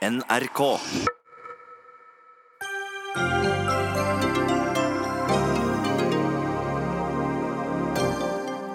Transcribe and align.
NRK. 0.00 0.78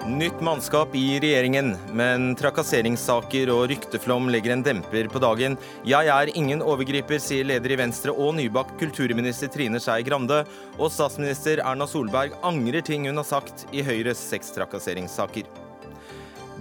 Nytt 0.06 0.40
mannskap 0.40 0.94
i 0.94 1.18
regjeringen, 1.18 1.72
men 1.98 2.36
trakasseringssaker 2.38 3.50
og 3.50 3.64
rykteflom 3.72 4.30
legger 4.30 4.54
en 4.54 4.62
demper 4.62 5.10
på 5.10 5.18
dagen. 5.18 5.56
Jeg 5.82 6.06
er 6.14 6.30
ingen 6.38 6.62
overgriper, 6.62 7.18
sier 7.18 7.48
leder 7.50 7.74
i 7.74 7.78
Venstre 7.80 8.14
og 8.14 8.36
nybakt 8.38 8.76
kulturminister 8.78 9.50
Trine 9.50 9.82
Skei 9.82 10.06
Grande. 10.06 10.44
Og 10.78 10.92
statsminister 10.94 11.64
Erna 11.64 11.88
Solberg 11.90 12.38
angrer 12.46 12.86
ting 12.86 13.08
hun 13.10 13.18
har 13.18 13.26
sagt 13.26 13.66
i 13.74 13.82
Høyres 13.82 14.22
sextrakasseringssaker. 14.30 15.50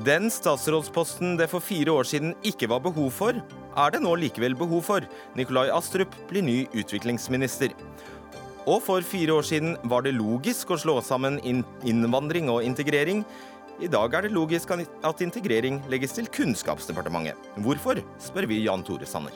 Den 0.09 0.25
statsrådsposten 0.33 1.37
det 1.37 1.51
for 1.53 1.61
fire 1.61 1.93
år 1.93 2.09
siden 2.09 2.33
ikke 2.43 2.67
var 2.73 2.81
behov 2.83 3.13
for, 3.13 3.37
er 3.75 3.95
det 3.95 4.01
nå 4.03 4.13
likevel 4.19 4.55
behov 4.57 4.85
for. 4.87 5.07
Nikolai 5.37 5.67
Astrup 5.73 6.13
blir 6.29 6.45
ny 6.45 6.63
utviklingsminister. 6.75 7.75
Og 8.65 8.81
for 8.81 9.05
fire 9.05 9.35
år 9.35 9.45
siden 9.45 9.75
var 9.85 10.05
det 10.05 10.15
logisk 10.17 10.73
å 10.73 10.79
slå 10.81 10.97
sammen 11.05 11.37
innvandring 11.45 12.49
og 12.49 12.63
integrering. 12.65 13.21
I 13.83 13.91
dag 13.91 14.13
er 14.15 14.25
det 14.25 14.33
logisk 14.33 14.71
at 14.71 15.21
integrering 15.21 15.81
legges 15.91 16.15
til 16.17 16.31
Kunnskapsdepartementet. 16.31 17.35
Hvorfor, 17.61 17.99
spør 18.23 18.47
vi 18.49 18.63
Jan 18.63 18.85
Tore 18.87 19.05
Sanner. 19.09 19.35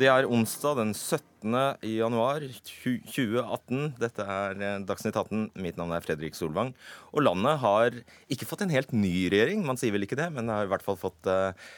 Det 0.00 0.08
er 0.08 0.24
onsdag 0.32 0.78
den 0.78 0.92
17. 0.94 1.52
januar 1.84 2.40
2018. 2.64 3.98
Dette 4.00 4.24
er 4.24 4.62
eh, 4.64 4.78
Dagsnytt 4.88 5.18
18. 5.18 5.50
Mitt 5.60 5.76
navn 5.76 5.92
er 5.92 6.00
Fredrik 6.00 6.38
Solvang. 6.38 6.70
Og 7.12 7.26
landet 7.26 7.60
har 7.60 7.98
ikke 8.32 8.48
fått 8.48 8.64
en 8.64 8.72
helt 8.72 8.94
ny 8.96 9.28
regjering, 9.28 9.66
man 9.66 9.76
sier 9.76 9.92
vel 9.92 10.06
ikke 10.06 10.16
det, 10.16 10.30
men 10.32 10.48
det 10.48 10.56
har 10.56 10.68
i 10.68 10.72
hvert 10.72 10.86
fall 10.86 10.96
fått 10.96 11.28
eh, 11.28 11.68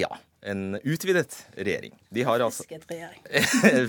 ja, 0.00 0.10
en 0.40 0.78
utvidet 0.82 1.46
regjering. 1.56 1.92
De 2.08 2.22
har 2.24 2.40
altså 2.40 2.64
regjering. 2.68 3.20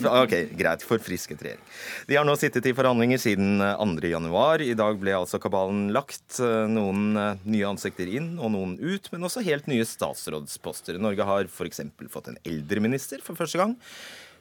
ok, 0.23 0.33
greit. 0.59 0.83
Forfrisket 0.83 1.43
regjering. 1.45 1.63
De 2.07 2.17
har 2.19 2.27
nå 2.27 2.35
sittet 2.39 2.67
i 2.67 2.73
forhandlinger 2.75 3.21
siden 3.21 3.61
2.1. 3.61 4.65
I 4.67 4.75
dag 4.79 4.99
ble 4.99 5.15
altså 5.15 5.39
kabalen 5.41 5.87
lagt. 5.95 6.39
Noen 6.71 7.15
eh, 7.15 7.45
nye 7.55 7.69
ansikter 7.69 8.09
inn 8.11 8.33
og 8.39 8.51
noen 8.55 8.75
ut, 8.81 9.07
men 9.13 9.27
også 9.27 9.45
helt 9.47 9.69
nye 9.71 9.87
statsrådsposter. 9.87 10.99
Norge 11.01 11.27
har 11.27 11.47
f.eks. 11.47 11.85
fått 12.11 12.33
en 12.33 12.41
eldreminister 12.43 13.23
for 13.23 13.39
første 13.39 13.61
gang. 13.61 13.77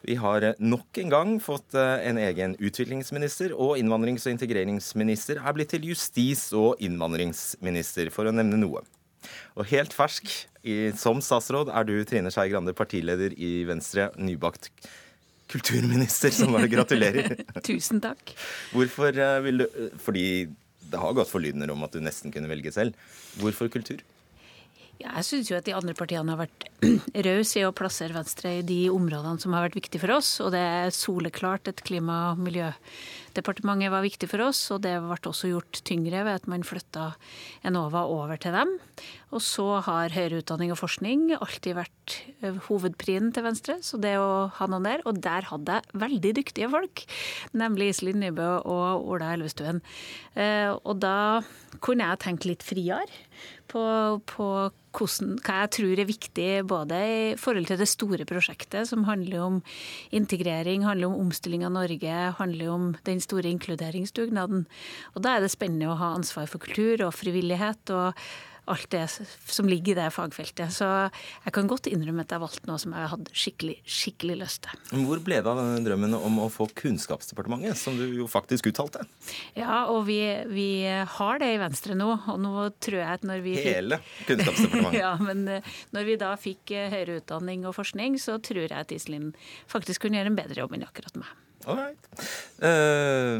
Vi 0.03 0.17
har 0.17 0.43
eh, 0.43 0.59
nok 0.59 0.99
en 0.99 1.13
gang 1.13 1.35
fått 1.45 1.77
eh, 1.79 2.07
en 2.09 2.19
egen 2.21 2.57
utviklingsminister, 2.59 3.55
og 3.55 3.77
innvandrings- 3.79 4.27
og 4.27 4.35
integreringsminister 4.35 5.43
er 5.43 5.57
blitt 5.57 5.75
til 5.75 5.91
justis- 5.93 6.51
og 6.57 6.81
innvandringsminister, 6.83 8.11
for 8.15 8.27
å 8.27 8.35
nevne 8.35 8.59
noe. 8.61 8.83
Og 9.59 9.69
helt 9.71 9.95
fersk 9.97 10.31
i, 10.63 10.91
som 10.99 11.23
statsråd 11.25 11.73
er 11.73 11.87
du, 11.89 11.95
Trine 12.09 12.33
Skei 12.33 12.51
Grande, 12.53 12.75
partileder 12.77 13.35
i 13.37 13.63
Venstre, 13.69 14.11
nybakt 14.21 14.71
kulturminister, 15.51 16.33
som 16.35 16.55
bare 16.55 16.71
gratulerer. 16.71 17.35
Tusen 17.67 18.03
takk. 18.03 18.35
Hvorfor 18.75 19.17
eh, 19.17 19.39
vil 19.47 19.65
du 19.65 19.67
Fordi 19.99 20.27
det 20.91 20.99
har 20.99 21.15
gått 21.15 21.31
forlydender 21.31 21.71
om 21.71 21.85
at 21.87 21.95
du 21.95 22.03
nesten 22.03 22.33
kunne 22.35 22.51
velge 22.51 22.73
selv. 22.75 22.97
Hvorfor 23.39 23.71
kultur? 23.71 24.01
Jeg 25.01 25.25
syns 25.25 25.49
jo 25.49 25.57
at 25.57 25.65
de 25.65 25.73
andre 25.73 25.95
partiene 25.97 26.35
har 26.35 26.43
vært 26.43 26.67
rause 27.27 27.61
i 27.61 27.65
å 27.65 27.73
plassere 27.77 28.17
Venstre 28.17 28.59
i 28.59 28.65
de 28.67 28.81
områdene 28.93 29.41
som 29.41 29.55
har 29.57 29.65
vært 29.65 29.79
viktige 29.79 30.03
for 30.03 30.13
oss. 30.19 30.35
Og 30.45 30.53
det 30.53 30.61
er 30.61 30.93
soleklart 30.95 31.71
et 31.71 31.81
klima- 31.87 32.35
og 32.35 32.43
miljødepartementet 32.45 33.93
var 33.93 34.05
viktig 34.05 34.29
for 34.29 34.45
oss. 34.45 34.61
Og 34.75 34.83
det 34.85 34.93
ble 35.01 35.19
også 35.31 35.53
gjort 35.53 35.81
tyngre 35.89 36.25
ved 36.27 36.43
at 36.43 36.49
man 36.53 36.67
flytta 36.67 37.15
Enova 37.65 38.05
over 38.13 38.41
til 38.41 38.57
dem. 38.57 38.75
Og 39.33 39.41
så 39.45 39.67
har 39.87 40.13
høyere 40.13 40.43
utdanning 40.43 40.75
og 40.75 40.81
forskning 40.83 41.31
alltid 41.39 41.79
vært 41.79 42.17
eh, 42.43 42.61
hovedprien 42.69 43.33
til 43.33 43.47
Venstre. 43.47 43.79
Så 43.87 44.01
det 44.03 44.17
å 44.21 44.51
ha 44.59 44.69
noen 44.69 44.89
der. 44.89 45.05
Og 45.09 45.23
der 45.25 45.49
hadde 45.49 45.81
jeg 45.81 46.01
veldig 46.05 46.35
dyktige 46.43 46.71
folk, 46.73 47.07
nemlig 47.57 47.95
Iselin 47.95 48.21
Nybø 48.27 48.51
og 48.69 49.09
Ola 49.15 49.33
Elvestuen. 49.39 49.81
Eh, 50.37 50.69
og 50.77 51.01
da 51.01 51.41
kunne 51.81 52.11
jeg 52.11 52.25
tenke 52.27 52.51
litt 52.51 52.67
friere 52.67 53.09
på, 53.71 53.83
på 54.29 54.49
hvordan, 54.97 55.37
hva 55.47 55.61
jeg 55.63 55.71
tror 55.77 56.03
er 56.03 56.09
viktig 56.09 56.49
både 56.71 56.99
i 56.99 57.21
forhold 57.39 57.71
til 57.71 57.79
det 57.81 57.89
store 57.91 58.27
prosjektet, 58.29 58.89
som 58.91 59.07
handler 59.07 59.45
om 59.45 59.59
integrering, 60.17 60.85
handler 60.87 61.11
om 61.11 61.27
omstilling 61.29 61.65
av 61.67 61.75
Norge, 61.77 62.19
handler 62.41 62.75
om 62.75 62.93
den 63.07 63.23
store 63.23 63.53
inkluderingsdugnaden. 63.55 64.67
Og 65.15 65.25
da 65.25 65.37
er 65.37 65.45
det 65.45 65.53
spennende 65.55 65.93
å 65.93 65.99
ha 66.01 66.15
ansvar 66.19 66.51
for 66.51 66.63
kultur 66.63 67.07
og 67.07 67.15
frivillighet. 67.17 67.95
og 67.95 68.19
alt 68.71 68.89
det 68.93 69.05
som 69.11 69.69
ligger 69.69 69.95
i 69.95 69.99
det 70.01 70.09
fagfeltet. 70.15 70.73
Så 70.75 70.87
jeg 71.45 71.55
kan 71.57 71.71
godt 71.71 71.89
innrømme 71.91 72.25
at 72.25 72.35
jeg 72.35 72.43
valgte 72.43 72.71
noe 72.71 72.79
som 72.81 72.95
jeg 72.97 73.11
hadde 73.13 73.35
skikkelig, 73.43 73.77
skikkelig 73.85 74.39
lyst 74.43 74.63
til. 74.67 75.03
Hvor 75.07 75.23
ble 75.25 75.41
det 75.41 75.51
av 75.51 75.61
denne 75.61 75.83
drømmen 75.87 76.17
om 76.19 76.41
å 76.45 76.49
få 76.53 76.69
Kunnskapsdepartementet, 76.81 77.79
som 77.81 77.99
du 77.99 78.07
jo 78.19 78.29
faktisk 78.31 78.71
uttalte? 78.71 79.05
Ja, 79.59 79.85
og 79.93 80.05
vi, 80.09 80.21
vi 80.51 80.71
har 80.87 81.43
det 81.43 81.53
i 81.57 81.61
Venstre 81.63 81.99
nå. 81.99 82.11
Og 82.31 82.41
nå 82.43 82.69
tror 82.83 83.01
jeg 83.03 83.21
at 83.21 83.27
når 83.27 83.45
vi 83.45 83.57
Hele 83.61 84.01
Kunnskapsdepartementet? 84.29 85.01
ja, 85.05 85.15
men 85.21 85.45
eh, 85.51 85.77
når 85.97 86.09
vi 86.09 86.19
da 86.21 86.33
fikk 86.41 86.75
eh, 86.77 86.91
høyere 86.93 87.21
utdanning 87.21 87.67
og 87.69 87.77
forskning, 87.79 88.19
så 88.23 88.39
tror 88.43 88.65
jeg 88.67 88.77
at 88.77 88.95
Iselin 88.95 89.33
faktisk 89.71 90.07
kunne 90.07 90.21
gjøre 90.21 90.35
en 90.35 90.41
bedre 90.41 90.63
jobb 90.63 90.77
enn 90.77 90.87
akkurat 90.87 91.21
meg. 91.21 91.39
Uh, 91.69 93.37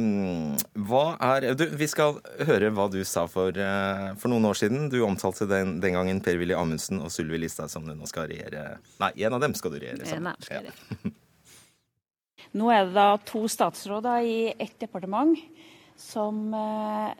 hva 0.89 1.05
er 1.25 1.55
du, 1.57 1.65
Vi 1.81 1.87
skal 1.89 2.19
høre 2.45 2.69
hva 2.77 2.87
du 2.93 2.99
sa 3.09 3.25
for, 3.31 3.57
uh, 3.57 4.13
for 4.21 4.33
noen 4.33 4.49
år 4.51 4.59
siden. 4.61 4.91
Du 4.93 5.01
omtalte 5.07 5.49
den, 5.49 5.79
den 5.81 5.97
gangen 5.97 6.21
Per-Willy 6.25 6.57
Amundsen 6.57 7.01
og 7.01 7.13
Sylvi 7.15 7.41
Listhaug 7.41 7.73
som 7.73 7.87
du 7.87 7.95
nå 7.97 8.09
skal 8.11 8.29
regjere 8.31 8.77
Nei, 9.01 9.13
en 9.25 9.37
av 9.37 9.45
dem 9.45 9.57
skal 9.57 9.73
du 9.73 9.81
regjere 9.81 10.09
sammen. 10.09 10.37
Nei, 10.51 10.61
ja. 10.69 11.13
nå 12.61 12.71
er 12.75 12.89
det 12.89 12.97
da 12.99 13.09
to 13.25 13.45
statsråder 13.49 14.27
i 14.27 14.39
ett 14.53 14.77
departement 14.83 15.39
som 16.01 16.53
uh, 16.53 17.13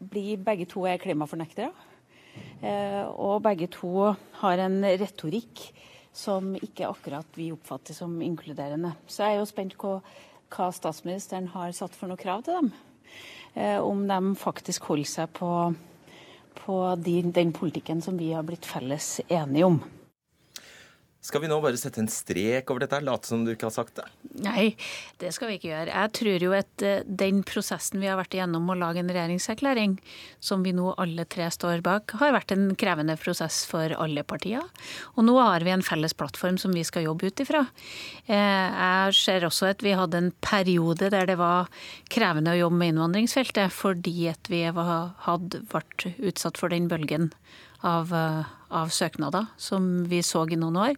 blir 0.00 0.40
Begge 0.44 0.68
to 0.70 0.86
er 0.88 1.00
klimafornektere. 1.00 1.72
og 3.16 3.42
begge 3.42 3.66
to 3.72 4.12
har 4.42 4.60
en 4.60 4.82
retorikk 5.00 5.62
som 6.16 6.54
ikke 6.56 6.88
akkurat 6.88 7.36
vi 7.36 7.50
oppfatter 7.52 7.94
som 7.96 8.22
inkluderende. 8.24 8.94
Så 9.06 9.22
jeg 9.22 9.36
er 9.36 9.40
jo 9.40 9.48
spent 9.48 9.76
på 9.76 9.98
hva 10.52 10.70
statsministeren 10.74 11.50
har 11.54 11.74
satt 11.76 11.96
for 11.96 12.10
noe 12.10 12.20
krav 12.20 12.44
til 12.46 12.60
dem. 12.60 12.72
Eh, 13.54 13.78
om 13.80 14.06
de 14.08 14.34
faktisk 14.38 14.90
holder 14.90 15.10
seg 15.10 15.32
på, 15.36 15.50
på 16.60 16.78
de, 17.00 17.18
den 17.34 17.52
politikken 17.56 18.02
som 18.04 18.18
vi 18.20 18.32
har 18.34 18.46
blitt 18.46 18.68
felles 18.68 19.20
enige 19.28 19.70
om. 19.70 19.80
Skal 21.26 21.42
vi 21.42 21.48
nå 21.50 21.56
bare 21.58 21.78
sette 21.80 21.98
en 21.98 22.10
strek 22.10 22.68
over 22.70 22.84
dette, 22.84 23.00
late 23.02 23.26
som 23.26 23.42
du 23.42 23.50
ikke 23.50 23.66
har 23.66 23.74
sagt 23.74 23.96
det? 23.98 24.04
Nei, 24.44 24.76
det 25.18 25.32
skal 25.34 25.50
vi 25.50 25.56
ikke 25.58 25.72
gjøre. 25.72 25.90
Jeg 25.90 26.12
tror 26.20 26.44
jo 26.46 26.52
at 26.54 26.84
eh, 26.86 27.02
den 27.22 27.40
prosessen 27.46 27.98
vi 27.98 28.06
har 28.06 28.18
vært 28.20 28.36
igjennom 28.36 28.70
å 28.70 28.76
lage 28.78 29.02
en 29.02 29.10
regjeringserklæring, 29.10 29.96
som 30.38 30.62
vi 30.62 30.74
nå 30.76 30.92
alle 31.02 31.26
tre 31.26 31.48
står 31.50 31.82
bak, 31.86 32.14
har 32.20 32.36
vært 32.36 32.54
en 32.54 32.68
krevende 32.78 33.18
prosess 33.18 33.64
for 33.66 33.96
alle 33.98 34.22
partier. 34.22 34.62
Og 35.16 35.26
nå 35.26 35.34
har 35.40 35.66
vi 35.66 35.74
en 35.74 35.82
felles 35.86 36.14
plattform 36.14 36.60
som 36.62 36.76
vi 36.76 36.86
skal 36.86 37.08
jobbe 37.08 37.32
ut 37.32 37.42
ifra. 37.42 37.64
Eh, 38.30 38.38
jeg 38.38 39.18
ser 39.18 39.50
også 39.50 39.72
at 39.72 39.82
vi 39.82 39.96
hadde 39.98 40.22
en 40.22 40.32
periode 40.46 41.10
der 41.10 41.26
det 41.26 41.40
var 41.42 41.66
krevende 42.12 42.54
å 42.54 42.60
jobbe 42.60 42.84
med 42.84 42.94
innvandringsfeltet, 42.94 43.74
fordi 43.74 44.30
at 44.30 44.52
vi 44.52 44.62
hadde 44.70 45.64
vært 45.74 46.12
utsatt 46.22 46.62
for 46.62 46.70
den 46.70 46.86
bølgen 46.92 47.32
av, 47.86 48.12
eh, 48.12 48.44
av 48.70 48.92
søknader 48.94 49.50
som 49.56 50.04
vi 50.08 50.22
så 50.26 50.46
i 50.50 50.58
noen 50.58 50.76
år. 50.76 50.96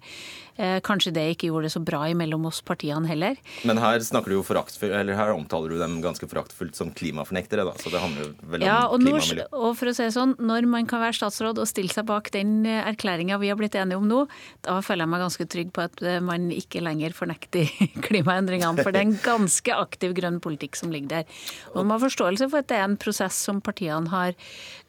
Eh, 0.59 0.81
kanskje 0.83 1.12
det 1.15 1.23
ikke 1.37 1.53
gjorde 1.53 1.69
det 1.69 1.71
så 1.71 1.81
bra 1.87 2.01
imellom 2.11 2.49
oss 2.49 2.59
partiene 2.67 3.06
heller. 3.06 3.37
Men 3.69 3.79
her 3.79 4.01
du 4.03 4.33
jo 4.34 4.43
eller 4.43 5.15
her 5.15 5.31
omtaler 5.31 5.71
du 5.71 5.79
dem 5.79 6.01
ganske 6.03 6.27
foraktfullt 6.27 6.75
som 6.75 6.91
klimafornektere, 6.91 7.62
da. 7.62 7.77
Så 7.79 7.93
det 7.93 8.01
handler 8.03 8.25
jo 8.25 8.33
vel 8.51 8.65
ja, 8.67 8.81
om 8.91 8.99
klima 8.99 9.21
og 9.21 9.29
miljø. 9.29 9.45
Og 9.55 9.77
for 9.79 9.91
å 9.91 9.95
si 9.95 10.09
sånn, 10.11 10.34
når 10.43 10.67
man 10.67 10.89
kan 10.91 11.05
være 11.05 11.15
statsråd 11.15 11.61
og 11.62 11.69
stille 11.70 11.94
seg 11.94 12.09
bak 12.09 12.32
den 12.35 12.67
eh, 12.67 12.82
erklæringa 12.91 13.38
vi 13.38 13.53
har 13.53 13.61
blitt 13.61 13.79
enige 13.79 14.00
om 14.00 14.09
nå, 14.11 14.25
da 14.67 14.81
føler 14.82 15.06
jeg 15.06 15.12
meg 15.12 15.23
ganske 15.29 15.47
trygg 15.55 15.70
på 15.76 15.85
at 15.87 16.03
eh, 16.03 16.19
man 16.26 16.50
ikke 16.50 16.82
lenger 16.82 17.15
fornekter 17.15 17.70
klimaendringene. 18.09 18.82
For 18.82 18.91
det 18.91 19.05
er 19.05 19.09
en 19.12 19.23
ganske 19.23 19.79
aktiv 19.79 20.17
grønn 20.19 20.43
politikk 20.43 20.81
som 20.81 20.91
ligger 20.91 21.20
der. 21.20 21.38
Og 21.76 21.85
man 21.85 21.94
har 21.94 22.09
forståelse 22.09 22.50
for 22.50 22.65
at 22.65 22.73
det 22.73 22.81
er 22.81 22.88
en 22.88 22.99
prosess 22.99 23.38
som 23.47 23.62
partiene 23.62 24.11
har 24.11 24.35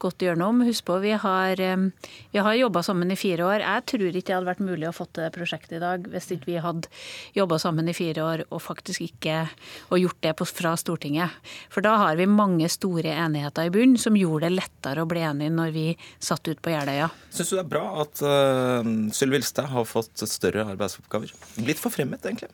gått 0.02 0.26
gjennom. 0.26 0.66
Husk 0.66 0.88
på, 0.90 0.98
vi 1.06 1.14
har, 1.14 1.62
vi 1.62 2.42
har 2.42 2.58
jobba 2.70 2.84
sammen 2.86 3.10
i 3.12 3.18
fire 3.18 3.46
år. 3.48 3.64
Jeg 3.66 3.86
tror 3.90 4.10
ikke 4.14 4.28
det 4.28 4.36
hadde 4.38 4.50
vært 4.52 4.62
mulig 4.62 4.90
å 4.90 4.94
få 4.94 5.08
til 5.10 5.26
det 5.26 5.34
prosjektet 5.34 5.80
i 5.80 5.82
dag 5.82 6.06
hvis 6.14 6.30
ikke 6.36 6.52
vi 6.52 6.60
hadde 6.62 6.92
jobba 7.34 7.58
sammen 7.62 7.90
i 7.90 7.96
fire 7.98 8.26
år 8.26 8.46
og 8.50 8.62
faktisk 8.62 9.02
ikke 9.08 9.42
og 9.90 9.98
gjort 9.98 10.22
det 10.22 10.36
fra 10.46 10.76
Stortinget. 10.78 11.34
For 11.74 11.86
da 11.86 11.96
har 12.04 12.20
vi 12.20 12.30
mange 12.30 12.70
store 12.70 13.16
enigheter 13.16 13.68
i 13.68 13.74
bunnen 13.74 13.98
som 13.98 14.18
gjorde 14.18 14.48
det 14.48 14.60
lettere 14.60 15.04
å 15.04 15.10
bli 15.10 15.26
enige 15.26 15.56
når 15.58 15.74
vi 15.74 15.88
satt 16.22 16.46
ut 16.48 16.62
på 16.62 16.74
Jeløya. 16.76 17.10
Syns 17.34 17.52
du 17.52 17.58
det 17.58 17.66
er 17.66 17.74
bra 17.74 17.86
at 18.06 18.22
uh, 18.22 18.94
Sylvi 19.16 19.42
Listhaug 19.42 19.74
har 19.74 19.90
fått 19.90 20.26
større 20.30 20.68
arbeidsoppgaver? 20.70 21.34
Blitt 21.58 21.82
forfremmet, 21.82 22.22
egentlig? 22.26 22.54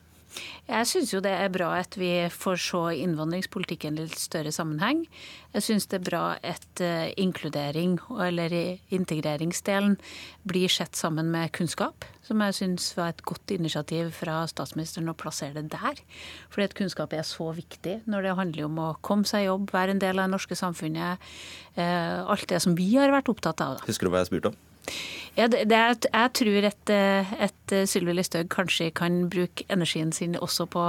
Jeg 0.66 0.86
syns 0.90 1.12
jo 1.14 1.20
det 1.22 1.30
er 1.30 1.50
bra 1.54 1.68
at 1.78 1.94
vi 1.94 2.10
får 2.32 2.56
se 2.58 2.80
innvandringspolitikken 3.04 4.00
i 4.00 4.06
litt 4.08 4.18
større 4.18 4.50
sammenheng. 4.50 5.04
Jeg 5.54 5.62
syns 5.62 5.86
det 5.92 6.00
er 6.00 6.06
bra 6.08 6.22
at 6.42 6.82
uh, 6.82 7.06
inkludering, 7.22 7.94
eller 8.10 8.56
integreringsdelen, 8.90 9.94
blir 10.42 10.72
sett 10.72 10.98
sammen 10.98 11.30
med 11.30 11.54
kunnskap. 11.54 12.08
Som 12.26 12.42
jeg 12.42 12.58
syns 12.58 12.90
var 12.98 13.14
et 13.14 13.22
godt 13.22 13.54
initiativ 13.54 14.10
fra 14.18 14.40
statsministeren 14.50 15.12
å 15.12 15.14
plassere 15.14 15.62
det 15.62 15.70
der. 15.76 16.02
Fordi 16.50 16.66
at 16.66 16.78
kunnskap 16.78 17.14
er 17.14 17.22
så 17.26 17.52
viktig 17.54 18.00
når 18.10 18.26
det 18.26 18.38
handler 18.42 18.66
om 18.66 18.82
å 18.82 18.92
komme 19.06 19.28
seg 19.28 19.46
i 19.46 19.50
jobb, 19.52 19.70
være 19.70 19.94
en 19.94 20.02
del 20.02 20.18
av 20.18 20.26
det 20.26 20.34
norske 20.34 20.58
samfunnet. 20.58 21.22
Uh, 21.78 22.26
alt 22.26 22.50
det 22.50 22.58
som 22.66 22.74
vi 22.74 22.90
har 22.98 23.14
vært 23.14 23.30
opptatt 23.30 23.62
av. 23.62 23.78
Da. 23.78 23.86
Husker 23.86 24.10
du 24.10 24.16
hva 24.16 24.26
jeg 24.26 24.34
spurte 24.34 24.50
om? 24.50 24.64
Ja, 25.36 25.50
det, 25.52 25.66
det 25.68 25.76
jeg 25.76 26.30
tror 26.38 26.66
at, 26.70 26.92
at 27.44 27.74
Sylvi 27.90 28.14
Listhaug 28.16 28.48
kanskje 28.52 28.88
kan 28.96 29.26
bruke 29.32 29.66
energien 29.72 30.12
sin 30.16 30.36
også 30.40 30.64
på, 30.72 30.86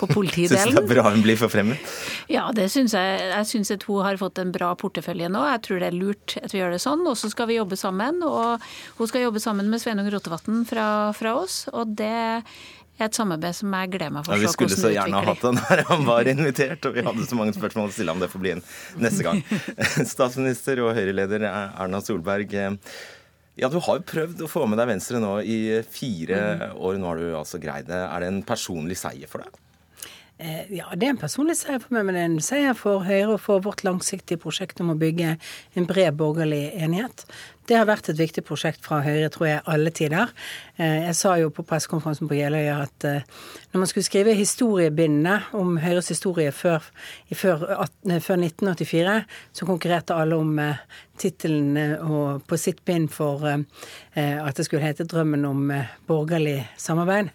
på 0.00 0.08
politidelen. 0.14 0.70
Syns 0.70 0.78
det 0.78 0.84
er 0.86 0.88
bra 0.94 1.10
hun 1.10 1.24
blir 1.24 1.36
forfremmet? 1.40 1.92
Ja, 2.32 2.46
det 2.56 2.70
syns 2.72 2.96
jeg. 2.96 3.20
Jeg 3.34 3.50
syns 3.50 3.74
at 3.76 3.84
hun 3.90 4.00
har 4.06 4.16
fått 4.20 4.40
en 4.40 4.54
bra 4.54 4.72
portefølje 4.80 5.28
nå. 5.32 5.44
Jeg 5.52 5.64
tror 5.66 5.84
det 5.84 5.90
er 5.90 6.00
lurt 6.00 6.38
at 6.40 6.54
vi 6.54 6.62
gjør 6.62 6.76
det 6.76 6.82
sånn. 6.82 7.04
Og 7.10 7.18
så 7.20 7.28
skal 7.32 7.50
vi 7.50 7.60
jobbe 7.60 7.76
sammen. 7.80 8.24
Og 8.24 8.64
hun 8.96 9.10
skal 9.10 9.26
jobbe 9.26 9.42
sammen 9.42 9.68
med 9.68 9.84
Sveinung 9.84 10.08
Rotevatn 10.12 10.64
fra, 10.68 10.86
fra 11.16 11.36
oss. 11.42 11.66
Og 11.74 11.92
det 12.00 12.10
er 12.10 13.06
et 13.06 13.16
samarbeid 13.16 13.56
som 13.56 13.72
jeg 13.72 13.92
gleder 13.94 14.12
meg 14.12 14.26
for. 14.26 14.36
Ja, 14.36 14.44
vi 14.44 14.52
skulle 14.52 14.76
så 14.76 14.90
gjerne 14.92 15.20
ha 15.20 15.32
hatt 15.32 15.44
han 15.46 15.60
her 15.68 15.84
han 15.88 16.02
var 16.08 16.28
invitert, 16.28 16.84
og 16.88 16.96
vi 16.98 17.04
hadde 17.06 17.24
så 17.28 17.38
mange 17.38 17.54
spørsmål 17.56 17.88
å 17.88 17.94
stille 17.94 18.12
ham. 18.12 18.20
Det 18.20 18.28
får 18.32 18.42
bli 18.44 18.52
en 18.56 18.66
neste 19.00 19.24
gang. 19.24 19.40
Statsminister 20.14 20.82
og 20.84 20.92
Høyre-leder 20.98 21.46
Erna 21.48 22.02
Solberg. 22.04 22.52
Ja, 23.60 23.68
Du 23.68 23.76
har 23.84 23.98
jo 23.98 24.06
prøvd 24.08 24.44
å 24.46 24.48
få 24.48 24.64
med 24.70 24.80
deg 24.80 24.88
Venstre 24.94 25.20
nå 25.20 25.34
i 25.44 25.58
fire 25.84 26.38
mm. 26.40 26.78
år. 26.80 27.00
Nå 27.00 27.10
har 27.10 27.20
du 27.20 27.26
altså 27.36 27.60
greid 27.60 27.90
det. 27.90 27.98
Er 28.06 28.24
det 28.24 28.30
en 28.32 28.44
personlig 28.46 28.96
seier 29.00 29.28
for 29.28 29.44
deg? 29.44 29.58
Eh, 30.40 30.72
ja, 30.72 30.86
det 30.96 31.04
er 31.04 31.12
en 31.12 31.20
personlig 31.20 31.58
seier 31.58 31.82
for 31.82 31.92
meg, 31.92 32.06
men 32.08 32.16
det 32.16 32.20
er 32.22 32.28
en 32.30 32.42
seier 32.44 32.76
for 32.78 33.04
Høyre 33.04 33.34
og 33.34 33.42
for 33.44 33.60
vårt 33.64 33.82
langsiktige 33.84 34.40
prosjekt 34.40 34.80
om 34.80 34.94
å 34.94 34.96
bygge 34.96 35.34
en 35.76 35.88
bred 35.88 36.16
borgerlig 36.16 36.70
enighet. 36.80 37.26
Det 37.68 37.76
har 37.76 37.84
vært 37.86 38.08
et 38.08 38.18
viktig 38.18 38.42
prosjekt 38.48 38.80
fra 38.86 39.02
Høyre, 39.04 39.28
tror 39.30 39.46
jeg, 39.50 39.60
alle 39.68 39.92
tider. 39.92 40.32
Eh, 40.80 41.04
jeg 41.10 41.18
sa 41.18 41.34
jo 41.36 41.52
på 41.52 41.66
pressekonferansen 41.68 42.30
på 42.30 42.38
Jeløya 42.38 42.78
at 42.86 43.06
eh, 43.10 43.28
når 43.74 43.84
man 43.84 43.92
skulle 43.92 44.08
skrive 44.08 44.38
historiebindene 44.38 45.36
om 45.60 45.76
Høyres 45.84 46.08
historie 46.14 46.56
før, 46.56 46.88
før, 47.36 47.68
før 48.08 48.40
1984, 48.40 49.20
så 49.52 49.68
konkurrerte 49.68 50.16
alle 50.16 50.40
om 50.40 50.56
tittelen 51.20 51.76
på 52.48 52.56
sitt 52.56 52.80
bind 52.88 53.10
for 53.12 53.44
at 53.44 54.56
det 54.56 54.64
skulle 54.64 54.82
hete 54.82 55.04
'Drømmen 55.04 55.44
om 55.44 55.68
borgerlig 56.08 56.64
samarbeid'. 56.80 57.28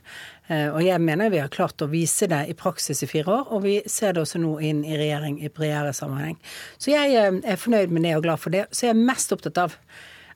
Og 0.50 0.81
jeg 0.86 1.01
mener 1.01 1.31
vi 1.33 1.39
har 1.42 1.50
klart 1.50 1.81
å 1.81 1.89
vise 1.89 2.27
det 2.30 2.44
i 2.51 2.53
praksis 2.57 3.00
i 3.01 3.09
fire 3.09 3.33
år, 3.33 3.47
og 3.56 3.63
vi 3.63 3.80
ser 3.89 4.13
det 4.13 4.21
også 4.21 4.38
nå 4.44 4.51
inn 4.62 4.83
i 4.86 4.97
regjering 5.00 5.39
i 5.42 5.50
bredere 5.50 5.94
sammenheng. 5.97 6.36
Så 6.77 6.94
jeg 6.94 7.15
er 7.18 7.57
fornøyd 7.57 7.89
med 7.89 8.06
det 8.06 8.12
og 8.19 8.27
glad 8.27 8.44
for 8.44 8.53
det. 8.53 8.68
Så 8.69 8.86
jeg 8.86 8.94
er 8.94 9.07
mest 9.07 9.33
opptatt 9.33 9.57
av 9.63 9.74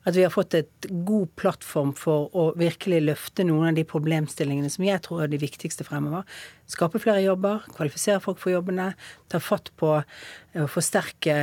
at 0.08 0.16
vi 0.16 0.24
har 0.24 0.32
fått 0.32 0.56
et 0.56 0.88
god 1.06 1.32
plattform 1.40 1.92
for 1.98 2.30
å 2.38 2.46
virkelig 2.60 3.02
løfte 3.04 3.44
noen 3.48 3.72
av 3.72 3.78
de 3.78 3.84
problemstillingene 3.88 4.72
som 4.72 4.86
jeg 4.88 5.04
tror 5.06 5.26
er 5.26 5.32
de 5.32 5.42
viktigste 5.42 5.86
fremover. 5.88 6.24
Skape 6.72 7.02
flere 7.04 7.24
jobber, 7.26 7.66
kvalifisere 7.76 8.24
folk 8.24 8.40
for 8.42 8.54
jobbene, 8.54 8.94
ta 9.32 9.42
fatt 9.44 9.74
på 9.80 9.98
å 10.00 10.70
forsterke 10.72 11.38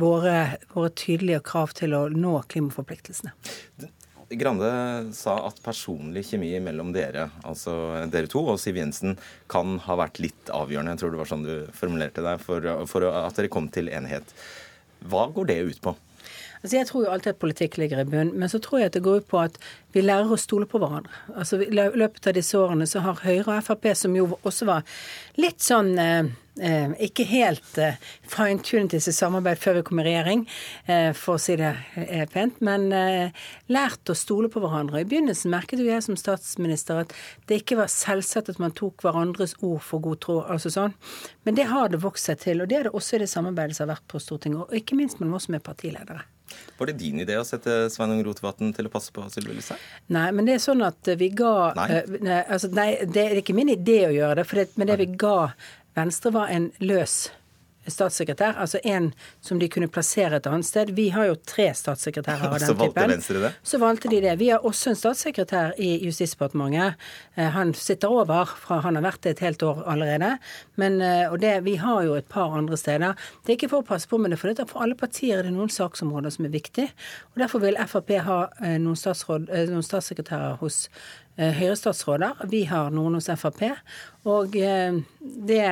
våre, 0.00 0.58
våre 0.72 0.94
tydelige 0.96 1.44
krav 1.52 1.76
til 1.78 1.96
å 1.98 2.06
nå 2.12 2.38
klimaforpliktelsene. 2.48 3.34
Grande 4.28 4.68
sa 5.16 5.38
at 5.48 5.60
personlig 5.64 6.26
kjemi 6.28 6.50
mellom 6.60 6.90
dere, 6.92 7.30
altså 7.48 7.72
dere 8.12 8.28
to 8.28 8.42
og 8.52 8.58
Siv 8.60 8.76
Jensen, 8.76 9.16
kan 9.48 9.78
ha 9.86 9.96
vært 9.96 10.20
litt 10.20 10.50
avgjørende. 10.52 10.92
Jeg 10.92 11.00
tror 11.00 11.14
det 11.14 11.20
var 11.22 11.30
sånn 11.30 11.46
du 11.46 11.54
formulerte 11.72 12.24
deg, 12.26 12.42
for, 12.44 12.68
for 12.90 13.08
at 13.08 13.40
dere 13.40 13.48
kom 13.52 13.70
til 13.72 13.88
enighet. 13.88 14.34
Hva 15.08 15.30
går 15.32 15.48
det 15.48 15.58
ut 15.70 15.80
på? 15.80 15.94
Altså 16.62 16.76
Jeg 16.76 16.86
tror 16.88 17.04
jo 17.04 17.12
alltid 17.12 17.34
at 17.34 17.42
politikk 17.42 17.78
ligger 17.78 18.02
i 18.02 18.08
bunn, 18.08 18.32
men 18.34 18.50
så 18.50 18.58
tror 18.62 18.82
jeg 18.82 18.90
at 18.90 18.98
det 18.98 19.04
går 19.06 19.22
ut 19.22 19.30
på 19.30 19.40
at 19.42 19.58
vi 19.94 20.02
lærer 20.04 20.30
å 20.30 20.40
stole 20.40 20.66
på 20.68 20.80
hverandre. 20.82 21.12
Altså 21.34 21.62
I 21.62 21.70
løpet 21.72 22.26
av 22.28 22.36
disse 22.36 22.58
årene 22.58 22.86
så 22.88 23.02
har 23.04 23.22
Høyre 23.24 23.56
og 23.56 23.64
Frp, 23.64 23.88
som 23.96 24.16
jo 24.16 24.28
også 24.42 24.68
var 24.68 25.00
litt 25.40 25.64
sånn 25.64 25.94
eh, 26.02 26.28
eh, 26.60 26.94
ikke 27.08 27.26
helt 27.30 27.78
eh, 27.80 27.96
fine-tunet 28.28 28.94
i 28.98 29.00
samarbeid 29.00 29.60
før 29.62 29.78
vi 29.78 29.84
kom 29.88 30.02
i 30.02 30.06
regjering, 30.08 30.44
eh, 30.90 31.10
for 31.16 31.38
å 31.38 31.42
si 31.42 31.56
det 31.60 31.72
er 31.94 32.30
pent, 32.32 32.60
men 32.64 32.88
eh, 32.92 33.44
lært 33.72 34.12
å 34.12 34.16
stole 34.18 34.50
på 34.52 34.62
hverandre. 34.64 35.02
I 35.02 35.08
begynnelsen 35.08 35.52
merket 35.54 35.82
jo 35.82 35.88
jeg 35.88 36.04
som 36.04 36.18
statsminister 36.20 37.04
at 37.04 37.14
det 37.48 37.62
ikke 37.62 37.80
var 37.80 37.92
selvsagt 37.92 38.52
at 38.52 38.62
man 38.62 38.74
tok 38.76 39.06
hverandres 39.06 39.56
ord 39.62 39.82
for 39.84 40.04
god 40.04 40.24
tro. 40.24 40.40
altså 40.44 40.72
sånn. 40.74 40.96
Men 41.48 41.58
det 41.58 41.70
har 41.72 41.92
det 41.92 42.02
vokst 42.04 42.28
seg 42.28 42.42
til, 42.44 42.62
og 42.62 42.68
det 42.70 42.80
er 42.80 42.88
det 42.88 42.96
også 42.96 43.16
i 43.16 43.24
det 43.24 43.32
samarbeidet 43.32 43.78
som 43.78 43.86
har 43.86 43.96
vært 43.96 44.10
på 44.10 44.20
Stortinget, 44.22 44.66
og 44.66 44.82
ikke 44.82 44.98
minst 44.98 45.22
mellom 45.22 45.38
oss 45.38 45.48
som 45.48 45.56
er 45.56 45.64
partiledere. 45.64 46.26
Var 46.78 46.90
det 46.90 46.98
din 47.00 47.22
idé 47.24 47.38
å 47.40 47.46
sette 47.46 47.86
Sveinung 47.92 48.22
Rotevatn 48.26 48.72
til 48.76 48.88
å 48.88 48.92
passe 48.92 49.14
på 49.14 49.24
Sylvi 49.32 49.56
Listhaug? 49.56 49.82
Nei, 50.14 50.28
men 50.34 50.48
det 50.48 50.56
er 50.56 50.62
sånn 50.64 50.84
at 50.86 51.12
vi 51.20 51.30
ga 51.36 51.72
Nei, 51.78 51.88
uh, 51.96 52.14
nei, 52.18 52.40
altså, 52.46 52.70
nei 52.74 52.90
det 53.06 53.26
er 53.26 53.42
ikke 53.42 53.56
min 53.56 53.74
idé 53.74 54.00
å 54.08 54.14
gjøre 54.14 54.40
det, 54.40 54.48
for 54.48 54.62
det, 54.62 54.70
men 54.80 54.90
det 54.90 55.00
vi 55.02 55.10
ga 55.18 55.38
Venstre, 55.98 56.32
var 56.34 56.52
en 56.54 56.70
løs 56.84 57.28
statssekretær, 57.92 58.56
altså 58.60 58.80
en 58.84 59.10
som 59.44 59.58
de 59.60 59.68
kunne 59.72 59.88
plassere 59.92 60.38
et 60.38 60.46
annet 60.48 60.66
sted. 60.66 60.92
Vi 60.96 61.08
har 61.14 61.28
jo 61.28 61.36
tre 61.48 61.68
statssekretærer 61.76 62.48
av 62.48 62.58
den 62.62 62.68
typen. 62.68 62.78
Så 62.78 62.78
valgte 62.82 63.06
Venstre 63.12 63.42
det? 63.44 63.52
Så 63.62 63.80
valgte 63.82 64.12
de 64.12 64.20
det. 64.24 64.34
Vi 64.40 64.50
har 64.52 64.66
også 64.66 64.92
en 64.92 64.98
statssekretær 64.98 65.76
i 65.82 65.90
Justisdepartementet. 66.06 66.98
Eh, 67.36 67.50
han 67.54 67.74
sitter 67.74 68.12
over 68.12 68.54
fra 68.58 68.80
Han 68.84 68.98
har 68.98 69.06
vært 69.06 69.22
det 69.26 69.36
et 69.36 69.44
helt 69.46 69.62
år 69.62 69.82
allerede. 69.86 70.34
Men, 70.76 71.00
eh, 71.02 71.26
og 71.30 71.40
det, 71.42 71.54
vi 71.64 71.76
har 71.76 72.02
jo 72.06 72.18
et 72.18 72.28
par 72.28 72.56
andre 72.56 72.76
steder. 72.76 73.14
Det 73.44 73.52
er 73.52 73.58
ikke 73.58 73.72
for 73.74 73.84
å 73.84 73.88
passe 73.88 74.08
på, 74.08 74.18
men 74.18 74.32
det 74.32 74.38
er 74.38 74.44
fordi 74.44 74.68
for 74.68 74.84
alle 74.84 74.98
partier 74.98 75.38
er 75.38 75.48
det 75.48 75.54
noen 75.54 75.72
saksområder 75.72 76.34
som 76.34 76.48
er 76.48 76.54
viktige. 76.54 76.92
Og 77.34 77.42
Derfor 77.42 77.62
vil 77.64 77.78
Frp 77.88 78.14
ha 78.26 78.40
eh, 78.62 78.76
noen, 78.82 78.98
noen 78.98 79.86
statssekretærer 79.86 80.58
hos 80.62 80.86
Høyre-statsråder. 81.38 82.42
Vi 82.50 82.64
har 82.66 82.90
noen 82.94 83.18
hos 83.18 83.30
Frp. 83.38 83.62
Og 84.28 84.56
eh, 84.58 84.98
det, 85.20 85.62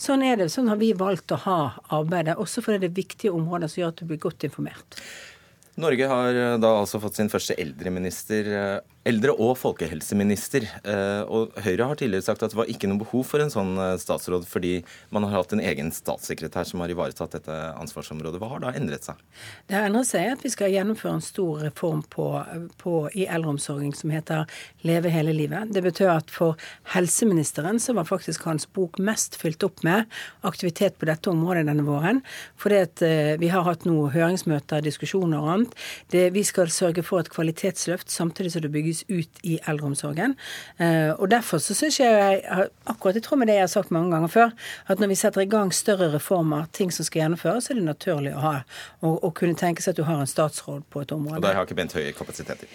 sånn 0.00 0.24
er 0.26 0.40
det. 0.40 0.50
Sånn 0.52 0.70
har 0.72 0.80
vi 0.80 0.90
valgt 0.98 1.34
å 1.34 1.40
ha 1.46 1.60
arbeidet, 1.94 2.36
også 2.42 2.64
fordi 2.64 2.82
det 2.82 2.90
er 2.90 2.98
viktige 2.98 3.34
områder 3.36 3.70
som 3.70 3.82
gjør 3.82 3.94
at 3.94 4.02
du 4.02 4.10
blir 4.10 4.22
godt 4.26 4.48
informert. 4.48 5.00
Norge 5.78 6.10
har 6.10 6.40
eh, 6.42 6.58
da 6.58 6.74
altså 6.80 7.00
fått 7.02 7.20
sin 7.20 7.30
første 7.32 7.56
eldreminister 7.60 8.50
eldre- 9.06 9.34
og 9.38 9.54
folkehelseminister. 9.60 10.66
Eh, 10.82 11.22
og 11.30 11.54
Høyre 11.62 11.88
har 11.90 11.98
tidligere 11.98 12.26
sagt 12.26 12.42
at 12.42 12.52
det 12.52 12.58
var 12.58 12.70
ikke 12.70 12.88
noe 12.90 13.02
behov 13.04 13.26
for 13.28 13.42
en 13.42 13.52
sånn 13.52 13.76
eh, 13.78 13.94
statsråd, 14.02 14.46
fordi 14.50 14.80
man 15.14 15.26
har 15.26 15.36
hatt 15.38 15.54
en 15.54 15.62
egen 15.62 15.92
statssekretær 15.94 16.66
som 16.68 16.82
har 16.82 16.92
ivaretatt 16.92 17.36
dette 17.38 17.58
ansvarsområdet. 17.76 18.40
Hva 18.42 18.50
har 18.54 18.64
da 18.64 18.72
endret 18.78 19.06
seg? 19.06 19.20
Det 19.68 19.78
har 19.78 19.88
endret 19.88 20.10
seg 20.10 20.32
at 20.32 20.42
vi 20.44 20.52
skal 20.52 20.74
gjennomføre 20.74 21.18
en 21.18 21.24
stor 21.24 21.62
reform 21.68 22.02
på, 22.10 22.26
på, 22.82 22.96
i 23.14 23.28
eldreomsorgen 23.30 23.94
som 23.96 24.12
heter 24.14 24.44
Leve 24.86 25.12
hele 25.14 25.34
livet. 25.36 25.70
Det 25.74 25.84
betyr 25.86 26.12
at 26.16 26.32
for 26.34 26.58
helseministeren 26.96 27.80
så 27.82 27.94
var 27.96 28.08
faktisk 28.08 28.46
hans 28.48 28.66
bok 28.66 28.98
mest 29.02 29.38
fylt 29.38 29.62
opp 29.66 29.84
med 29.86 30.10
aktivitet 30.46 30.98
på 30.98 31.08
dette 31.08 31.30
området 31.30 31.66
denne 31.70 31.86
våren. 31.86 32.22
Fordi 32.58 32.82
at 32.88 33.06
eh, 33.06 33.34
vi 33.40 33.52
har 33.54 33.66
hatt 33.68 33.86
noen 33.86 34.10
høringsmøter, 34.14 34.82
diskusjoner 34.86 35.42
og 35.42 35.54
annet. 35.54 35.78
Det, 36.12 36.28
vi 36.34 36.42
skal 36.46 36.72
sørge 36.72 37.06
for 37.06 37.22
et 37.22 37.30
kvalitetsløft 37.32 38.10
samtidig 38.12 38.54
som 38.54 38.64
det 38.64 38.74
bygges 38.74 38.95
bygges 38.96 39.04
ut 39.08 39.38
i 39.42 39.58
eldreomsorgen. 39.66 40.36
Eh, 40.78 41.10
og 41.20 41.30
Derfor 41.30 41.58
så 41.58 41.74
syns 41.74 42.00
jeg, 42.00 42.42
akkurat 42.86 43.16
i 43.16 43.20
tråd 43.20 43.38
med 43.38 43.48
det 43.48 43.54
jeg 43.54 43.62
har 43.62 43.68
sagt 43.68 43.90
mange 43.90 44.10
ganger 44.10 44.28
før, 44.28 44.50
at 44.88 44.98
når 44.98 45.08
vi 45.08 45.14
setter 45.14 45.40
i 45.40 45.46
gang 45.46 45.72
større 45.72 46.12
reformer, 46.14 46.66
ting 46.72 46.92
som 46.92 47.04
skal 47.04 47.22
gjennomføres, 47.22 47.64
så 47.64 47.72
er 47.72 47.80
det 47.80 47.84
naturlig 47.86 48.34
å 48.34 48.40
ha, 48.40 48.54
og, 49.02 49.24
og 49.24 49.34
kunne 49.34 49.56
tenke 49.56 49.82
seg 49.82 49.94
at 49.94 49.96
du 49.96 50.04
har 50.04 50.20
en 50.20 50.26
statsråd 50.26 50.86
på 50.90 51.02
et 51.02 51.12
område. 51.12 51.36
Og 51.36 51.42
der 51.42 51.54
har 51.54 51.66
ikke 51.66 51.74
Bent 51.74 51.92
Høie 51.96 52.12
kapasitet 52.12 52.64
i? 52.64 52.70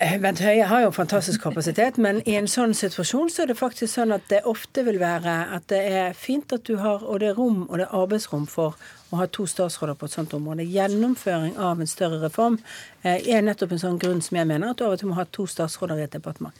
Eh, 0.00 0.14
Bent 0.20 0.40
Høie 0.40 0.64
har 0.68 0.84
jo 0.84 0.90
fantastisk 0.94 1.42
kapasitet, 1.42 1.98
men 2.00 2.20
i 2.28 2.36
en 2.38 2.46
sånn 2.48 2.72
situasjon 2.76 3.28
så 3.32 3.42
er 3.42 3.50
det 3.50 3.58
faktisk 3.58 3.92
sånn 3.96 4.14
at 4.14 4.24
det 4.30 4.40
ofte 4.48 4.84
vil 4.86 5.00
være 5.02 5.34
at 5.56 5.66
det 5.72 5.80
er 5.90 6.16
fint 6.16 6.52
at 6.54 6.64
du 6.68 6.76
har 6.80 7.02
og 7.02 7.20
det 7.20 7.32
er 7.32 7.38
rom 7.38 7.64
og 7.66 7.80
det 7.80 7.88
er 7.88 7.96
arbeidsrom 7.98 8.46
for 8.48 8.78
å 9.12 9.20
ha 9.20 9.26
to 9.28 9.44
statsråder 9.50 9.98
på 9.98 10.08
et 10.08 10.14
sånt 10.14 10.32
område. 10.38 10.64
Gjennomføring 10.70 11.58
av 11.60 11.82
en 11.82 11.90
større 11.90 12.22
reform 12.22 12.60
eh, 13.02 13.18
er 13.20 13.44
nettopp 13.44 13.74
en 13.74 13.82
sånn 13.84 13.98
grunn 14.00 14.22
som 14.24 14.38
jeg 14.38 14.48
mener 14.48 14.72
at 14.72 14.80
du 14.80 14.86
av 14.86 14.94
og 14.94 15.02
til 15.02 15.10
må 15.10 15.18
ha 15.18 15.26
to 15.28 15.48
statsråder 15.50 16.00
i 16.00 16.06
et 16.06 16.14
departement. 16.14 16.56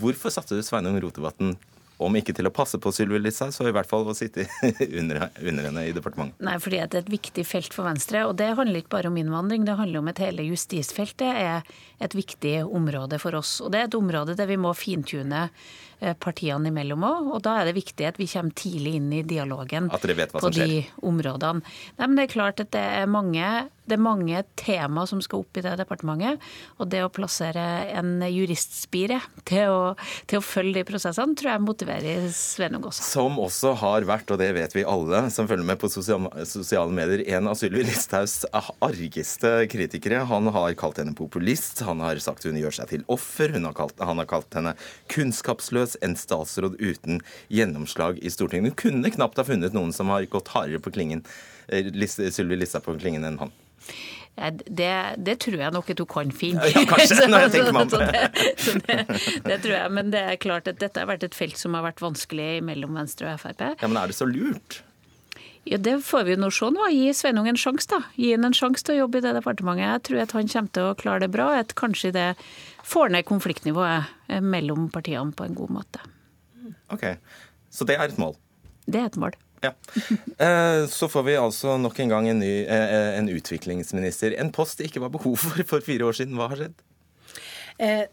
Hvorfor 0.00 0.34
satte 0.34 0.58
du 0.58 0.64
Sveinung 0.66 0.98
Rotevatn 1.04 1.54
om 2.04 2.16
ikke 2.18 2.34
til 2.36 2.48
å 2.48 2.54
passe 2.54 2.80
på 2.82 2.92
Sylvi 2.94 3.20
Listhaug, 3.20 3.52
så 3.54 3.66
i 3.68 3.74
hvert 3.74 3.88
fall 3.90 4.08
å 4.08 4.16
sitte 4.16 4.46
under, 5.00 5.28
under, 5.40 5.68
henne 5.68 5.86
i 5.88 5.94
departementet. 5.96 6.40
Nei, 6.44 6.58
fordi 6.62 6.82
det 6.82 6.98
er 6.98 7.04
et 7.04 7.14
viktig 7.14 7.46
felt 7.48 7.76
for 7.76 7.88
Venstre. 7.88 8.24
Og 8.28 8.36
det 8.40 8.52
handler 8.58 8.82
ikke 8.82 8.96
bare 8.96 9.12
om 9.12 9.20
innvandring, 9.20 9.66
det 9.68 9.78
handler 9.78 10.02
om 10.02 10.12
at 10.12 10.22
hele 10.22 10.46
justisfeltet 10.50 11.30
er 11.30 11.72
et 12.02 12.18
viktig 12.18 12.58
område 12.66 13.20
for 13.22 13.38
oss. 13.38 13.58
Og 13.62 13.72
det 13.72 13.80
er 13.82 13.90
et 13.90 13.98
område 13.98 14.36
der 14.38 14.50
vi 14.50 14.60
må 14.60 14.74
fintune 14.76 15.48
partiene 16.22 16.72
imellom 16.72 17.04
òg. 17.06 17.30
Og 17.36 17.44
da 17.46 17.58
er 17.60 17.70
det 17.70 17.76
viktig 17.78 18.08
at 18.08 18.20
vi 18.20 18.28
kommer 18.30 18.56
tidlig 18.58 18.96
inn 18.98 19.12
i 19.14 19.22
dialogen 19.26 19.90
på 19.92 20.52
de 20.54 20.82
områdene. 21.02 21.62
Nei, 21.98 22.06
men 22.08 22.18
det 22.18 22.26
er 22.26 22.34
klart 22.34 22.64
at 22.64 22.72
det 22.74 22.82
er 23.02 23.10
mange 23.10 23.46
det 23.82 23.96
er 23.96 24.02
mange 24.02 24.42
tema 24.58 25.02
som 25.10 25.20
skal 25.22 25.42
opp 25.42 25.58
i 25.58 25.62
det 25.64 25.72
departementet. 25.80 26.42
Og 26.78 26.88
det 26.92 27.02
å 27.02 27.10
plassere 27.12 27.62
en 27.90 28.22
juristspire 28.22 29.18
til 29.48 29.72
å, 29.74 29.80
til 30.30 30.38
å 30.38 30.44
følge 30.44 30.78
de 30.78 30.84
prosessene, 30.86 31.34
tror 31.38 31.52
jeg 31.52 31.64
motiverer 31.64 32.28
Sveinung 32.36 32.86
også. 32.88 33.02
Som 33.02 33.40
også 33.42 33.74
har 33.82 34.06
vært, 34.08 34.30
og 34.30 34.38
det 34.40 34.52
vet 34.54 34.76
vi 34.76 34.86
alle 34.86 35.24
som 35.34 35.50
følger 35.50 35.66
med 35.66 35.80
på 35.82 35.90
sosiale, 35.90 36.46
sosiale 36.48 36.94
medier, 36.94 37.24
en 37.34 37.50
av 37.50 37.58
Sylvi 37.58 37.82
Listhaugs 37.88 38.44
argeste 38.52 39.66
kritikere. 39.72 40.22
Han 40.30 40.52
har 40.54 40.78
kalt 40.78 41.02
henne 41.02 41.16
populist, 41.18 41.82
han 41.86 42.04
har 42.06 42.22
sagt 42.22 42.46
hun 42.46 42.60
gjør 42.60 42.78
seg 42.78 42.94
til 42.94 43.06
offer, 43.12 43.58
har 43.58 43.76
kalt, 43.76 43.98
han 43.98 44.22
har 44.22 44.30
kalt 44.30 44.58
henne 44.58 44.76
kunnskapsløs, 45.12 45.91
en 46.00 46.16
statsråd 46.16 46.78
uten 46.80 47.20
gjennomslag 47.48 48.18
i 48.22 48.32
Stortinget. 48.32 48.72
Hun 48.72 48.80
kunne 48.84 49.14
knapt 49.14 49.40
ha 49.40 49.44
funnet 49.46 49.76
noen 49.76 49.92
som 49.92 50.12
har 50.12 50.24
gått 50.32 50.52
hardere 50.54 50.82
på 50.82 50.94
klingen 50.94 51.24
eh, 51.68 51.92
Sylvi 52.08 52.58
Listhaug 52.58 52.86
på 52.86 52.98
klingen 53.02 53.26
enn 53.28 53.40
han. 53.42 53.54
Det, 54.64 54.92
det, 55.20 55.34
tror 55.44 55.60
jeg 55.60 55.74
nok 55.74 55.90
at 55.92 55.98
hun 56.00 56.08
kan 56.08 56.30
finne. 56.32 56.68
Ja, 56.72 56.86
kanskje, 56.88 57.26
når 57.30 57.46
jeg 57.46 57.52
tenker 57.56 57.74
meg 57.76 57.82
om. 57.82 57.90
det, 57.92 58.78
det, 58.86 59.18
det, 59.44 59.58
tror 59.60 59.74
jeg, 59.76 59.90
Men 59.92 60.14
det 60.14 60.22
er 60.24 60.40
klart 60.40 60.70
at 60.70 60.80
dette 60.80 61.02
har 61.02 61.10
vært 61.10 61.26
et 61.26 61.36
felt 61.36 61.60
som 61.60 61.76
har 61.76 61.84
vært 61.84 62.00
vanskelig 62.00 62.62
mellom 62.64 62.96
Venstre 62.96 63.34
og 63.34 63.42
Frp. 63.42 63.60
Ja, 63.76 63.90
Men 63.90 64.00
er 64.00 64.08
det 64.08 64.16
så 64.16 64.28
lurt? 64.28 64.80
Ja, 65.68 65.78
Det 65.78 66.00
får 66.02 66.24
vi 66.26 66.36
nå 66.40 66.50
se 66.50 66.70
nå. 66.74 66.88
Gi 66.90 67.12
Sveinung 67.14 67.46
en 67.50 67.60
sjanse, 67.60 67.86
da. 67.92 68.00
Gi 68.18 68.32
han 68.32 68.48
en 68.48 68.56
sjanse 68.56 68.82
til 68.86 68.96
å 68.96 69.02
jobbe 69.04 69.20
i 69.20 69.26
det 69.26 69.36
departementet. 69.36 69.84
Jeg 69.84 70.04
tror 70.08 70.22
at 70.24 70.34
han 70.38 70.50
kommer 70.54 70.74
til 70.74 70.88
å 70.88 70.96
klare 70.98 71.22
det 71.26 71.30
bra. 71.34 71.52
At 71.60 71.76
kanskje 71.78 72.14
det 72.16 72.28
får 72.84 73.12
ned 73.14 73.26
konfliktnivået 73.28 74.10
eh, 74.28 74.42
mellom 74.42 74.88
partiene 74.92 75.32
på 75.36 75.46
en 75.46 75.56
god 75.58 75.70
måte. 75.80 76.02
Ok, 76.92 77.04
Så 77.72 77.84
det 77.88 77.96
er 77.96 78.04
et 78.10 78.18
mål? 78.20 78.36
Det 78.86 79.00
er 79.00 79.06
et 79.08 79.16
mål. 79.16 79.36
Ja. 79.62 79.72
Eh, 80.38 80.86
så 80.90 81.08
får 81.08 81.22
vi 81.22 81.36
altså 81.38 81.76
nok 81.78 82.00
en 82.02 82.10
gang 82.10 82.28
en 82.28 82.40
ny 82.42 82.64
eh, 82.66 83.18
en 83.18 83.28
utviklingsminister. 83.30 84.34
En 84.40 84.50
post 84.52 84.78
det 84.78 84.90
ikke 84.90 85.04
var 85.04 85.12
behov 85.14 85.36
for 85.38 85.62
for 85.68 85.84
fire 85.86 86.08
år 86.08 86.18
siden. 86.18 86.34
Hva 86.36 86.48
har 86.50 86.58
skjedd? 86.58 86.82
Eh, 87.78 88.04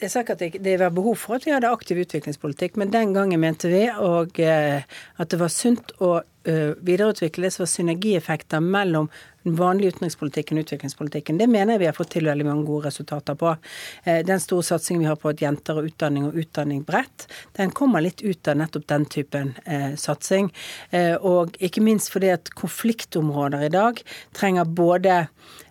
jeg 0.00 0.10
sa 0.10 0.24
ikke 0.24 0.36
at 0.38 0.56
det 0.64 0.78
var 0.80 0.94
behov 0.96 1.16
for 1.20 1.36
at 1.36 1.44
vi 1.46 1.52
hadde 1.54 1.70
aktiv 1.70 2.00
utviklingspolitikk, 2.02 2.78
men 2.80 2.90
den 2.90 3.12
gangen 3.14 3.40
mente 3.40 3.68
vi 3.70 3.84
og, 3.92 4.40
at 4.42 5.30
det 5.30 5.38
var 5.38 5.52
sunt 5.54 5.92
å 6.02 6.16
videreutvikle 6.44 7.46
det 7.46 7.54
som 7.54 7.62
var 7.62 7.70
synergieffekter 7.72 8.60
mellom 8.60 9.08
den 9.44 9.56
vanlige 9.56 9.92
utenrikspolitikken 9.92 10.58
og 10.58 10.64
utviklingspolitikken. 10.64 11.38
Det 11.38 11.48
mener 11.50 11.74
jeg 11.74 11.82
vi 11.82 11.88
har 11.90 11.96
fått 11.96 12.14
til 12.16 12.28
veldig 12.28 12.46
mange 12.48 12.66
gode 12.68 12.88
resultater 12.88 13.36
på. 13.38 13.52
Eh, 14.04 14.22
den 14.26 14.40
store 14.40 14.64
satsingen 14.64 15.04
vi 15.04 15.10
har 15.10 15.18
på 15.20 15.30
at 15.32 15.42
jenter 15.44 15.80
og 15.80 15.90
utdanning 15.90 16.28
og 16.28 16.38
utdanning 16.40 16.84
bredt, 16.88 17.26
den 17.58 17.74
kommer 17.76 18.04
litt 18.04 18.24
ut 18.24 18.48
av 18.48 18.58
nettopp 18.60 18.86
den 18.88 19.04
typen 19.12 19.52
eh, 19.64 19.92
satsing. 20.00 20.48
Eh, 20.90 21.14
og 21.20 21.58
ikke 21.60 21.84
minst 21.84 22.12
fordi 22.14 22.32
at 22.34 22.54
konfliktområder 22.56 23.68
i 23.68 23.74
dag 23.74 24.00
trenger 24.36 24.64
både 24.64 25.26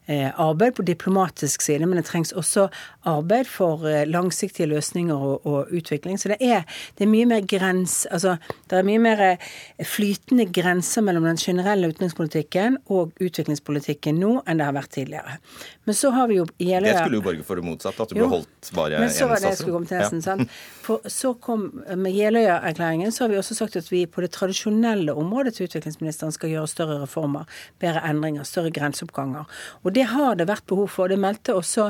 Eh, 0.05 0.39
arbeid 0.39 0.75
på 0.75 0.83
diplomatisk 0.83 1.61
side, 1.61 1.85
men 1.87 1.95
det 1.95 2.09
trengs 2.09 2.33
også 2.35 2.65
arbeid 3.09 3.47
for 3.49 3.85
eh, 3.89 4.03
langsiktige 4.07 4.67
løsninger 4.71 5.15
og, 5.15 5.45
og 5.47 5.73
utvikling. 5.75 6.19
Så 6.19 6.31
det 6.33 6.39
er, 6.41 6.63
det 6.97 7.05
er, 7.05 7.11
mye 7.11 7.27
mer 7.29 7.45
grens, 7.47 8.03
altså, 8.11 8.37
det 8.71 8.79
er 8.79 8.87
mye 8.87 9.01
mer 9.03 9.23
eh, 9.27 9.49
flytende 9.87 10.47
grenser 10.53 11.05
mellom 11.05 11.27
den 11.27 11.39
generelle 11.41 11.89
utenrikspolitikken 11.91 12.79
og 12.93 13.13
utviklingspolitikken 13.23 14.19
nå 14.21 14.37
enn 14.47 14.61
det 14.61 14.67
har 14.69 14.77
vært 14.77 14.93
tidligere. 14.95 15.37
Men 15.83 15.97
så 15.99 16.13
har 16.15 16.29
vi 16.31 16.39
jo 16.39 16.47
Jeløya 16.59 16.93
Det 16.93 16.99
skulle 17.01 17.19
jo 17.19 17.25
borge 17.25 17.47
for 17.47 17.59
det 17.59 17.67
motsatte, 17.67 18.05
at 18.05 18.13
du 18.13 18.17
ble 18.17 18.29
holdt 18.31 18.71
bare 18.75 19.01
én 19.03 19.11
statsråd. 19.11 19.91
Ja. 19.91 20.37
For 20.83 21.11
så 21.11 21.33
kom, 21.39 21.65
Med 21.99 22.15
Jeløya-erklæringen 22.15 23.11
så 23.11 23.25
har 23.25 23.33
vi 23.33 23.39
også 23.39 23.57
sagt 23.57 23.75
at 23.79 23.89
vi 23.91 24.05
på 24.07 24.23
det 24.23 24.31
tradisjonelle 24.35 25.13
området 25.15 25.55
til 25.57 25.67
utviklingsministeren 25.67 26.31
skal 26.35 26.53
gjøre 26.53 26.71
større 26.71 26.99
reformer, 27.03 27.49
bedre 27.83 28.03
endringer, 28.07 28.47
større 28.47 28.71
grenseoppganger. 28.71 29.49
Og 29.83 29.95
det 29.95 30.07
har 30.11 30.39
det 30.39 30.47
vært 30.47 30.65
behov 30.69 30.87
for. 30.91 31.11
Det 31.11 31.19
meldte 31.19 31.55
også, 31.55 31.89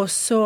også 0.00 0.40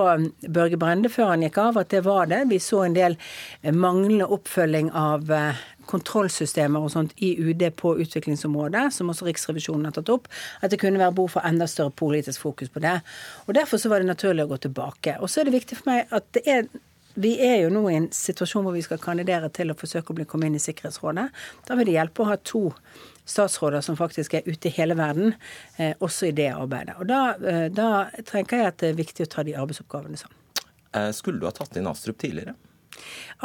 Børge 0.48 0.78
Brende 0.80 1.10
før 1.12 1.32
han 1.34 1.44
gikk 1.44 1.58
av, 1.62 1.80
at 1.80 1.90
det 1.92 2.04
var 2.06 2.30
det. 2.30 2.44
Vi 2.50 2.60
så 2.62 2.84
en 2.84 2.96
del 2.96 3.18
eh, 3.62 3.74
manglende 3.74 4.28
oppfølging 4.34 4.90
av 4.96 5.30
eh, 5.34 5.60
kontrollsystemer 5.88 6.84
og 6.84 6.92
sånt 6.92 7.14
i 7.24 7.34
UD 7.40 7.64
på 7.80 7.94
utviklingsområdet, 8.02 8.88
som 8.94 9.12
også 9.12 9.28
Riksrevisjonen 9.28 9.88
har 9.88 9.96
tatt 9.96 10.12
opp, 10.12 10.28
at 10.60 10.72
det 10.72 10.80
kunne 10.82 11.00
være 11.00 11.16
behov 11.16 11.36
for 11.36 11.48
enda 11.48 11.68
større 11.70 11.94
politisk 11.96 12.44
fokus 12.44 12.72
på 12.72 12.82
det. 12.84 12.98
Og 13.46 13.56
Derfor 13.58 13.80
så 13.80 13.92
var 13.92 14.02
det 14.02 14.10
naturlig 14.10 14.44
å 14.44 14.52
gå 14.52 14.60
tilbake. 14.68 15.16
Og 15.20 15.32
så 15.32 15.40
er 15.40 15.48
det 15.48 15.56
viktig 15.58 15.80
for 15.80 15.92
meg 15.92 16.12
at 16.14 16.28
det 16.36 16.44
er 16.48 16.68
vi 17.18 17.32
er 17.42 17.64
jo 17.64 17.70
nå 17.74 17.80
i 17.90 17.96
en 17.98 18.10
situasjon 18.14 18.62
hvor 18.62 18.76
vi 18.76 18.84
skal 18.84 19.00
kandidere 19.02 19.48
til 19.50 19.72
å 19.72 19.76
forsøke 19.78 20.12
å 20.12 20.18
bli 20.20 20.26
komme 20.28 20.46
inn 20.46 20.54
i 20.54 20.62
Sikkerhetsrådet. 20.62 21.24
Da 21.66 21.74
vil 21.74 21.88
det 21.88 21.96
hjelpe 21.96 22.22
å 22.22 22.28
ha 22.28 22.36
to 22.46 22.68
statsråder 23.28 23.84
som 23.84 23.96
faktisk 23.98 24.38
er 24.38 24.46
ute 24.48 24.70
i 24.70 24.74
hele 24.78 24.96
verden, 24.98 25.34
eh, 25.76 25.94
også 26.00 26.30
i 26.30 26.34
det 26.36 26.48
arbeidet. 26.54 26.96
Og 26.98 27.08
da, 27.10 27.20
eh, 27.36 27.66
da 27.68 28.08
tenker 28.24 28.62
jeg 28.62 28.72
at 28.72 28.78
det 28.82 28.92
er 28.92 29.00
viktig 29.02 29.26
å 29.26 29.32
ta 29.34 29.44
de 29.46 29.56
arbeidsoppgavene 29.58 30.20
sammen. 30.20 30.36
Eh, 30.94 31.10
skulle 31.12 31.40
du 31.40 31.46
ha 31.46 31.52
tatt 31.52 31.76
inn 31.76 31.86
Astrup 31.90 32.18
tidligere? 32.18 32.56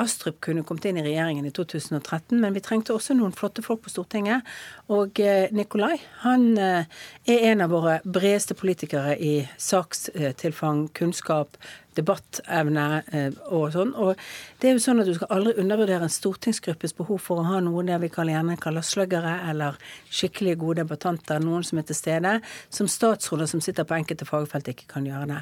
Astrup 0.01 0.39
kunne 0.41 0.63
kommet 0.65 0.87
inn 0.89 0.97
i 0.97 1.05
regjeringen 1.05 1.45
i 1.45 1.53
2013, 1.53 2.39
men 2.41 2.55
vi 2.55 2.63
trengte 2.65 2.95
også 2.95 3.15
noen 3.17 3.35
flotte 3.35 3.61
folk 3.65 3.83
på 3.85 3.93
Stortinget. 3.93 4.47
Og 4.93 5.19
eh, 5.21 5.51
Nikolai 5.53 5.99
han 6.23 6.53
eh, 6.57 6.89
er 7.29 7.47
en 7.51 7.63
av 7.65 7.73
våre 7.73 7.99
bredeste 8.03 8.57
politikere 8.57 9.17
i 9.21 9.35
sakstilfang, 9.61 10.87
kunnskap, 10.97 11.59
debattevne 11.97 12.85
eh, 13.13 13.35
og 13.53 13.67
sånn. 13.75 13.93
Og 13.99 14.17
det 14.61 14.69
er 14.69 14.75
jo 14.77 14.83
sånn 14.83 15.03
at 15.03 15.09
du 15.09 15.13
skal 15.17 15.31
aldri 15.35 15.55
undervurdere 15.61 16.07
en 16.07 16.13
stortingsgruppes 16.13 16.95
behov 16.97 17.21
for 17.21 17.41
å 17.41 17.47
ha 17.51 17.61
noen 17.63 17.91
der 17.91 18.01
vi 18.01 18.09
gjerne 18.09 18.57
kaller 18.61 18.85
sluggere, 18.85 19.35
eller 19.51 19.77
skikkelig 20.09 20.57
gode 20.61 20.81
debattanter, 20.81 21.43
noen 21.43 21.65
som 21.67 21.81
er 21.81 21.87
til 21.89 21.99
stede, 21.99 22.39
som 22.73 22.89
statsråder 22.89 23.49
som 23.49 23.61
sitter 23.63 23.87
på 23.87 23.97
enkelte 23.99 24.27
fagfelt 24.29 24.73
ikke 24.73 24.89
kan 24.95 25.07
gjøre 25.07 25.29
det. 25.35 25.41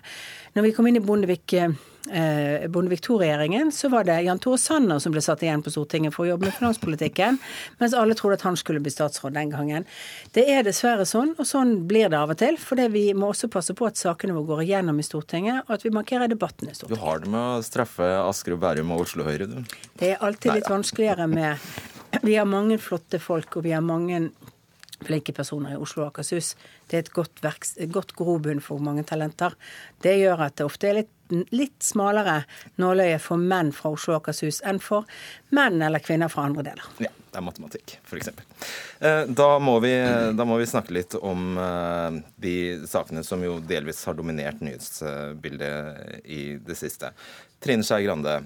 Når 0.57 0.67
vi 0.67 0.75
kom 0.75 0.91
inn 0.91 0.99
i 0.99 1.05
Bondevik 1.05 1.55
eh, 2.09 2.67
Bondevik 2.71 3.03
II-regjeringen, 3.05 3.71
så 3.71 3.89
var 3.89 4.07
det 4.07 4.17
Jan 4.25 4.39
Tore 4.41 4.57
Sanner 4.57 4.99
som 5.03 5.13
ble 5.13 5.21
satt 5.21 5.43
igjen 5.45 5.63
på 5.63 5.73
Stortinget 5.73 6.15
for 6.15 6.25
å 6.25 6.31
jobbe 6.31 6.47
med 6.47 6.55
finanspolitikken, 6.57 7.39
mens 7.81 7.95
alle 7.97 8.17
trodde 8.17 8.39
at 8.39 8.45
han 8.47 8.57
skulle 8.59 8.81
bli 8.83 8.93
statsråd 8.93 9.35
den 9.37 9.53
gangen. 9.53 9.87
Det 10.35 10.47
er 10.49 10.65
dessverre 10.67 11.05
sånn, 11.09 11.35
og 11.37 11.47
sånn 11.47 11.75
blir 11.89 12.11
det 12.11 12.19
av 12.19 12.33
og 12.33 12.39
til. 12.41 12.59
For 12.61 12.79
vi 12.91 13.05
må 13.17 13.31
også 13.33 13.51
passe 13.51 13.75
på 13.77 13.87
at 13.89 13.99
sakene 13.99 14.35
våre 14.37 14.51
går 14.53 14.65
igjennom 14.67 15.01
i 15.01 15.05
Stortinget, 15.05 15.65
og 15.67 15.75
at 15.77 15.85
vi 15.85 15.93
markerer 15.95 16.31
debatten 16.31 16.71
i 16.71 16.75
Stortinget. 16.75 17.01
Du 17.01 17.05
har 17.05 17.23
det 17.23 17.33
med 17.33 17.59
å 17.59 17.65
straffe 17.65 18.07
Asker 18.21 18.57
og 18.57 18.63
Bærum 18.63 18.95
og 18.95 19.05
Oslo 19.05 19.27
Høyre, 19.27 19.49
du? 19.51 19.75
Det 19.99 20.13
er 20.13 20.23
alltid 20.25 20.57
litt 20.59 20.71
vanskeligere 20.71 21.27
med 21.31 21.71
Vi 22.21 22.33
har 22.35 22.45
mange 22.45 22.75
flotte 22.75 23.21
folk, 23.23 23.55
og 23.55 23.63
vi 23.63 23.71
har 23.71 23.81
mange 23.81 24.25
flinke 25.05 25.33
personer 25.33 25.75
i 25.75 25.79
Oslo 25.81 26.03
og 26.03 26.11
Akershus. 26.11 26.53
Det 26.89 26.97
er 26.97 27.05
et 27.05 27.13
godt, 27.15 27.41
verks, 27.43 27.75
et 27.81 27.91
godt 27.93 28.13
grobunn 28.17 28.61
for 28.63 28.83
mange 28.83 29.05
talenter. 29.07 29.55
Det 30.03 30.17
gjør 30.19 30.45
at 30.47 30.57
det 30.59 30.67
ofte 30.67 30.89
er 30.89 30.99
litt, 31.01 31.11
litt 31.51 31.83
smalere 31.83 32.41
nåløye 32.81 33.17
for 33.21 33.41
menn 33.41 33.71
fra 33.75 33.93
Oslo 33.95 34.15
og 34.15 34.21
Akershus 34.21 34.61
enn 34.67 34.81
for 34.83 35.07
menn 35.55 35.81
eller 35.83 36.03
kvinner 36.03 36.31
fra 36.31 36.45
andre 36.49 36.65
deler. 36.69 36.87
Ja, 37.03 37.11
det 37.31 37.39
er 37.39 37.45
matematikk, 37.45 37.97
f.eks. 38.05 38.31
Eh, 38.99 39.23
da, 39.27 39.49
da 39.57 40.47
må 40.47 40.57
vi 40.61 40.69
snakke 40.69 40.95
litt 40.95 41.17
om 41.17 41.57
eh, 41.57 42.21
de 42.43 42.55
sakene 42.89 43.25
som 43.27 43.43
jo 43.45 43.59
delvis 43.63 44.03
har 44.07 44.17
dominert 44.17 44.63
nyhetsbildet 44.63 46.25
i 46.25 46.41
det 46.65 46.79
siste. 46.79 47.13
Trine 47.61 47.85
Skei 47.85 48.03
Grande, 48.07 48.41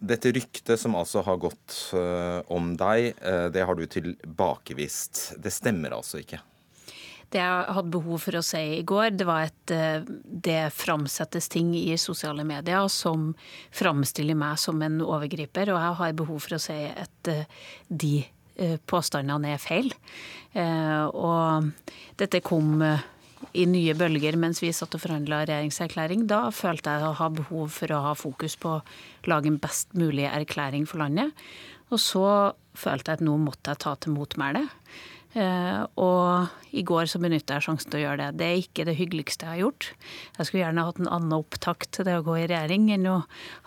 dette 0.00 0.32
ryktet 0.34 0.80
som 0.80 0.96
altså 0.98 1.22
har 1.24 1.36
gått 1.40 1.76
uh, 1.94 2.40
om 2.50 2.72
deg, 2.76 3.12
det 3.52 3.62
har 3.68 3.76
du 3.76 3.84
tilbakevist. 3.86 5.20
Det 5.38 5.52
stemmer 5.54 5.94
altså 5.94 6.18
ikke? 6.20 6.40
Det 7.30 7.38
jeg 7.38 7.74
hadde 7.76 7.94
behov 7.94 8.24
for 8.24 8.38
å 8.38 8.42
si 8.42 8.62
i 8.78 8.82
går, 8.86 9.12
det 9.14 9.26
var 9.28 9.50
at 9.50 9.74
uh, 9.74 10.02
det 10.24 10.72
framsettes 10.74 11.50
ting 11.52 11.72
i 11.78 11.94
sosiale 12.00 12.44
medier 12.46 12.88
som 12.90 13.30
framstiller 13.76 14.38
meg 14.38 14.58
som 14.62 14.82
en 14.82 14.98
overgriper, 15.04 15.70
og 15.70 15.78
jeg 15.78 15.98
har 16.02 16.18
behov 16.18 16.42
for 16.46 16.58
å 16.58 16.62
si 16.62 16.82
at 16.90 17.32
de 17.88 18.14
påstandene 18.90 19.54
er 19.54 19.60
feil. 19.62 19.86
Og 21.16 21.70
dette 22.20 22.42
kom 22.44 22.82
i 23.56 23.66
nye 23.66 23.94
bølger 23.98 24.36
mens 24.40 24.60
vi 24.62 24.70
satt 24.74 24.94
og 24.96 25.02
forhandla 25.02 25.42
regjeringserklæring. 25.48 26.26
Da 26.30 26.42
følte 26.54 26.94
jeg 26.94 27.06
å 27.08 27.16
ha 27.18 27.28
behov 27.34 27.72
for 27.74 27.94
å 27.94 28.02
ha 28.08 28.14
fokus 28.18 28.56
på 28.60 28.76
å 28.76 29.30
lage 29.30 29.50
en 29.50 29.60
best 29.62 29.94
mulig 29.98 30.28
erklæring 30.28 30.86
for 30.88 31.02
landet. 31.02 31.32
Og 31.90 31.98
så 32.02 32.26
følte 32.78 33.10
jeg 33.10 33.20
at 33.20 33.26
nå 33.26 33.34
måtte 33.40 33.72
jeg 33.72 33.82
ta 33.82 33.96
til 33.98 34.14
motmæle. 34.14 34.66
Uh, 35.30 35.86
og 36.02 36.74
i 36.74 36.82
går 36.86 37.06
så 37.06 37.20
benytta 37.22 37.56
jeg 37.56 37.66
sjansen 37.68 37.92
til 37.92 38.00
å 38.00 38.02
gjøre 38.02 38.24
det. 38.24 38.38
Det 38.40 38.46
er 38.46 38.62
ikke 38.64 38.86
det 38.88 38.96
hyggeligste 38.98 39.46
jeg 39.46 39.52
har 39.52 39.60
gjort. 39.62 39.88
Jeg 40.36 40.48
skulle 40.48 40.62
gjerne 40.64 40.86
hatt 40.88 41.00
en 41.02 41.10
annen 41.10 41.36
opptakt 41.36 41.90
til 41.94 42.08
det 42.08 42.16
å 42.18 42.24
gå 42.26 42.34
i 42.40 42.46
regjering 42.50 42.88
enn 42.96 43.06
å 43.10 43.16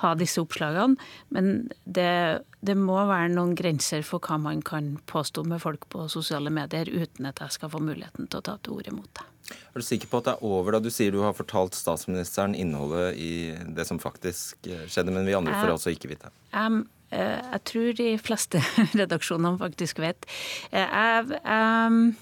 ha 0.04 0.14
disse 0.20 0.44
oppslagene. 0.44 1.00
Men 1.36 1.54
det, 1.84 2.44
det, 2.60 2.76
må 2.80 2.98
være 3.08 3.32
noen 3.32 3.54
grenser 3.60 4.04
for 4.08 4.24
hva 4.24 4.40
man 4.44 4.64
kan 4.66 4.98
påstå 5.08 5.46
med 5.48 5.64
folk 5.64 5.88
på 5.94 6.08
sosiale 6.12 6.52
medier 6.52 6.92
uten 6.92 7.32
at 7.32 7.40
jeg 7.44 7.56
skal 7.56 7.72
få 7.72 7.84
muligheten 7.84 8.28
til 8.28 8.42
å 8.42 8.48
ta 8.50 8.58
til 8.60 8.80
orde 8.80 8.96
mot 8.96 9.08
det. 9.12 9.30
Er 9.54 9.80
du 9.80 9.86
sikker 9.86 10.10
på 10.10 10.20
at 10.20 10.28
det 10.28 10.34
er 10.38 10.44
over 10.48 10.76
da 10.76 10.82
du 10.84 10.90
sier 10.94 11.12
du 11.12 11.22
har 11.24 11.36
fortalt 11.36 11.76
statsministeren 11.76 12.56
innholdet 12.56 13.20
i 13.20 13.32
det 13.76 13.86
som 13.88 14.00
faktisk 14.02 14.68
eh, 14.68 14.86
skjedde, 14.88 15.16
men 15.16 15.28
vi 15.28 15.36
andre 15.36 15.56
får 15.60 15.76
altså 15.76 15.92
ikke 15.94 16.14
vite? 16.14 16.32
Um, 16.56 16.86
jeg 17.14 17.64
tror 17.70 17.96
de 18.00 18.10
fleste 18.22 18.62
redaksjonene 19.00 19.62
faktisk 19.62 20.02
vet. 20.04 20.28
Eh, 20.72 20.84
jeg, 20.84 21.40
jeg, 21.40 22.14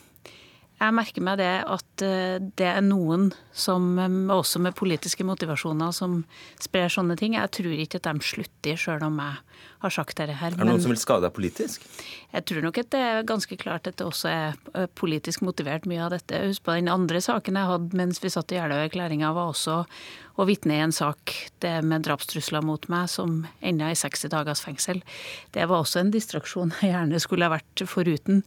jeg 0.81 0.95
merker 0.97 1.21
meg 1.21 1.37
det 1.37 1.51
at 1.69 2.03
eh, 2.05 2.37
det 2.57 2.65
er 2.65 2.81
noen 2.81 3.29
som, 3.53 3.91
eh, 4.01 4.15
også 4.33 4.61
med 4.65 4.77
politiske 4.77 5.25
motivasjoner, 5.27 5.93
som 5.93 6.23
sprer 6.61 6.89
sånne 6.89 7.17
ting. 7.19 7.35
Jeg 7.37 7.53
tror 7.53 7.75
ikke 7.75 8.01
at 8.01 8.09
de 8.09 8.25
slutter, 8.25 8.79
sjøl 8.79 9.05
om 9.05 9.19
jeg 9.21 9.37
har 9.83 9.93
sagt 9.93 10.17
dette 10.17 10.39
her. 10.39 10.55
Er 10.55 10.57
det 10.57 10.69
noen 10.71 10.81
som 10.81 10.93
vil 10.93 11.01
skade 11.01 11.27
deg 11.27 11.35
politisk? 11.35 11.85
Jeg 12.33 12.47
tror 12.49 12.65
nok 12.65 12.81
at 12.81 12.89
det 12.95 13.03
er 13.11 13.29
ganske 13.29 13.59
klart 13.61 13.91
at 13.91 13.99
det 13.99 14.07
også 14.07 14.31
er 14.31 14.57
eh, 14.73 14.89
politisk 14.97 15.45
motivert, 15.45 15.85
mye 15.89 16.01
av 16.07 16.15
dette. 16.15 16.41
Husk 16.49 16.65
på 16.65 16.79
den 16.79 16.89
andre 16.89 17.21
saken 17.21 17.61
jeg 17.61 17.73
hadde 17.75 18.01
mens 18.01 18.21
vi 18.23 18.33
satt 18.33 18.53
i 18.55 18.57
Jeløya-erklæringa, 18.57 19.35
var 19.37 19.53
også 19.53 19.83
å 20.39 20.45
vitne 20.47 20.77
i 20.77 20.83
en 20.83 20.93
sak 20.95 21.33
det 21.63 21.73
med 21.87 22.05
drapstrusler 22.07 22.63
mot 22.65 22.87
meg 22.91 23.09
som 23.11 23.41
enda 23.59 23.91
i 23.91 23.97
60 23.97 24.31
dagers 24.31 24.63
fengsel. 24.63 25.01
Det 25.51 25.67
var 25.67 25.83
også 25.83 26.01
en 26.01 26.13
distraksjon 26.13 26.73
jeg 26.79 26.93
gjerne 26.93 27.21
skulle 27.23 27.47
ha 27.49 27.55
vært 27.55 27.85
foruten. 27.89 28.43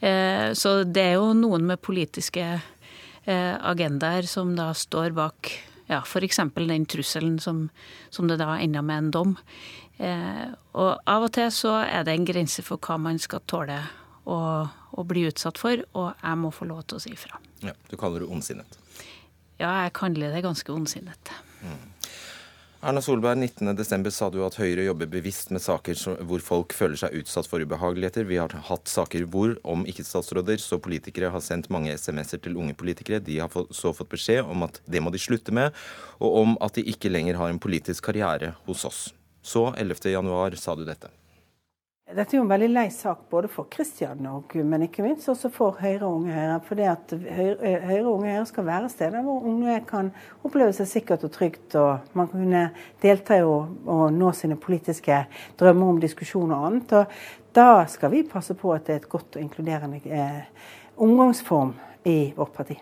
Eh, 0.00 0.52
så 0.58 0.82
det 0.86 1.08
er 1.10 1.16
jo 1.18 1.32
noen 1.38 1.66
med 1.68 1.82
politiske 1.84 2.46
eh, 2.54 3.54
agendaer 3.58 4.28
som 4.30 4.54
da 4.58 4.70
står 4.76 5.16
bak 5.16 5.52
ja, 5.90 6.00
f.eks. 6.00 6.40
den 6.54 6.86
trusselen 6.88 7.38
som, 7.40 7.68
som 8.10 8.28
det 8.28 8.38
da 8.40 8.56
enda 8.58 8.82
med 8.82 9.02
en 9.02 9.10
dom. 9.18 9.34
Eh, 9.98 10.46
og 10.74 10.96
av 11.06 11.26
og 11.28 11.34
til 11.36 11.50
så 11.54 11.76
er 11.84 12.06
det 12.06 12.14
en 12.14 12.26
grense 12.28 12.64
for 12.66 12.80
hva 12.82 12.96
man 12.98 13.20
skal 13.22 13.44
tåle 13.50 13.78
å, 14.24 14.38
å 14.64 15.04
bli 15.06 15.26
utsatt 15.28 15.60
for, 15.60 15.84
og 15.94 16.14
jeg 16.16 16.40
må 16.40 16.50
få 16.54 16.68
lov 16.70 16.86
til 16.88 16.98
å 16.98 17.04
si 17.04 17.12
ifra. 17.14 17.40
Ja, 17.64 17.76
Du 17.90 17.96
kaller 18.00 18.24
det 18.24 18.30
ondsinnet? 18.32 18.78
Ja, 19.60 19.84
jeg 19.84 19.94
kaller 19.96 20.34
det 20.34 20.44
ganske 20.44 20.72
ondsinnet. 20.74 21.30
Mm. 21.62 21.82
Erna 22.84 23.00
Solberg, 23.00 23.38
19.12. 23.40 24.10
sa 24.12 24.26
du 24.28 24.42
at 24.44 24.58
Høyre 24.60 24.84
jobber 24.84 25.08
bevisst 25.08 25.48
med 25.54 25.62
saker 25.64 25.96
hvor 26.28 26.42
folk 26.44 26.74
føler 26.76 27.00
seg 27.00 27.14
utsatt 27.16 27.48
for 27.48 27.64
ubehageligheter. 27.64 28.26
Vi 28.28 28.36
har 28.36 28.52
hatt 28.68 28.92
saker 28.92 29.24
hvor, 29.32 29.54
om 29.64 29.86
ikke-statsråder, 29.88 30.60
så 30.60 30.76
politikere 30.84 31.32
har 31.32 31.40
sendt 31.40 31.70
mange 31.72 31.94
SMS-er 31.96 32.42
til 32.44 32.58
unge 32.60 32.76
politikere. 32.76 33.22
De 33.24 33.38
har 33.40 33.48
så 33.48 33.94
fått 33.96 34.12
beskjed 34.12 34.44
om 34.44 34.66
at 34.68 34.82
det 34.84 35.00
må 35.00 35.14
de 35.14 35.22
slutte 35.22 35.54
med, 35.56 35.72
og 36.20 36.40
om 36.42 36.56
at 36.60 36.76
de 36.76 36.84
ikke 36.92 37.08
lenger 37.08 37.40
har 37.40 37.54
en 37.54 37.62
politisk 37.62 38.04
karriere 38.10 38.52
hos 38.68 38.84
oss. 38.84 39.04
Så 39.40 39.70
11.1 39.72 40.60
sa 40.60 40.76
du 40.76 40.84
dette. 40.84 41.08
Dette 42.04 42.34
er 42.34 42.36
jo 42.36 42.42
en 42.44 42.50
veldig 42.50 42.66
lei 42.68 42.88
sak 42.92 43.22
både 43.32 43.48
for 43.48 43.64
Kristian 43.72 44.26
og 44.28 44.52
men 44.68 44.82
ikke 44.84 45.02
minst 45.06 45.30
også 45.32 45.48
for 45.48 45.78
Høyre 45.80 46.04
og 46.04 46.18
Unge 46.18 46.34
Høyre. 46.36 46.58
For 46.66 46.76
det 46.76 46.88
at 46.90 47.14
Høyre, 47.16 47.70
Høyre 47.80 48.02
og 48.02 48.18
Unge 48.18 48.34
Høyre 48.34 48.48
skal 48.50 48.66
være 48.66 48.90
steder 48.92 49.24
hvor 49.24 49.46
unge 49.48 49.78
kan 49.88 50.10
oppleve 50.44 50.74
seg 50.76 50.90
sikkert 50.90 51.24
og 51.24 51.32
trygt, 51.32 51.78
og 51.80 52.12
man 52.12 52.28
kunne 52.28 52.66
delta 53.00 53.38
i 53.40 53.46
å 53.46 54.10
nå 54.12 54.34
sine 54.36 54.60
politiske 54.60 55.22
drømmer 55.60 55.94
om 55.94 56.02
diskusjon 56.04 56.52
og 56.52 56.68
annet. 56.68 56.92
Og 56.92 57.56
da 57.56 57.86
skal 57.88 58.12
vi 58.12 58.22
passe 58.28 58.52
på 58.60 58.76
at 58.76 58.84
det 58.84 58.98
er 58.98 59.02
et 59.02 59.10
godt 59.16 59.40
og 59.40 59.46
inkluderende 59.46 60.02
eh, 60.04 60.68
omgangsform 61.00 61.72
i 62.04 62.18
vårt 62.36 62.52
parti. 62.52 62.76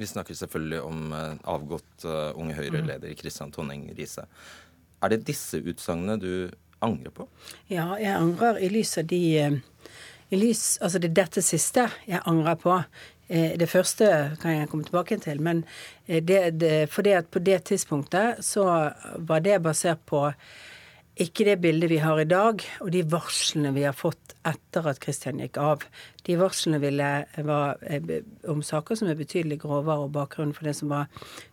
Vi 0.00 0.08
snakker 0.08 0.34
selvfølgelig 0.40 0.82
om 0.88 1.12
eh, 1.12 1.30
avgått 1.44 2.08
Unge 2.40 2.56
Høyre-leder 2.56 3.12
Kristian 3.20 3.52
Tonning 3.52 3.90
Riise. 3.92 4.24
Er 5.02 5.12
det 5.12 5.26
disse 5.28 5.60
utsagnene 5.60 6.16
du 6.16 6.32
angrer 6.82 7.14
på? 7.14 7.26
Ja, 7.72 7.92
jeg 8.00 8.14
angrer 8.14 8.60
i 8.62 8.70
lys 8.72 8.96
av 9.00 9.08
de 9.10 9.22
eh, 9.40 9.58
i 10.32 10.38
lys, 10.40 10.78
Altså 10.80 10.98
det 10.98 11.10
er 11.10 11.18
dette 11.22 11.42
siste 11.44 11.86
jeg 12.08 12.22
angrer 12.26 12.56
på. 12.60 12.76
Eh, 13.28 13.54
det 13.60 13.68
første 13.70 14.08
kan 14.42 14.56
jeg 14.56 14.70
komme 14.70 14.88
tilbake 14.88 15.18
til, 15.20 15.42
men 15.44 15.64
det, 16.06 16.58
det, 16.60 16.72
det, 16.88 17.16
at 17.16 17.28
på 17.30 17.42
det 17.44 17.64
tidspunktet 17.68 18.40
så 18.44 18.64
var 19.16 19.44
det 19.44 19.62
basert 19.62 20.00
på 20.06 20.30
ikke 21.20 21.44
det 21.44 21.58
bildet 21.60 21.90
vi 21.92 22.00
har 22.00 22.20
i 22.20 22.28
dag, 22.28 22.62
og 22.80 22.90
de 22.94 23.02
varslene 23.04 23.74
vi 23.76 23.84
har 23.84 23.96
fått 23.96 24.32
etter 24.48 24.86
at 24.88 25.00
Kristian 25.02 25.42
gikk 25.42 25.58
av. 25.60 25.84
De 26.24 26.38
varslene 26.40 26.80
ville, 26.82 27.08
var 27.44 27.82
om 28.48 28.62
saker 28.64 28.96
som 28.98 29.10
er 29.12 29.18
betydelig 29.18 29.60
grovere, 29.66 30.06
og 30.06 30.14
bakgrunnen 30.16 30.56
for 30.56 30.68
det 30.68 30.76
som 30.78 30.92
var 30.94 31.10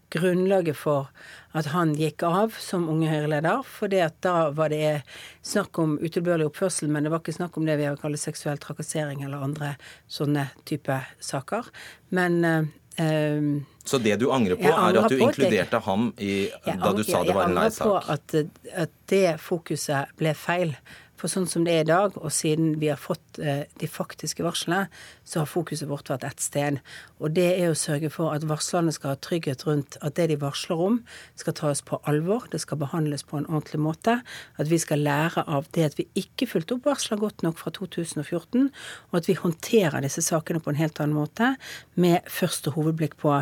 grunnlaget 0.09 0.77
for 0.79 1.09
at 1.57 1.69
han 1.73 1.91
gikk 1.97 2.23
av 2.25 2.55
som 2.61 2.87
Unge 2.89 3.09
Høyre-leder. 3.11 3.61
For 3.67 3.91
da 3.91 4.37
var 4.55 4.71
det 4.73 5.01
snakk 5.45 5.77
om 5.81 5.97
utilbørlig 6.01 6.49
oppførsel, 6.49 6.89
men 6.89 7.05
det 7.05 7.13
var 7.13 7.21
ikke 7.23 7.37
snakk 7.37 7.59
om 7.59 7.67
det 7.69 7.77
vi 7.81 7.89
har 7.89 7.99
kalt 7.99 8.21
seksuell 8.21 8.61
trakassering 8.61 9.25
eller 9.25 9.43
andre 9.45 9.73
sånne 10.09 10.49
type 10.69 11.01
saker. 11.19 11.69
Men 12.15 12.39
um, 12.47 13.51
Så 13.89 13.98
det 14.03 14.15
du 14.22 14.27
angrer 14.31 14.60
på, 14.60 14.69
angrer 14.69 15.00
er 15.00 15.05
at 15.05 15.13
du 15.13 15.17
inkluderte 15.17 15.77
det. 15.77 15.84
ham 15.86 16.10
i, 16.22 16.34
da 16.69 16.91
du 16.93 17.03
sa 17.08 17.24
det 17.25 17.34
var 17.38 17.50
en 17.50 17.55
leiesak? 17.58 17.86
Jeg 17.86 17.96
angrer 17.96 18.05
på 18.05 18.13
at, 18.13 18.84
at 18.86 18.98
det 19.10 19.25
fokuset 19.42 20.11
ble 20.20 20.33
feil. 20.37 20.75
For 21.20 21.32
sånn 21.32 21.50
som 21.51 21.66
det 21.68 21.74
er 21.75 21.84
i 21.84 21.90
dag, 21.90 22.16
og 22.16 22.32
siden 22.32 22.77
vi 22.79 22.88
har 22.88 23.00
fått 23.00 23.40
eh, 23.44 23.66
de 23.82 23.88
faktiske 23.92 24.44
varslene, 24.46 24.86
så 25.27 25.42
har 25.42 25.50
fokuset 25.51 25.90
vårt 25.90 26.08
vært 26.12 26.24
ett 26.27 26.44
sted. 26.44 26.79
Og 27.20 27.34
det 27.36 27.48
er 27.58 27.74
å 27.74 27.77
sørge 27.77 28.12
for 28.14 28.32
at 28.32 28.46
varslerne 28.48 28.94
skal 28.96 29.14
ha 29.14 29.20
trygghet 29.20 29.66
rundt 29.68 29.98
at 30.00 30.16
det 30.16 30.29
de 30.32 30.40
varsler 30.40 30.79
om, 30.86 31.01
skal 31.40 31.58
tas 31.60 31.84
på 31.84 32.00
alvor, 32.08 32.48
det 32.53 32.62
skal 32.64 32.79
behandles 32.79 33.25
på 33.27 33.42
en 33.42 33.50
ordentlig 33.50 33.82
måte. 33.84 34.20
At 34.55 34.72
vi 34.72 34.79
skal 34.79 35.03
lære 35.03 35.44
av 35.44 35.68
det 35.75 35.90
at 35.90 36.00
vi 36.00 36.08
ikke 36.20 36.48
fulgte 36.53 36.77
opp 36.77 36.88
varsler 36.88 37.20
godt 37.20 37.44
nok 37.44 37.60
fra 37.60 37.75
2014, 37.75 38.72
og 39.12 39.20
at 39.20 39.27
vi 39.27 39.38
håndterer 39.44 40.00
disse 40.05 40.24
sakene 40.24 40.64
på 40.64 40.72
en 40.72 40.79
helt 40.79 41.03
annen 41.03 41.20
måte, 41.20 41.55
med 42.00 42.24
første 42.32 42.72
hovedblikk 42.77 43.20
på 43.20 43.42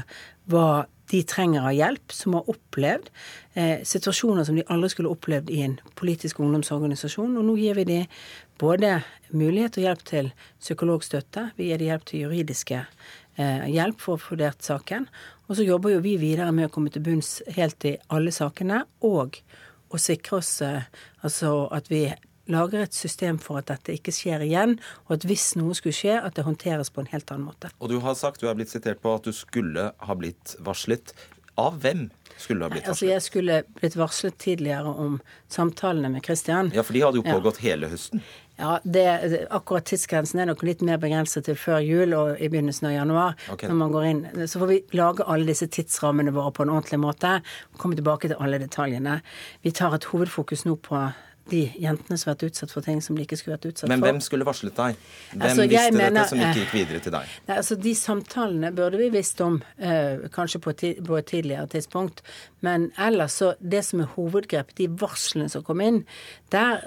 hva 0.50 0.68
de 1.12 1.22
trenger 1.24 1.65
av 1.67 1.76
hjelp, 1.76 2.12
som 2.12 2.36
har 2.36 2.50
opplevd 2.52 3.10
eh, 3.54 3.84
situasjoner 3.88 4.48
som 4.48 4.58
de 4.58 4.65
aldri 4.72 4.89
skulle 4.91 5.12
opplevd 5.13 5.52
i 5.54 5.62
en 5.65 5.78
politisk 6.00 6.41
ungdomsorganisasjon. 6.43 7.38
Og 7.39 7.48
nå 7.48 7.56
gir 7.60 7.80
vi 7.80 7.88
dem 7.88 8.17
både 8.60 8.98
mulighet 9.32 9.80
og 9.80 9.88
hjelp 9.88 10.04
til 10.08 10.32
psykologstøtte, 10.60 11.52
vi 11.58 11.70
gir 11.70 11.82
dem 11.82 11.91
hjelp 11.91 12.08
til 12.10 12.26
juridiske 12.26 12.84
eh, 12.84 13.67
hjelp 13.72 14.04
for 14.04 14.17
å 14.17 14.22
få 14.22 14.36
vurdert 14.36 14.65
saken. 14.65 15.08
Og 15.48 15.60
så 15.60 15.67
jobber 15.67 15.96
jo 15.96 16.04
vi 16.04 16.17
videre 16.20 16.52
med 16.56 16.67
å 16.67 16.74
komme 16.74 16.91
til 16.91 17.06
bunns 17.06 17.38
helt 17.56 17.88
i 17.88 17.96
alle 18.12 18.34
sakene, 18.36 18.84
og 19.08 19.39
å 19.88 20.00
sikre 20.02 20.41
oss 20.41 20.58
eh, 20.65 20.88
altså 21.24 21.70
at 21.76 21.91
vi 21.91 22.08
lager 22.51 22.86
et 22.86 22.95
system 22.95 23.39
for 23.41 23.62
at 23.62 23.69
dette 23.71 23.95
ikke 23.95 24.13
skjer 24.15 24.45
igjen, 24.45 24.77
og 25.07 25.17
at 25.17 25.27
hvis 25.27 25.49
noe 25.60 25.75
skulle 25.77 25.95
skje, 25.95 26.17
at 26.19 26.38
det 26.38 26.47
håndteres 26.47 26.91
på 26.93 27.03
en 27.03 27.12
helt 27.13 27.31
annen 27.33 27.49
måte. 27.49 27.71
Og 27.79 27.91
du 27.91 27.99
har 28.03 28.17
sagt, 28.19 28.41
du 28.41 28.49
har 28.49 28.57
blitt 28.57 28.73
sitert 28.73 29.01
på 29.03 29.15
at 29.17 29.27
du 29.27 29.36
skulle 29.36 29.91
ha 29.97 30.19
blitt 30.19 30.57
varslet. 30.63 31.15
Av 31.57 31.79
hvem 31.81 32.03
skulle 32.38 32.62
du 32.62 32.67
ha 32.67 32.69
blitt 32.69 32.86
varslet? 32.86 32.91
Altså, 32.93 33.07
jeg 33.10 33.23
skulle 33.25 33.62
blitt 33.79 33.95
varslet 33.97 34.36
tidligere 34.41 34.91
om 35.05 35.15
samtalene 35.49 36.12
med 36.13 36.25
Christian. 36.25 36.69
Ja, 36.75 36.86
for 36.86 36.97
de 36.97 37.01
hadde 37.05 37.21
jo 37.21 37.25
pågått 37.25 37.62
ja. 37.63 37.71
hele 37.71 37.89
høsten. 37.89 38.21
Ja, 38.57 38.79
det, 38.83 39.05
akkurat 39.53 39.86
tidsgrensen 39.86 40.41
er 40.41 40.47
nok 40.49 40.63
litt 40.65 40.81
mer 40.86 40.97
begrenset 41.01 41.45
til 41.45 41.57
før 41.62 41.77
jul 41.86 42.15
og 42.17 42.39
i 42.41 42.49
begynnelsen 42.49 42.89
av 42.89 42.95
januar. 42.95 43.36
Okay. 43.53 43.69
når 43.69 43.77
man 43.77 43.93
går 43.93 44.07
inn. 44.10 44.21
Så 44.49 44.62
får 44.62 44.71
vi 44.71 44.79
lage 44.97 45.25
alle 45.29 45.45
disse 45.49 45.67
tidsrammene 45.69 46.33
våre 46.33 46.53
på 46.57 46.65
en 46.65 46.73
ordentlig 46.73 46.99
måte. 47.01 47.38
og 47.73 47.81
komme 47.81 47.97
tilbake 47.97 48.31
til 48.31 48.38
alle 48.41 48.57
detaljene. 48.62 49.19
Vi 49.62 49.71
tar 49.71 49.93
et 49.93 50.10
hovedfokus 50.10 50.65
nå 50.65 50.75
på 50.81 51.03
de 51.51 51.63
jentene 51.81 52.17
som 52.17 52.29
har 52.29 52.36
vært 52.38 52.47
utsatt 52.51 52.73
for 52.73 52.86
ting 52.86 53.01
som 53.03 53.17
de 53.17 53.25
ikke 53.25 53.39
skulle 53.39 53.57
vært 53.57 53.69
utsatt 53.71 53.86
for. 53.86 53.93
Men 53.93 54.05
hvem 54.05 54.21
skulle 54.23 54.47
varslet 54.47 54.75
deg? 54.77 54.99
Hvem 55.31 55.45
altså, 55.49 55.67
visste 55.67 55.95
mener, 55.95 56.15
dette 56.17 56.27
som 56.31 56.43
ikke 56.43 56.63
gikk 56.63 56.75
videre 56.75 57.03
til 57.05 57.15
deg? 57.17 57.38
Nei, 57.47 57.57
altså 57.57 57.79
De 57.88 57.93
samtalene 57.97 58.71
burde 58.75 59.01
vi 59.01 59.10
visst 59.13 59.41
om, 59.45 59.62
eh, 59.77 60.27
kanskje 60.33 60.62
på 60.63 60.67
på 60.67 61.17
et, 61.17 61.25
tidligere 61.25 61.67
tidspunkt. 61.67 62.21
Men 62.62 62.91
ellers 62.97 63.39
så 63.39 63.53
Det 63.62 63.83
som 63.86 64.01
er 64.01 64.12
hovedgrepet, 64.15 64.75
de 64.75 64.88
varslene 64.88 65.49
som 65.49 65.63
kom 65.63 65.81
inn, 65.81 66.05
der, 66.51 66.83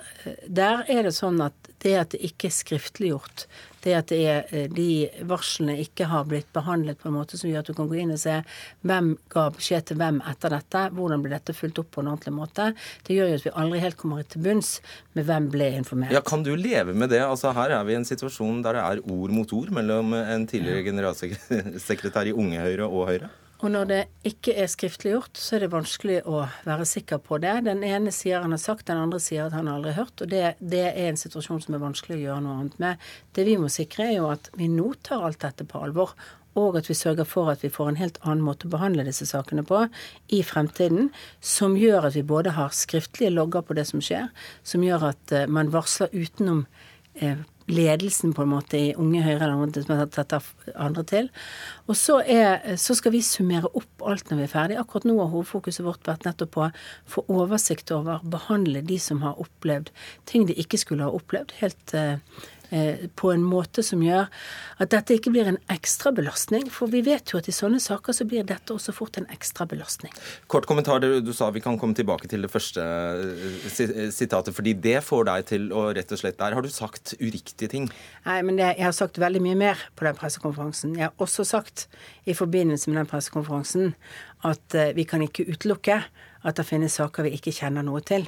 der 0.48 0.84
er 0.88 1.02
det 1.02 1.14
sånn 1.14 1.40
at 1.40 1.54
det 1.80 1.96
at 1.96 2.10
det 2.10 2.20
ikke 2.20 2.48
er 2.48 2.56
skriftliggjort, 2.56 3.46
det 3.84 3.94
at 3.96 4.12
det 4.12 4.20
er, 4.28 4.46
eh, 4.50 4.68
de 4.70 5.08
varslene 5.28 5.78
ikke 5.82 6.08
har 6.10 6.26
blitt 6.28 6.50
behandlet 6.56 7.00
på 7.00 7.08
en 7.10 7.16
måte 7.16 7.38
som 7.40 7.50
gjør 7.50 7.64
at 7.64 7.70
du 7.70 7.74
kan 7.76 7.88
gå 7.90 7.98
inn 8.02 8.14
og 8.14 8.20
se 8.22 8.36
hvem 8.86 9.12
ga 9.32 9.46
beskjed 9.56 9.90
til 9.90 10.00
hvem 10.00 10.20
etter 10.30 10.54
dette, 10.56 10.84
hvordan 10.96 11.24
ble 11.24 11.34
dette 11.34 11.56
fulgt 11.56 11.80
opp 11.82 11.90
på 11.96 12.04
en 12.04 12.12
ordentlig 12.12 12.34
måte, 12.36 12.70
det 13.06 13.18
gjør 13.18 13.32
jo 13.32 13.40
at 13.40 13.46
vi 13.48 13.54
aldri 13.64 13.82
helt 13.84 14.00
kommer 14.00 14.26
til 14.28 14.44
bunns 14.44 14.72
med 15.18 15.28
hvem 15.28 15.50
ble 15.52 15.70
informert. 15.80 16.14
Ja, 16.14 16.24
Kan 16.30 16.44
du 16.46 16.54
leve 16.56 16.94
med 16.94 17.10
det? 17.10 17.22
Altså 17.24 17.54
Her 17.56 17.76
er 17.80 17.84
vi 17.84 17.96
i 17.96 18.00
en 18.00 18.08
situasjon 18.08 18.62
der 18.62 18.78
det 18.78 18.86
er 18.86 19.04
ord 19.12 19.34
mot 19.34 19.52
ord 19.52 19.70
mellom 19.74 20.14
en 20.14 20.46
tidligere 20.46 20.86
generalsekretær 20.86 22.30
i 22.30 22.36
Unge 22.36 22.60
Høyre 22.62 22.86
og 22.88 23.08
Høyre? 23.10 23.30
Og 23.60 23.68
når 23.68 23.88
det 23.90 24.00
ikke 24.24 24.54
er 24.56 24.70
skriftliggjort, 24.72 25.36
så 25.36 25.56
er 25.56 25.64
det 25.64 25.74
vanskelig 25.74 26.22
å 26.28 26.46
være 26.64 26.86
sikker 26.88 27.20
på 27.20 27.36
det. 27.42 27.58
Den 27.66 27.82
ene 27.84 28.12
sier 28.14 28.40
han 28.40 28.54
har 28.54 28.62
sagt, 28.62 28.86
den 28.88 29.00
andre 29.02 29.20
sier 29.20 29.50
at 29.50 29.56
han 29.56 29.68
har 29.68 29.76
aldri 29.76 29.92
hørt. 29.98 30.16
Og 30.24 30.30
det, 30.32 30.54
det, 30.64 30.86
er 30.94 31.10
en 31.10 31.20
situasjon 31.20 31.60
som 31.66 31.76
er 31.76 31.82
vanskelig 31.82 32.16
å 32.16 32.22
gjøre 32.22 32.44
noe 32.46 32.56
annet 32.56 32.78
med. 32.80 33.08
Det 33.36 33.44
vi 33.44 33.58
må 33.60 33.68
sikre, 33.72 34.08
er 34.08 34.16
jo 34.16 34.30
at 34.32 34.48
vi 34.56 34.70
nå 34.72 34.94
tar 35.04 35.26
alt 35.28 35.42
dette 35.44 35.68
på 35.68 35.82
alvor. 35.84 36.14
Og 36.58 36.80
at 36.80 36.88
vi 36.88 36.96
sørger 36.96 37.28
for 37.28 37.52
at 37.52 37.60
vi 37.62 37.70
får 37.70 37.92
en 37.92 38.00
helt 38.00 38.18
annen 38.24 38.46
måte 38.48 38.66
å 38.66 38.72
behandle 38.72 39.04
disse 39.06 39.28
sakene 39.28 39.62
på 39.66 39.84
i 40.32 40.40
fremtiden. 40.46 41.12
Som 41.44 41.76
gjør 41.78 42.08
at 42.08 42.16
vi 42.16 42.24
både 42.26 42.56
har 42.56 42.72
skriftlige 42.74 43.34
logger 43.36 43.66
på 43.66 43.76
det 43.76 43.84
som 43.92 44.00
skjer, 44.00 44.32
som 44.64 44.88
gjør 44.88 45.10
at 45.12 45.36
uh, 45.36 45.44
man 45.52 45.70
varsler 45.74 46.10
utenom 46.16 46.64
uh, 47.20 47.44
ledelsen 47.70 48.35
på 48.37 48.44
en 48.44 48.52
måte 48.52 48.78
i 48.78 48.92
Unge 48.98 49.22
Høyre 49.24 49.46
eller 49.46 49.83
som 49.85 49.96
har 49.96 50.11
tatt 50.12 50.37
andre 50.74 51.04
til. 51.09 51.30
Og 51.88 51.98
så, 51.98 52.20
er, 52.20 52.76
så, 52.80 52.96
skal 52.98 53.14
vi 53.14 53.22
summere 53.24 53.70
opp 53.78 54.06
alt 54.06 54.30
når 54.30 54.42
vi 54.42 54.46
er 54.46 54.52
ferdig. 54.52 54.78
Akkurat 54.80 55.09
nå 55.09 55.16
har 55.20 55.33
hovedfokuset 55.33 55.87
vårt 55.87 56.06
vært 56.09 56.26
nettopp 56.28 56.54
på 56.56 56.64
å 56.66 56.70
få 57.16 57.26
oversikt 57.33 57.92
over, 57.94 58.24
behandle 58.24 58.85
de 58.87 58.98
som 59.02 59.22
har 59.24 59.40
opplevd 59.40 59.92
ting 60.30 60.46
de 60.48 60.56
ikke 60.61 60.80
skulle 60.80 61.06
ha 61.06 61.14
opplevd. 61.16 61.56
Helt 61.61 61.94
eh, 61.96 62.18
på 62.70 63.33
en 63.33 63.42
måte 63.44 63.83
som 63.83 64.02
gjør 64.04 64.28
at 64.80 64.92
dette 64.94 65.16
ikke 65.16 65.33
blir 65.35 65.48
en 65.50 65.59
ekstra 65.72 66.12
belastning. 66.14 66.68
For 66.72 66.90
vi 66.92 67.02
vet 67.06 67.33
jo 67.33 67.40
at 67.40 67.48
i 67.50 67.54
sånne 67.54 67.80
saker 67.83 68.16
så 68.16 68.26
blir 68.28 68.46
dette 68.46 68.74
også 68.74 68.94
fort 68.96 69.18
en 69.20 69.28
ekstra 69.33 69.66
belastning. 69.70 70.14
Kort 70.50 70.68
kommentar. 70.70 71.02
Du 71.02 71.33
sa 71.37 71.50
vi 71.54 71.62
kan 71.64 71.78
komme 71.80 71.96
tilbake 71.98 72.30
til 72.30 72.46
det 72.46 72.52
første 72.52 72.85
eh, 72.85 74.09
sitatet, 74.14 74.54
fordi 74.56 74.76
det 74.78 75.00
får 75.06 75.26
deg 75.30 75.48
til 75.50 75.68
å 75.74 75.88
rett 75.96 76.14
og 76.14 76.22
slett 76.22 76.38
Der 76.40 76.56
har 76.56 76.64
du 76.64 76.70
sagt 76.72 77.14
uriktige 77.20 77.70
ting. 77.72 77.90
Nei, 78.26 78.40
men 78.46 78.61
jeg, 78.62 78.78
har 78.80 78.96
sagt 78.96 79.20
veldig 79.20 79.42
mye 79.44 79.59
mer 79.59 79.85
på 79.98 80.06
den 80.06 80.18
pressekonferansen. 80.18 80.96
Jeg 80.98 81.11
har 81.11 81.22
også 81.22 81.46
sagt 81.48 81.88
i 82.24 82.37
forbindelse 82.37 82.90
med 82.90 83.02
den 83.02 83.11
pressekonferansen 83.11 83.94
at 84.46 84.76
vi 84.96 85.04
kan 85.04 85.20
ikke 85.20 85.44
utelukke 85.50 86.00
at 86.40 86.56
det 86.56 86.64
finnes 86.64 86.94
saker 86.96 87.26
vi 87.26 87.35
ikke 87.37 87.52
kjenner 87.52 87.85
noe 87.85 88.00
til. 88.06 88.24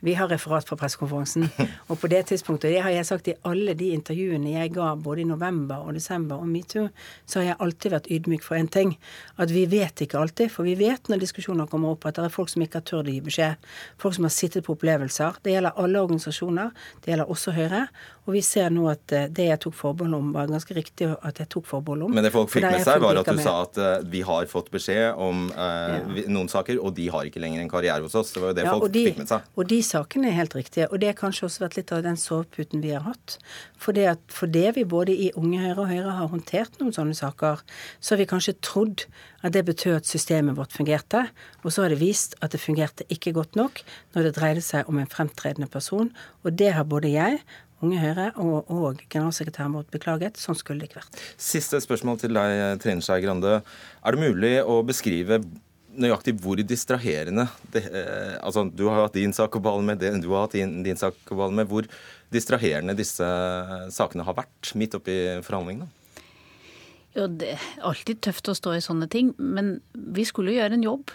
Vi 0.00 0.14
har 0.14 0.28
referat 0.30 0.68
fra 0.68 0.76
pressekonferansen. 0.78 1.48
Og 1.90 1.98
på 1.98 2.10
det 2.10 2.22
tidspunktet, 2.30 2.70
det 2.70 2.82
har 2.84 2.92
jeg 2.94 3.06
sagt 3.08 3.30
i 3.30 3.34
alle 3.48 3.74
de 3.78 3.90
intervjuene 3.96 4.52
jeg 4.54 4.72
ga 4.76 4.92
både 4.94 5.24
i 5.24 5.28
november 5.28 5.82
og 5.82 5.96
desember 5.96 6.38
om 6.38 6.52
metoo, 6.54 6.86
så 7.26 7.40
har 7.40 7.48
jeg 7.48 7.58
alltid 7.64 7.94
vært 7.96 8.10
ydmyk 8.14 8.44
for 8.46 8.58
én 8.58 8.70
ting. 8.70 8.94
At 9.42 9.50
vi 9.54 9.64
vet 9.70 10.04
ikke 10.04 10.20
alltid. 10.20 10.52
For 10.54 10.68
vi 10.68 10.76
vet 10.78 11.10
når 11.10 11.24
diskusjoner 11.24 11.66
kommer 11.70 11.96
opp, 11.96 12.06
at 12.06 12.18
det 12.18 12.28
er 12.28 12.34
folk 12.34 12.52
som 12.52 12.62
ikke 12.62 12.78
har 12.78 12.86
turt 12.86 13.10
å 13.10 13.16
gi 13.16 13.24
beskjed. 13.24 13.66
Folk 13.98 14.14
som 14.18 14.28
har 14.28 14.34
sittet 14.34 14.66
på 14.68 14.76
opplevelser. 14.78 15.42
Det 15.42 15.56
gjelder 15.56 15.82
alle 15.82 16.04
organisasjoner. 16.06 16.70
Det 17.02 17.12
gjelder 17.12 17.34
også 17.34 17.56
Høyre. 17.58 17.88
Og 18.28 18.34
vi 18.36 18.42
ser 18.44 18.68
nå 18.68 18.84
at 18.90 19.12
eh, 19.16 19.26
det 19.32 19.46
jeg 19.46 19.60
tok 19.62 19.76
forbehold 19.78 20.18
om, 20.18 20.26
var 20.34 20.50
ganske 20.50 20.74
riktig 20.76 21.06
at 21.08 21.38
jeg 21.40 21.48
tok 21.48 21.64
forbehold 21.66 22.04
om. 22.04 22.12
Men 22.12 22.26
det 22.26 22.32
folk 22.34 22.50
fikk 22.52 22.66
med 22.66 22.84
seg, 22.84 23.00
var 23.00 23.16
at 23.22 23.30
du 23.32 23.40
sa 23.40 23.54
at 23.64 23.80
uh, 23.80 23.86
vi 24.04 24.20
har 24.26 24.44
fått 24.50 24.68
beskjed 24.74 25.16
om 25.16 25.46
uh, 25.48 25.94
ja. 25.96 26.26
noen 26.28 26.50
saker, 26.52 26.76
og 26.76 26.92
de 26.98 27.06
har 27.14 27.24
ikke 27.24 27.40
lenger 27.40 27.64
en 27.64 27.70
karriere 27.72 28.04
hos 28.04 28.16
oss. 28.20 28.34
Det 28.34 28.42
var 28.44 28.52
jo 28.52 28.58
det 28.58 28.66
ja, 28.66 28.74
folk 28.76 28.92
de, 28.92 29.04
fikk 29.08 29.22
med 29.22 29.32
seg. 29.32 29.48
Og 29.56 29.70
de 29.72 29.80
sakene 29.88 30.30
er 30.30 30.36
helt 30.36 30.54
riktige. 30.56 30.88
Og 30.92 31.00
det 31.00 31.10
har 31.10 31.18
kanskje 31.18 31.46
også 31.48 31.64
vært 31.64 31.78
litt 31.78 31.92
av 31.94 32.04
den 32.06 32.18
soveputen 32.20 32.82
vi 32.84 32.92
har 32.94 33.06
hatt. 33.06 33.38
For 33.80 33.96
det, 33.96 34.06
at, 34.12 34.24
for 34.32 34.50
det 34.52 34.74
vi 34.76 34.84
både 34.88 35.14
i 35.16 35.30
Unge 35.38 35.60
Høyre 35.62 35.84
og 35.84 35.92
Høyre 35.92 36.16
har 36.18 36.32
håndtert 36.32 36.78
noen 36.80 36.94
sånne 36.96 37.16
saker, 37.18 37.62
så 38.00 38.14
har 38.14 38.22
vi 38.22 38.28
kanskje 38.30 38.58
trodd 38.64 39.06
at 39.42 39.54
det 39.54 39.64
betød 39.68 40.00
at 40.00 40.10
systemet 40.10 40.58
vårt 40.58 40.74
fungerte. 40.76 41.26
Og 41.64 41.72
så 41.72 41.84
har 41.84 41.94
det 41.94 42.02
vist 42.02 42.36
at 42.44 42.54
det 42.54 42.62
fungerte 42.62 43.06
ikke 43.12 43.34
godt 43.36 43.58
nok 43.58 43.82
når 44.16 44.28
det 44.28 44.36
dreide 44.38 44.64
seg 44.64 44.90
om 44.90 45.00
en 45.00 45.10
fremtredende 45.10 45.70
person. 45.72 46.12
Og 46.44 46.54
det 46.58 46.74
har 46.76 46.88
både 46.88 47.14
jeg 47.14 47.40
Unge 47.78 48.00
Høyre 48.02 48.32
og, 48.42 48.70
og 48.74 49.02
generalsekretæren 49.06 49.76
vår 49.76 49.86
beklaget. 49.92 50.38
Sånn 50.40 50.58
skulle 50.58 50.82
det 50.82 50.90
ikke 50.90 51.04
vært. 51.04 51.20
Siste 51.38 51.78
spørsmål 51.82 52.18
til 52.18 52.34
deg, 52.34 52.80
Trine 52.82 53.04
Skei 53.04 53.22
Grande. 53.22 53.60
Er 54.02 54.16
det 54.16 54.24
mulig 54.24 54.54
å 54.66 54.80
beskrive 54.86 55.38
nøyaktig 55.98 56.36
hvor 56.42 56.60
distraherende 56.62 57.48
det, 57.74 57.84
eh, 57.90 58.36
altså 58.40 58.66
Du 58.70 58.86
har 58.88 59.04
hatt 59.04 59.18
din 59.18 59.34
sak 59.36 59.56
å 59.58 59.62
bale 59.62 59.84
med, 59.84 60.00
det, 60.02 60.14
du 60.22 60.30
har 60.32 60.46
hatt 60.46 60.56
din, 60.56 60.80
din 60.86 60.98
sak 60.98 61.18
å 61.30 61.38
bale 61.38 61.54
med. 61.54 61.68
Hvor 61.70 61.88
distraherende 62.32 62.96
disse 62.98 63.26
sakene 63.94 64.26
har 64.26 64.36
vært 64.38 64.72
midt 64.78 64.96
oppi 64.98 65.16
forhandlingene? 65.46 65.88
Jo, 67.16 67.24
det 67.40 67.54
er 67.54 67.62
alltid 67.88 68.20
tøft 68.22 68.50
å 68.50 68.54
stå 68.54 68.74
i 68.76 68.82
sånne 68.84 69.06
ting, 69.10 69.30
men 69.40 69.78
vi 69.92 70.26
skulle 70.28 70.52
jo 70.52 70.58
gjøre 70.60 70.76
en 70.76 70.84
jobb. 70.84 71.12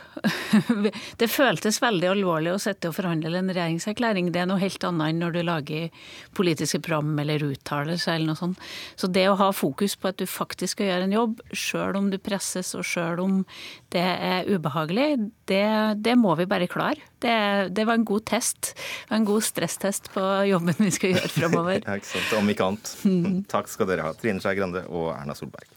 Det 1.22 1.28
føltes 1.30 1.78
veldig 1.84 2.10
alvorlig 2.10 2.56
å 2.56 2.62
sitte 2.62 2.90
og 2.90 2.96
forhandle 2.98 3.38
en 3.38 3.52
regjeringserklæring. 3.54 4.32
Det 4.34 4.42
er 4.42 4.50
noe 4.50 4.62
helt 4.62 4.84
annet 4.88 5.14
enn 5.14 5.22
når 5.22 5.36
du 5.36 5.40
lager 5.46 6.08
politiske 6.36 6.82
program 6.84 7.14
eller 7.22 7.46
uttalelser 7.46 8.16
eller 8.16 8.32
noe 8.32 8.40
sånt. 8.40 8.64
Så 9.00 9.08
det 9.14 9.28
å 9.30 9.38
ha 9.40 9.52
fokus 9.56 9.96
på 9.96 10.10
at 10.10 10.18
du 10.20 10.26
faktisk 10.28 10.80
skal 10.80 10.90
gjøre 10.90 11.08
en 11.08 11.16
jobb, 11.16 11.44
sjøl 11.54 12.00
om 12.00 12.10
du 12.12 12.18
presses 12.18 12.74
og 12.80 12.88
sjøl 12.90 13.22
om 13.24 13.38
det 13.94 14.04
er 14.04 14.50
ubehagelig, 14.50 15.30
det, 15.52 15.68
det 16.02 16.18
må 16.20 16.34
vi 16.40 16.50
bare 16.50 16.68
klare. 16.72 17.06
Det, 17.22 17.70
det, 17.78 17.86
var 17.88 18.00
en 18.00 18.08
god 18.08 18.26
test. 18.28 18.74
En 19.14 19.30
god 19.30 19.46
stresstest 19.46 20.10
på 20.16 20.26
jobben 20.50 20.76
vi 20.82 20.92
skal 20.92 21.14
gjøre 21.14 21.32
framover. 21.38 21.88
Om 22.40 22.52
ikke 22.52 22.68
annet. 22.74 22.98
Takk 23.54 23.72
skal 23.72 23.94
dere 23.94 24.10
ha, 24.10 24.18
Trine 24.18 24.44
Skei 24.44 24.58
Grande 24.60 24.84
og 24.90 25.14
Erna 25.16 25.38
Solberg. 25.38 25.70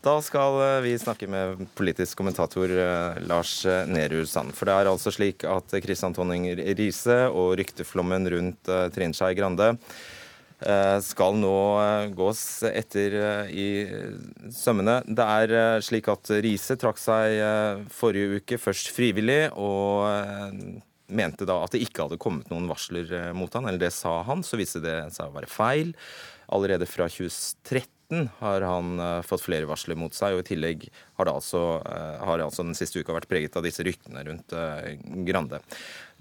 Da 0.00 0.14
skal 0.24 0.54
eh, 0.64 0.78
vi 0.80 0.94
snakke 0.96 1.26
med 1.28 1.66
politisk 1.76 2.16
kommentator 2.16 2.70
eh, 2.72 3.18
Lars 3.28 3.66
eh, 3.68 3.84
Nehru 3.84 4.22
Sand. 4.24 4.54
For 4.56 4.64
det 4.64 4.72
er 4.72 4.88
altså 4.88 5.12
slik 5.12 5.44
at 5.44 5.74
Kristian 5.84 6.16
Tonning 6.16 6.46
Riise 6.56 7.26
og 7.28 7.58
rykteflommen 7.60 8.30
rundt 8.32 8.70
Trine 8.94 9.16
Skei 9.16 9.36
Grande 9.38 9.74
skal 11.00 11.38
nå 11.40 11.56
gås 12.12 12.40
etter 12.68 13.14
i 13.48 13.68
sømmene. 14.52 14.98
Det 15.08 15.24
er 15.24 15.80
slik 15.80 16.10
at 16.12 16.28
Riise 16.44 16.76
trakk 16.76 17.00
seg 17.00 17.38
forrige 17.96 18.42
uke 18.42 18.58
først 18.60 18.90
frivillig, 18.92 19.38
og 19.56 20.04
mente 21.08 21.48
da 21.48 21.62
at 21.64 21.72
det 21.72 21.80
ikke 21.86 22.04
hadde 22.04 22.20
kommet 22.20 22.52
noen 22.52 22.68
varsler 22.68 23.32
mot 23.32 23.56
han, 23.56 23.70
eller 23.70 23.80
det 23.80 23.94
sa 23.96 24.18
han. 24.28 24.44
Så 24.44 24.60
viste 24.60 24.84
det 24.84 24.98
seg 25.16 25.32
å 25.32 25.38
være 25.38 25.48
feil. 25.48 25.94
Allerede 26.52 26.84
fra 26.84 27.08
2013 27.08 27.88
har 28.40 28.64
han 28.66 28.98
uh, 29.00 29.22
fått 29.26 29.44
flere 29.44 29.68
varsler 29.70 29.98
mot 29.98 30.14
seg, 30.16 30.34
og 30.34 30.42
i 30.42 30.48
tillegg 30.50 30.88
har, 30.90 31.28
det 31.28 31.32
altså, 31.32 31.62
uh, 31.84 32.18
har 32.26 32.42
altså 32.42 32.66
den 32.66 32.76
siste 32.78 33.02
uka 33.02 33.14
vært 33.16 33.30
preget 33.30 33.56
av 33.58 33.66
disse 33.66 33.84
ryktene 33.86 34.24
rundt 34.26 34.54
uh, 34.56 34.90
Grande. 35.26 35.62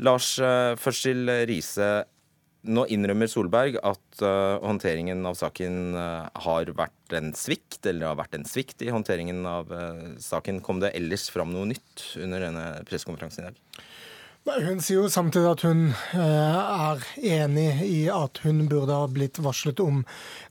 Lars, 0.06 0.36
først 0.80 1.06
til 1.08 1.30
Riise. 1.50 1.90
Nå 2.70 2.86
innrømmer 2.92 3.28
Solberg 3.32 3.78
at 3.88 4.22
håndteringen 4.64 5.24
av 5.28 5.36
saken 5.40 5.96
har 5.96 6.72
vært 6.76 7.16
en 7.16 7.32
svikt, 7.36 7.80
eller 7.88 8.12
har 8.12 8.20
vært 8.20 8.36
en 8.36 8.48
svikt 8.48 8.84
i 8.84 8.92
håndteringen 8.92 9.44
av 9.48 9.72
saken. 10.24 10.60
Kom 10.64 10.80
det 10.84 10.92
ellers 10.96 11.30
fram 11.32 11.52
noe 11.56 11.68
nytt 11.72 12.04
under 12.20 12.44
denne 12.48 12.66
pressekonferansen 12.88 13.44
i 13.44 13.50
dag? 13.50 13.84
Hun 14.50 14.80
sier 14.82 15.04
jo 15.04 15.10
samtidig 15.12 15.50
at 15.52 15.62
hun 15.68 15.82
eh, 16.18 16.22
er 16.24 17.04
enig 17.36 17.68
i 17.86 17.98
at 18.10 18.40
hun 18.42 18.64
burde 18.72 18.96
ha 18.96 19.06
blitt 19.12 19.38
varslet 19.44 19.82
om, 19.84 20.02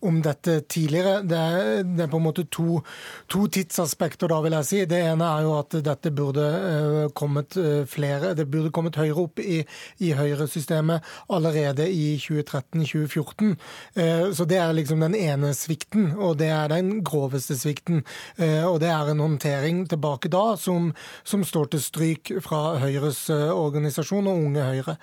om 0.07 0.21
dette 0.23 0.61
tidligere. 0.71 1.23
Det 1.27 1.39
det 1.83 2.05
er, 2.05 2.11
på 2.11 2.21
en 2.21 2.27
måte 2.29 2.45
to, 2.53 2.83
to, 3.31 3.47
tidsaspekter, 3.51 4.31
da 4.31 4.39
vil 4.45 4.55
jeg 4.59 4.69
si. 4.69 4.83
Det 4.91 5.01
ene 5.11 5.27
er 5.27 5.47
jo 5.47 5.55
at 5.59 5.75
dette 5.85 6.13
burde 6.15 6.45
uh, 6.45 6.99
kommet 7.17 7.57
uh, 7.59 7.83
flere 7.89 8.35
Det 8.39 8.47
burde 8.51 8.73
kommet 8.75 8.99
høyere 8.99 9.25
opp 9.25 9.43
i, 9.43 9.61
i 10.05 10.13
Høyre-systemet 10.17 11.07
allerede 11.35 11.89
i 11.91 12.17
2013-2014. 12.23 13.55
Uh, 13.99 14.29
så 14.37 14.47
det 14.49 14.61
er 14.63 14.77
liksom 14.77 15.03
den 15.03 15.17
ene 15.19 15.53
svikten, 15.59 16.13
og 16.17 16.39
det 16.43 16.53
er 16.55 16.71
den 16.71 17.01
groveste 17.07 17.57
svikten. 17.59 18.05
Og 18.39 18.79
det 18.83 18.91
er 18.93 19.11
en 19.11 19.21
håndtering 19.23 19.83
tilbake 19.91 20.31
da 20.31 20.53
som, 20.61 20.93
som 21.27 21.43
står 21.47 21.73
til 21.73 21.83
stryk 21.83 22.33
fra 22.45 22.79
Høyres 22.83 23.27
organisasjon 23.31 23.88
organisasjon 23.89 24.29
og 24.31 24.47
Unge 24.47 24.69
Høyre. 24.69 24.97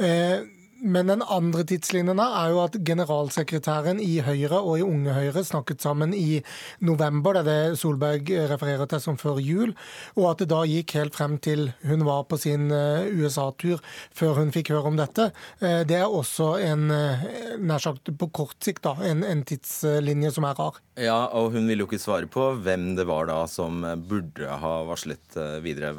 Eh, 0.00 0.42
men 0.82 1.06
den 1.06 1.20
andre 1.22 1.62
tidslinjen 1.62 2.18
er 2.18 2.48
jo 2.50 2.56
at 2.64 2.74
generalsekretæren 2.82 4.00
i 4.02 4.16
Høyre 4.26 4.58
og 4.58 4.80
i 4.80 4.82
Unge 4.82 5.12
Høyre 5.14 5.44
snakket 5.46 5.84
sammen 5.84 6.10
i 6.10 6.40
november, 6.82 7.38
det 7.38 7.42
er 7.42 7.68
det 7.70 7.78
Solberg 7.78 8.32
refererer 8.50 8.90
til 8.90 9.02
som 9.04 9.18
før 9.20 9.38
jul, 9.38 9.76
og 10.16 10.32
at 10.32 10.42
det 10.42 10.48
da 10.50 10.64
gikk 10.66 10.96
helt 10.98 11.14
frem 11.14 11.36
til 11.38 11.68
hun 11.86 12.02
var 12.08 12.24
på 12.26 12.40
sin 12.42 12.72
eh, 12.74 13.06
USA-tur 13.14 13.78
før 14.10 14.40
hun 14.40 14.50
fikk 14.50 14.72
høre 14.74 14.90
om 14.90 14.98
dette. 14.98 15.30
Eh, 15.62 15.84
det 15.86 16.00
er 16.00 16.10
også 16.10 16.56
en, 16.66 16.90
nær 16.90 17.86
sagt 17.86 18.10
på 18.18 18.32
kort 18.34 18.58
sikt, 18.58 18.82
da, 18.82 18.96
en, 19.06 19.22
en 19.22 19.46
tidslinje 19.46 20.34
som 20.34 20.50
er 20.50 20.58
rar. 20.58 20.82
Ja, 20.98 21.28
og 21.30 21.54
hun 21.54 21.70
vil 21.70 21.84
jo 21.84 21.86
ikke 21.86 22.02
svare 22.02 22.26
på 22.26 22.56
hvem 22.58 22.96
det 22.98 23.06
var 23.06 23.30
da 23.30 23.44
som 23.46 23.86
burde 24.10 24.50
ha 24.64 24.74
varslet 24.90 25.38
videre. 25.62 25.94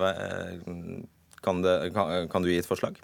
Kan, 1.44 1.62
det, 1.66 1.92
kan, 1.96 2.30
kan, 2.32 2.46
du 2.46 2.52
gi 2.52 2.60
et 2.62 2.70
forslag? 2.70 3.00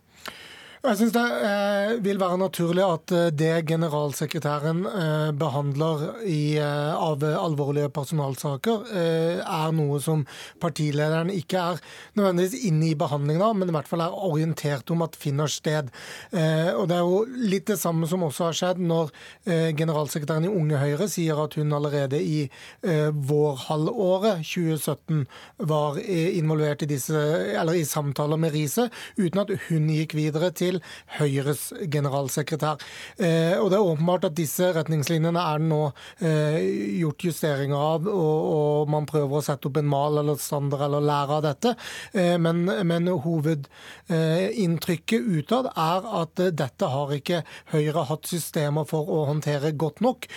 Jeg 0.80 0.96
syns 0.96 1.12
det 1.12 1.22
eh, 1.44 1.90
vil 2.00 2.22
være 2.22 2.38
naturlig 2.40 2.84
at 2.86 3.12
eh, 3.12 3.26
det 3.36 3.66
generalsekretæren 3.68 4.86
eh, 4.88 5.32
behandler 5.36 6.06
i, 6.24 6.56
eh, 6.56 6.94
av 6.96 7.20
alvorlige 7.28 7.90
personalsaker, 7.92 8.86
eh, 8.96 9.42
er 9.44 9.74
noe 9.76 10.00
som 10.00 10.22
partilederen 10.64 11.34
ikke 11.34 11.60
er 11.74 11.82
nødvendigvis 12.16 12.64
inne 12.70 12.94
i 12.94 12.96
behandlingen 12.96 13.44
av, 13.44 13.58
men 13.60 13.68
i 13.68 13.76
hvert 13.76 13.90
fall 13.92 14.06
er 14.06 14.16
orientert 14.30 14.94
om 14.96 15.04
at 15.04 15.20
finner 15.20 15.52
sted. 15.52 15.92
Og 16.32 16.86
Det 16.88 16.96
er 16.96 17.04
jo 17.04 17.20
litt 17.28 17.68
det 17.68 17.80
samme 17.82 18.08
som 18.08 18.24
også 18.24 18.48
har 18.48 18.56
skjedd 18.56 18.80
når 18.80 19.12
generalsekretæren 19.76 20.48
i 20.48 20.52
Unge 20.54 20.80
Høyre 20.80 21.10
sier 21.12 21.40
at 21.44 21.56
hun 21.60 21.74
allerede 21.76 22.20
i 22.22 22.46
vårhalvåret 22.84 24.46
2017 24.46 25.26
var 25.72 26.00
involvert 26.00 26.86
i, 26.86 26.90
disse, 26.94 27.20
i 27.52 27.86
samtaler 27.88 28.40
med 28.40 28.54
Riise, 28.56 28.88
uten 29.20 29.44
at 29.44 29.54
hun 29.68 29.90
gikk 29.94 30.16
videre 30.18 30.52
til 30.56 30.69
til 30.70 30.80
Høyres 31.20 31.74
generalsekretær. 31.92 32.78
Eh, 33.18 33.58
og 33.60 33.70
Det 33.70 33.78
er 33.78 33.90
åpenbart 33.92 34.26
at 34.30 34.38
disse 34.38 34.74
retningslinjene 34.76 35.40
er 35.40 35.60
nå 35.64 35.92
eh, 36.22 36.60
gjort 37.02 37.24
justeringer 37.30 37.78
av, 37.78 38.08
og, 38.10 38.90
man 38.90 39.06
prøver 39.10 39.38
å 39.40 39.42
sette 39.46 39.68
opp 39.70 39.78
en 39.80 39.90
mal 39.90 40.18
eller 40.22 40.36
standard 40.42 40.82
eller 40.88 41.02
lære 41.06 41.34
av 41.38 41.44
dette. 41.46 41.76
Eh, 42.14 42.38
men, 42.42 42.66
men 42.88 43.08
hovedinntrykket 43.26 45.22
utad 45.40 45.66
er 45.74 46.02
at 46.24 46.34
dette 46.58 46.86
har 46.94 47.14
ikke 47.16 47.44
Høyre 47.74 48.04
hatt 48.10 48.26
systemer 48.30 48.86
for 48.90 49.10
å 49.10 49.26
håndtere 49.30 49.72
godt 49.78 50.02
nok. 50.04 50.28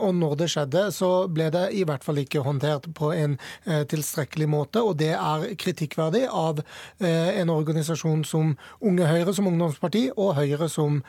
Og 0.00 0.14
når 0.16 0.36
det 0.40 0.48
skjedde, 0.52 0.92
så 0.94 1.28
ble 1.30 1.50
det 1.54 1.70
i 1.76 1.84
hvert 1.86 2.04
fall 2.04 2.18
ikke 2.22 2.42
håndtert 2.44 2.88
på 2.96 3.12
en 3.14 3.36
tilstrekkelig 3.90 4.48
måte. 4.50 4.82
Og 4.82 4.98
det 5.00 5.12
er 5.14 5.54
kritikkverdig 5.60 6.24
av 6.26 6.60
en 7.00 7.50
organisasjon 7.54 8.24
som 8.28 8.56
Unge 8.86 9.06
Høyre, 9.08 9.34
som 9.36 9.48
ungdoms 9.50 9.79
Fremskrittsparti 9.80 10.10
og 10.16 10.34
Høyre 10.36 10.68
som, 10.68 11.00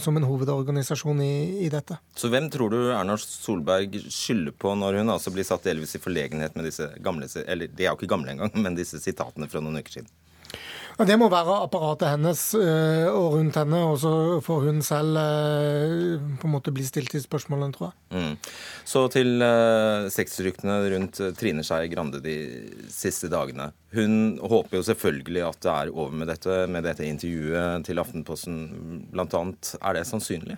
som 0.00 0.16
en 0.16 0.26
hovedorganisasjon 0.26 1.20
i, 1.22 1.64
i, 1.66 1.68
dette. 1.68 1.98
Så 2.14 2.28
hvem 2.30 2.48
tror 2.50 2.70
du 2.70 2.92
Erna 2.92 3.16
Solberg 3.18 3.98
skylder 4.08 4.52
på 4.52 4.74
når 4.74 5.00
hun 5.00 5.10
altså 5.10 5.32
blir 5.34 5.44
satt 5.44 5.64
delvis 5.66 5.96
i 5.96 6.02
forlegenhet 6.02 6.54
med 6.56 6.66
disse 6.66 6.86
gamle 7.02 7.26
Eller 7.46 7.66
de 7.66 7.84
er 7.84 7.90
jo 7.90 7.98
ikke 7.98 8.10
gamle 8.10 8.30
engang, 8.30 8.52
men 8.54 8.76
disse 8.76 9.00
sitatene 9.02 9.48
fra 9.48 9.60
noen 9.60 9.80
uker 9.80 9.98
siden? 9.98 10.10
Det 10.96 11.16
må 11.20 11.26
være 11.28 11.58
apparatet 11.60 12.08
hennes 12.08 12.40
eh, 12.56 13.04
og 13.10 13.34
rundt 13.34 13.58
henne, 13.60 13.80
og 13.84 13.98
så 14.00 14.12
får 14.44 14.62
hun 14.64 14.78
selv 14.84 15.18
eh, 15.20 16.14
på 16.40 16.48
en 16.48 16.54
måte 16.54 16.72
bli 16.72 16.86
stilt 16.88 17.12
i 17.12 17.20
spørsmålene, 17.20 17.74
tror 17.76 17.90
jeg. 17.90 17.96
Mm. 18.16 18.54
Så 18.88 19.02
til 19.12 19.44
uh, 19.44 20.06
sexryktene 20.12 20.78
rundt 20.94 21.20
Trine 21.36 21.64
Skei 21.66 21.90
Grande 21.92 22.22
de 22.24 22.36
siste 22.92 23.28
dagene. 23.32 23.68
Hun 23.96 24.38
håper 24.40 24.78
jo 24.78 24.86
selvfølgelig 24.88 25.44
at 25.50 25.60
det 25.66 25.74
er 25.74 25.92
over 25.92 26.16
med 26.16 26.32
dette, 26.32 26.62
med 26.72 26.88
dette 26.88 27.04
intervjuet 27.04 27.84
til 27.84 28.00
Aftenposten 28.00 28.56
bl.a. 29.12 29.44
Er 29.82 29.98
det 29.98 30.06
sannsynlig? 30.08 30.56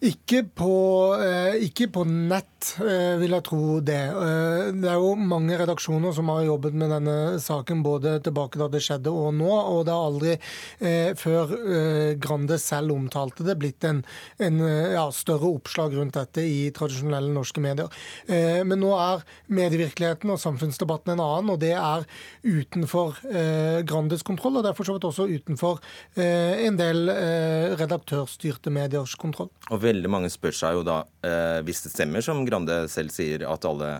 Ikke 0.00 0.46
på, 0.56 0.74
eh, 1.20 1.58
ikke 1.66 1.90
på, 1.92 2.06
nett, 2.08 2.70
eh, 2.80 3.18
vil 3.20 3.34
jeg 3.34 3.44
tro 3.44 3.80
det. 3.84 4.00
Eh, 4.08 4.70
det 4.72 4.88
er 4.88 4.96
jo 4.96 5.10
mange 5.14 5.58
redaksjoner 5.60 6.14
som 6.16 6.30
har 6.32 6.46
jobbet 6.46 6.72
med 6.72 6.88
denne 6.88 7.36
saken 7.36 7.82
både 7.84 8.14
tilbake 8.24 8.56
da 8.56 8.68
det 8.72 8.80
skjedde 8.80 9.12
og 9.12 9.34
nå. 9.36 9.50
Og 9.50 9.84
det 9.84 9.92
har 9.92 10.08
aldri 10.08 10.38
før 11.20 11.52
Grande 12.20 12.56
selv 12.58 12.94
omtalte 12.94 13.44
det, 13.44 13.58
blitt 13.60 13.84
en, 13.84 14.00
en 14.38 14.58
ja, 14.60 15.04
større 15.12 15.50
oppslag 15.50 15.92
rundt 15.98 16.16
dette 16.16 16.40
i 16.40 16.70
tradisjonelle 16.72 17.32
norske 17.34 17.60
medier. 17.60 17.90
Men 18.28 18.80
nå 18.80 18.92
er 18.96 19.24
medievirkeligheten 19.52 20.32
og 20.32 20.40
samfunnsdebatten 20.40 21.14
en 21.14 21.22
annen, 21.24 21.52
og 21.52 21.60
det 21.60 21.74
er 21.76 22.06
utenfor 22.44 23.18
Grandes 23.88 24.24
kontroll. 24.26 24.58
Og 24.58 24.64
det 24.64 24.72
er 24.72 24.78
for 24.78 24.88
så 24.88 24.96
vidt 24.96 25.08
også 25.10 25.28
utenfor 25.28 25.80
en 26.16 26.80
del 26.80 27.10
redaktørstyrte 27.80 28.72
mediers 28.74 29.16
kontroll. 29.20 29.50
Og 29.70 29.82
veldig 29.90 30.10
mange 30.12 30.30
spør 30.32 30.56
seg 30.56 30.78
jo 30.78 30.84
da, 30.86 31.00
eh, 31.26 31.60
hvis 31.66 31.84
det 31.86 31.94
stemmer 31.94 32.24
som 32.24 32.44
Grande 32.48 32.82
selv 32.92 33.14
sier, 33.14 33.46
at 33.48 33.66
alle, 33.68 33.96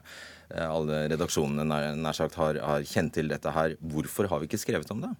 eh, 0.51 0.67
alle 0.67 1.05
redaksjonene 1.13 1.67
nær, 1.67 1.91
nær 1.99 2.17
sagt 2.17 2.39
har, 2.41 2.61
har, 2.65 2.87
kjent 2.87 3.15
til 3.19 3.31
dette 3.33 3.55
her, 3.55 3.77
hvorfor 3.81 4.31
har 4.31 4.41
vi 4.41 4.51
ikke 4.51 4.63
skrevet 4.63 4.91
om 4.95 5.03
det? 5.07 5.13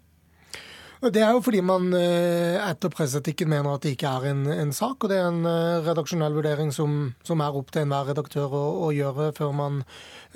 Det 1.01 1.23
er 1.25 1.31
jo 1.33 1.41
fordi 1.41 1.63
man 1.65 1.95
eh, 1.97 2.59
etter 2.61 2.93
presseetikken 2.93 3.49
mener 3.49 3.73
at 3.73 3.87
det 3.87 3.95
ikke 3.95 4.11
er 4.19 4.27
en, 4.35 4.43
en, 4.53 4.73
sak. 4.77 5.01
og 5.01 5.09
Det 5.09 5.17
er 5.17 5.31
en 5.31 5.47
uh, 5.49 5.81
redaksjonell 5.87 6.37
vurdering 6.37 6.75
som, 6.77 7.15
som, 7.25 7.41
er 7.41 7.57
opp 7.57 7.73
til 7.73 7.87
enhver 7.87 8.11
redaktør 8.11 8.53
å, 8.53 8.61
å 8.85 8.91
gjøre 8.93 9.31
før 9.39 9.55
man, 9.57 9.81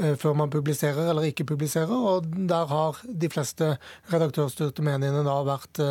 uh, 0.01 0.15
før 0.17 0.39
man, 0.41 0.53
publiserer 0.55 1.11
eller 1.13 1.29
ikke 1.29 1.45
publiserer. 1.53 1.93
og 1.93 2.33
Der 2.49 2.65
har 2.73 3.05
de 3.05 3.29
fleste 3.29 3.75
redaktørstyrte 4.15 4.87
mediene 4.89 5.21
da 5.27 5.37
vært, 5.45 5.85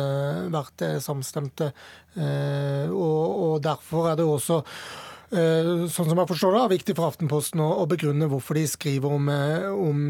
vært 0.50 0.88
samstemte. 1.06 1.70
Og, 2.18 3.22
og 3.46 3.56
Derfor 3.62 4.10
er 4.10 4.18
det 4.18 4.26
også 4.26 4.62
Eh, 4.62 5.13
sånn 5.34 6.08
som 6.10 6.20
jeg 6.20 6.30
forstår 6.30 6.54
det, 6.54 6.62
er 6.62 6.72
viktig 6.72 6.94
for 6.98 7.10
Aftenposten 7.10 7.62
å, 7.64 7.86
begrunne 7.90 8.28
hvorfor 8.30 8.58
de 8.58 8.64
skriver 8.70 9.14
om, 9.16 9.28
eh, 9.32 9.66
om 9.70 10.00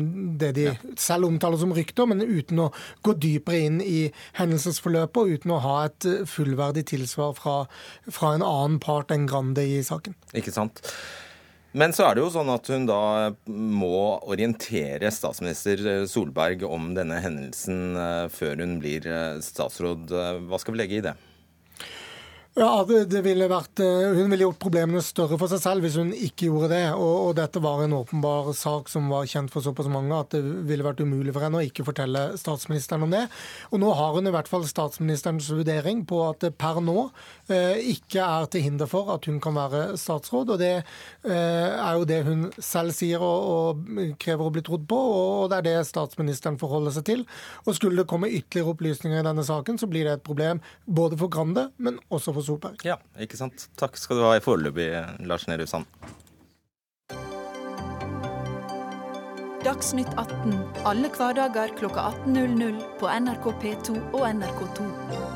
det 0.41 0.53
de 0.59 0.69
ja. 0.69 0.75
selv 1.01 1.29
omtaler 1.31 1.61
som 1.61 1.75
rykter, 1.75 2.09
men 2.11 2.23
uten 2.23 2.63
å 2.67 2.71
gå 3.07 3.17
dypere 3.21 3.65
inn 3.67 3.81
i 3.85 4.07
hendelsesforløpet 4.39 5.21
og 5.21 5.35
uten 5.35 5.55
å 5.57 5.61
ha 5.65 5.75
et 5.89 6.09
eh, 6.11 6.23
fullverdig 6.29 6.87
tilsvar 6.93 7.35
fra, 7.39 7.59
fra 8.07 8.35
en 8.37 8.47
annen 8.47 8.81
part 8.83 9.15
enn 9.15 9.29
Grande 9.31 9.65
i 9.65 9.81
saken. 9.87 10.17
Ikke 10.37 10.53
sant. 10.55 10.83
Men 11.75 11.95
så 11.97 12.05
er 12.07 12.15
det 12.15 12.23
jo 12.23 12.31
sånn 12.31 12.53
at 12.53 12.69
hun 12.71 12.85
da 12.87 13.03
må 13.51 14.21
orientere 14.31 15.11
statsminister 15.11 16.05
Solberg 16.07 16.63
om 16.69 16.93
denne 16.95 17.19
hendelsen 17.25 17.99
før 18.31 18.63
hun 18.63 18.77
blir 18.79 19.09
statsråd. 19.43 20.13
Hva 20.47 20.61
skal 20.63 20.77
vi 20.77 20.85
legge 20.85 21.01
i 21.01 21.07
det? 21.09 21.17
Ja, 22.55 22.85
det, 22.87 23.19
ville 23.27 23.49
vært, 23.51 23.81
eh, 23.83 24.13
Hun 24.15 24.31
ville 24.31 24.45
gjort 24.45 24.61
problemene 24.63 25.01
større 25.03 25.35
for 25.41 25.51
seg 25.51 25.59
selv 25.59 25.83
hvis 25.83 25.97
hun 25.99 26.13
ikke 26.15 26.47
gjorde 26.47 26.69
det. 26.71 26.85
Og, 26.95 27.15
og, 27.25 27.33
dette 27.35 27.59
var 27.59 27.83
en 27.83 27.97
åpenbar 27.97 28.53
sak 28.55 28.87
som 28.93 29.09
var 29.11 29.27
kjent 29.27 29.51
for 29.51 29.65
såpass 29.65 29.89
mange 29.91 30.15
at 30.15 30.31
det 30.37 30.43
ville 30.69 30.87
vært 30.87 31.03
umulig 31.03 31.35
for 31.35 31.43
henne 31.43 31.59
å 31.59 31.67
ikke 31.67 31.83
fortelle 31.89 32.23
statsministeren 32.39 33.09
om 33.09 33.11
det. 33.11 33.25
Og 33.75 33.83
nå 33.83 33.91
har 33.99 34.15
hun 34.15 34.31
i 34.31 34.35
hvert 34.37 34.47
fall 34.47 34.63
statsministerens 34.71 35.51
vurdering 35.51 36.05
på 36.07 36.21
at 36.29 36.47
per 36.55 36.79
nå 36.79 37.09
ikke 37.51 38.25
er 38.25 38.47
til 38.49 38.65
hinder 38.65 38.89
for 38.89 39.11
at 39.15 39.27
hun 39.29 39.41
kan 39.43 39.57
være 39.57 39.99
statsråd. 40.01 40.55
Og 40.55 40.61
det 40.61 40.73
eh, 40.79 41.35
er 41.35 41.99
jo 41.99 42.09
det 42.09 42.21
hun 42.27 42.47
selv 42.59 42.95
sier 42.97 43.23
og, 43.25 43.85
og, 43.85 43.85
krever 44.21 44.49
å 44.49 44.55
bli 44.55 44.65
trodd 44.65 44.87
på, 44.89 44.99
og 44.99 45.53
det 45.53 45.61
er 45.61 45.69
det 45.69 45.77
statsministeren 45.91 46.59
forholder 46.61 46.97
seg 46.97 47.09
til. 47.11 47.25
Og 47.65 47.77
skulle 47.79 48.03
det 48.03 48.11
komme 48.11 48.33
ytterligere 48.33 48.75
opplysninger 48.75 49.21
i 49.21 49.29
denne 49.29 49.47
saken, 49.47 49.81
så 49.81 49.91
blir 49.91 50.09
det 50.09 50.19
et 50.19 50.27
problem 50.27 50.63
både 50.87 51.19
for 51.21 51.33
Grande, 51.35 51.69
men 51.77 52.01
også 52.09 52.35
for 52.37 52.47
Solberg. 52.47 52.85
Ja, 52.87 52.99
ikke 53.21 53.41
sant. 53.41 53.69
Takk 53.81 53.99
skal 54.01 54.21
du 54.21 54.29
ha 54.29 54.37
i 54.39 54.45
foreløpig, 54.45 54.91
Lars 55.29 55.49
Nehru 55.51 55.67
Sand. 55.69 55.89
Dagsnytt 59.65 60.11
18 60.21 60.59
alle 60.85 61.09
hverdager 61.09 61.73
kl 61.79 61.89
18.00 61.89 62.83
på 63.01 63.09
NRK 63.09 63.49
P2 63.63 63.97
og 64.13 64.29
NRK2. 64.29 65.34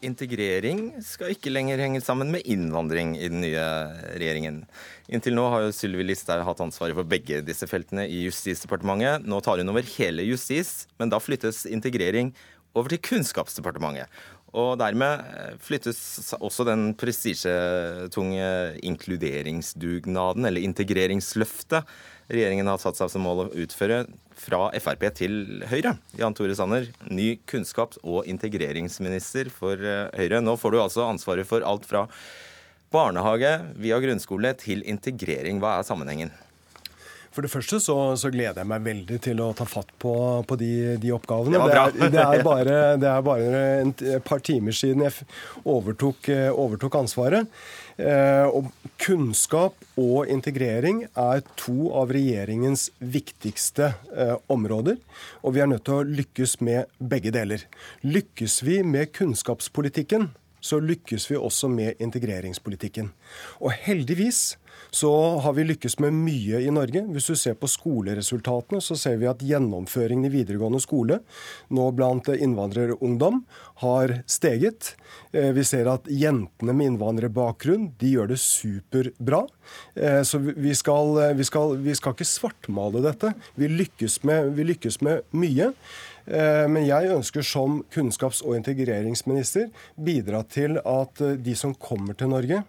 Integrering 0.00 0.94
skal 1.04 1.34
ikke 1.34 1.52
lenger 1.52 1.80
henge 1.82 2.00
sammen 2.00 2.30
med 2.32 2.46
innvandring 2.48 3.12
i 3.18 3.28
den 3.28 3.42
nye 3.44 3.64
regjeringen. 4.14 4.62
Inntil 5.12 5.36
nå 5.36 5.44
har 5.52 5.66
jo 5.66 5.74
Sylvi 5.76 6.06
Listhaug 6.08 6.44
hatt 6.46 6.62
ansvaret 6.64 6.96
for 6.96 7.08
begge 7.08 7.42
disse 7.44 7.68
feltene 7.68 8.06
i 8.08 8.22
Justisdepartementet. 8.24 9.26
Nå 9.28 9.42
tar 9.44 9.60
hun 9.60 9.72
over 9.72 9.84
hele 9.98 10.24
justis, 10.24 10.86
men 10.96 11.12
da 11.12 11.20
flyttes 11.20 11.66
integrering 11.68 12.32
over 12.72 12.92
til 12.92 13.02
Kunnskapsdepartementet. 13.10 14.08
Og 14.58 14.74
dermed 14.80 15.26
eh, 15.30 15.52
flyttes 15.62 16.32
også 16.40 16.66
den 16.66 16.90
prestisjetunge 16.98 18.48
inkluderingsdugnaden, 18.86 20.48
eller 20.48 20.66
integreringsløftet, 20.66 21.86
regjeringen 22.30 22.70
har 22.70 22.80
satt 22.82 22.98
seg 22.98 23.12
som 23.12 23.24
mål 23.26 23.44
å 23.44 23.48
utføre, 23.62 24.04
fra 24.40 24.70
Frp 24.80 25.02
til 25.18 25.34
Høyre. 25.68 25.96
Jan 26.16 26.34
Tore 26.34 26.54
Sanner, 26.56 26.86
ny 27.12 27.34
kunnskaps- 27.50 28.00
og 28.00 28.28
integreringsminister 28.30 29.52
for 29.54 29.78
eh, 29.78 30.06
Høyre. 30.18 30.42
Nå 30.42 30.56
får 30.58 30.74
du 30.74 30.80
altså 30.82 31.06
ansvaret 31.06 31.48
for 31.48 31.66
alt 31.66 31.86
fra 31.86 32.06
barnehage 32.90 33.52
via 33.78 34.00
grunnskole 34.02 34.54
til 34.58 34.82
integrering. 34.88 35.60
Hva 35.62 35.78
er 35.78 35.86
sammenhengen? 35.86 36.32
For 37.30 37.46
det 37.46 37.50
første 37.52 37.78
så, 37.82 37.96
så, 38.18 38.30
gleder 38.34 38.62
jeg 38.62 38.68
meg 38.70 38.86
veldig 38.86 39.18
til 39.22 39.42
å 39.44 39.52
ta 39.54 39.66
fatt 39.68 39.92
på, 40.02 40.14
på 40.46 40.56
de, 40.58 40.72
de, 40.98 41.12
oppgavene. 41.14 41.60
Det, 41.62 41.76
er, 41.78 42.10
det, 42.10 42.24
er 42.24 42.42
bare, 42.46 42.78
det 43.02 43.10
er 43.10 43.22
bare 43.26 43.60
en, 43.84 43.92
et 44.16 44.26
par 44.26 44.42
timer 44.42 44.74
siden 44.74 45.06
jeg 45.06 45.28
overtok, 45.62 46.26
eh, 46.34 46.48
overtok 46.50 46.98
ansvaret. 47.04 47.46
Eh, 48.00 48.46
og 48.48 48.70
kunnskap 49.02 49.78
og 50.00 50.30
integrering 50.32 51.04
er 51.08 51.42
to 51.60 51.90
av 52.00 52.10
regjeringens 52.16 52.88
viktigste 52.98 53.92
eh, 54.10 54.34
områder. 54.50 54.98
Og 55.44 55.54
vi 55.54 55.62
er 55.62 55.70
nødt 55.70 55.86
til 55.86 56.00
å 56.00 56.06
lykkes 56.08 56.58
med 56.66 56.90
begge 56.98 57.30
deler. 57.34 57.66
Lykkes 58.02 58.60
vi 58.66 58.80
med 58.82 59.12
kunnskapspolitikken, 59.14 60.30
så 60.60 60.80
lykkes 60.82 61.30
vi 61.30 61.38
også 61.38 61.70
med 61.72 62.00
integreringspolitikken. 62.02 63.12
Og 63.60 63.72
heldigvis 63.86 64.58
så 64.90 65.38
har 65.44 65.54
vi 65.54 65.64
lykkes 65.68 65.98
med 66.02 66.16
mye 66.16 66.60
i 66.64 66.70
Norge. 66.74 67.02
Hvis 67.14 67.30
du 67.30 67.36
ser 67.38 67.56
på 67.58 67.70
skoleresultatene, 67.70 68.82
så 68.82 68.96
ser 68.98 69.20
vi 69.20 69.28
at 69.30 69.42
gjennomføringen 69.46 70.26
i 70.26 70.32
videregående 70.32 70.82
skole 70.82 71.20
nå 71.70 71.86
blant 71.94 72.30
innvandrerungdom 72.34 73.44
har 73.84 74.16
steget. 74.30 74.94
Eh, 75.32 75.50
vi 75.56 75.64
ser 75.66 75.90
at 75.92 76.08
jentene 76.10 76.74
med 76.74 76.92
innvandrerbakgrunn 76.92 77.92
de 78.00 78.14
gjør 78.16 78.32
det 78.32 78.40
superbra. 78.42 79.44
Eh, 79.94 80.22
så 80.26 80.42
vi 80.42 80.74
skal, 80.74 81.14
vi 81.38 81.46
skal, 81.46 81.76
vi 81.80 81.94
skal 81.98 82.16
ikke 82.16 82.28
svartmale 82.28 83.04
dette. 83.06 83.34
Vi 83.54 83.70
lykkes 83.70 84.22
med, 84.26 84.54
vi 84.58 84.66
lykkes 84.72 85.00
med 85.06 85.22
mye. 85.30 85.70
Eh, 86.26 86.66
men 86.70 86.82
jeg 86.88 87.14
ønsker 87.14 87.46
som 87.46 87.80
kunnskaps- 87.94 88.42
og 88.42 88.58
integreringsminister 88.58 89.70
bidra 89.94 90.42
til 90.50 90.82
at 90.82 91.22
de 91.38 91.56
som 91.58 91.74
kommer 91.78 92.18
til 92.18 92.34
Norge, 92.34 92.64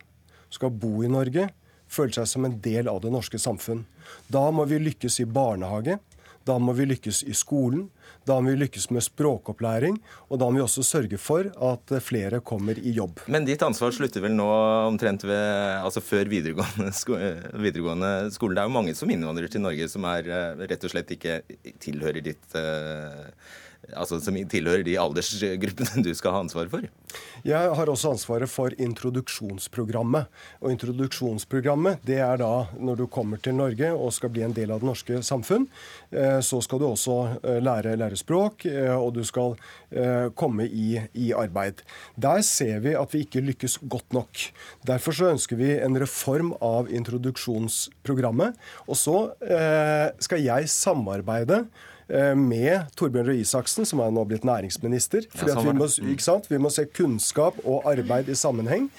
skal 0.52 0.74
bo 0.76 1.00
i 1.00 1.08
Norge, 1.08 1.46
føler 1.92 2.22
seg 2.22 2.30
som 2.32 2.48
en 2.48 2.58
del 2.64 2.90
av 2.92 3.02
det 3.04 3.12
norske 3.14 3.40
samfunn. 3.42 3.84
Da 4.32 4.48
må 4.56 4.66
vi 4.70 4.80
lykkes 4.82 5.22
i 5.24 5.28
barnehage. 5.30 6.00
Da 6.48 6.56
må 6.58 6.74
vi 6.74 6.88
lykkes 6.90 7.22
i 7.30 7.36
skolen, 7.38 7.84
da 8.26 8.40
må 8.42 8.54
vi 8.54 8.64
lykkes 8.64 8.88
med 8.94 9.04
språkopplæring, 9.06 10.00
og 10.30 10.40
da 10.42 10.48
må 10.50 10.58
vi 10.58 10.64
også 10.64 10.84
sørge 10.86 11.20
for 11.22 11.52
at 11.70 11.94
flere 12.02 12.40
kommer 12.42 12.80
i 12.82 12.96
jobb. 12.96 13.22
Men 13.30 13.46
ditt 13.46 13.62
ansvar 13.66 13.94
slutter 13.94 14.24
vel 14.26 14.34
nå 14.34 14.48
omtrent 14.88 15.26
ved, 15.28 15.44
altså 15.84 16.02
før 16.02 16.32
videregående, 16.32 16.90
sko 16.98 17.20
videregående 17.62 18.32
skole. 18.34 18.58
Det 18.58 18.64
er 18.64 18.72
jo 18.72 18.78
mange 18.80 18.98
som 18.98 19.14
innvandrer 19.14 19.54
til 19.54 19.62
Norge 19.62 19.90
som 19.92 20.08
er, 20.10 20.32
eh, 20.34 20.66
rett 20.72 20.88
og 20.88 20.96
slett 20.96 21.14
ikke 21.14 21.42
tilhører 21.82 22.26
ditt 22.26 22.58
uh, 22.58 23.30
altså, 23.96 24.20
som 24.24 24.38
tilhører 24.50 24.86
de 24.86 24.98
aldersgruppene 25.00 26.04
du 26.06 26.12
skal 26.18 26.36
ha 26.36 26.44
ansvaret 26.46 26.72
for? 26.74 26.88
Jeg 27.44 27.74
har 27.76 27.90
også 27.90 28.14
ansvaret 28.14 28.50
for 28.52 28.74
introduksjonsprogrammet. 28.80 30.30
Og 30.62 30.74
introduksjonsprogrammet 30.76 32.04
det 32.08 32.20
er 32.24 32.40
da 32.42 32.52
når 32.78 33.02
du 33.02 33.06
kommer 33.12 33.42
til 33.42 33.58
Norge 33.58 33.92
og 33.92 34.14
skal 34.16 34.32
bli 34.34 34.46
en 34.46 34.56
del 34.56 34.72
av 34.74 34.82
det 34.82 34.90
norske 34.92 35.22
samfunn, 35.26 35.68
eh, 36.14 36.40
så 36.46 36.62
skal 36.64 36.82
du 36.82 36.88
også 36.88 37.18
eh, 37.42 37.60
lære, 37.64 37.98
lære 38.00 38.20
språk, 38.20 38.68
eh, 38.70 38.94
og 38.94 39.16
du 39.18 39.24
skal 39.28 39.58
komme 40.40 40.64
i, 40.72 41.02
i, 41.20 41.34
arbeid. 41.36 41.82
Der 42.16 42.40
ser 42.48 42.78
vi 42.86 42.94
at 42.96 43.12
vi 43.12 43.26
ikke 43.26 43.42
lykkes 43.44 43.74
godt 43.92 44.14
nok. 44.16 44.46
Derfor 44.88 45.18
så 45.18 45.34
ønsker 45.34 45.60
vi 45.60 45.74
en 45.76 46.00
reform 46.00 46.54
av 46.64 46.88
introduksjonsprogrammet. 46.88 48.56
Og 48.88 48.96
så 48.96 49.18
skal 50.24 50.46
jeg 50.46 50.72
samarbeide 50.72 51.66
med 52.36 52.92
Torbjørn 53.00 53.30
Røe 53.30 53.42
Isaksen, 53.42 53.88
som 53.88 54.02
er 54.04 54.12
nå 54.12 54.26
blitt 54.28 54.44
næringsminister. 54.48 55.28
Fordi 55.32 55.68
vi, 55.68 55.76
må, 55.80 55.88
vi, 56.50 56.60
må, 56.60 56.72
se 56.74 56.86
kunnskap 56.92 57.60
og 57.64 57.88
arbeid 57.92 58.32
i 58.32 58.36
sammenheng. 58.36 58.90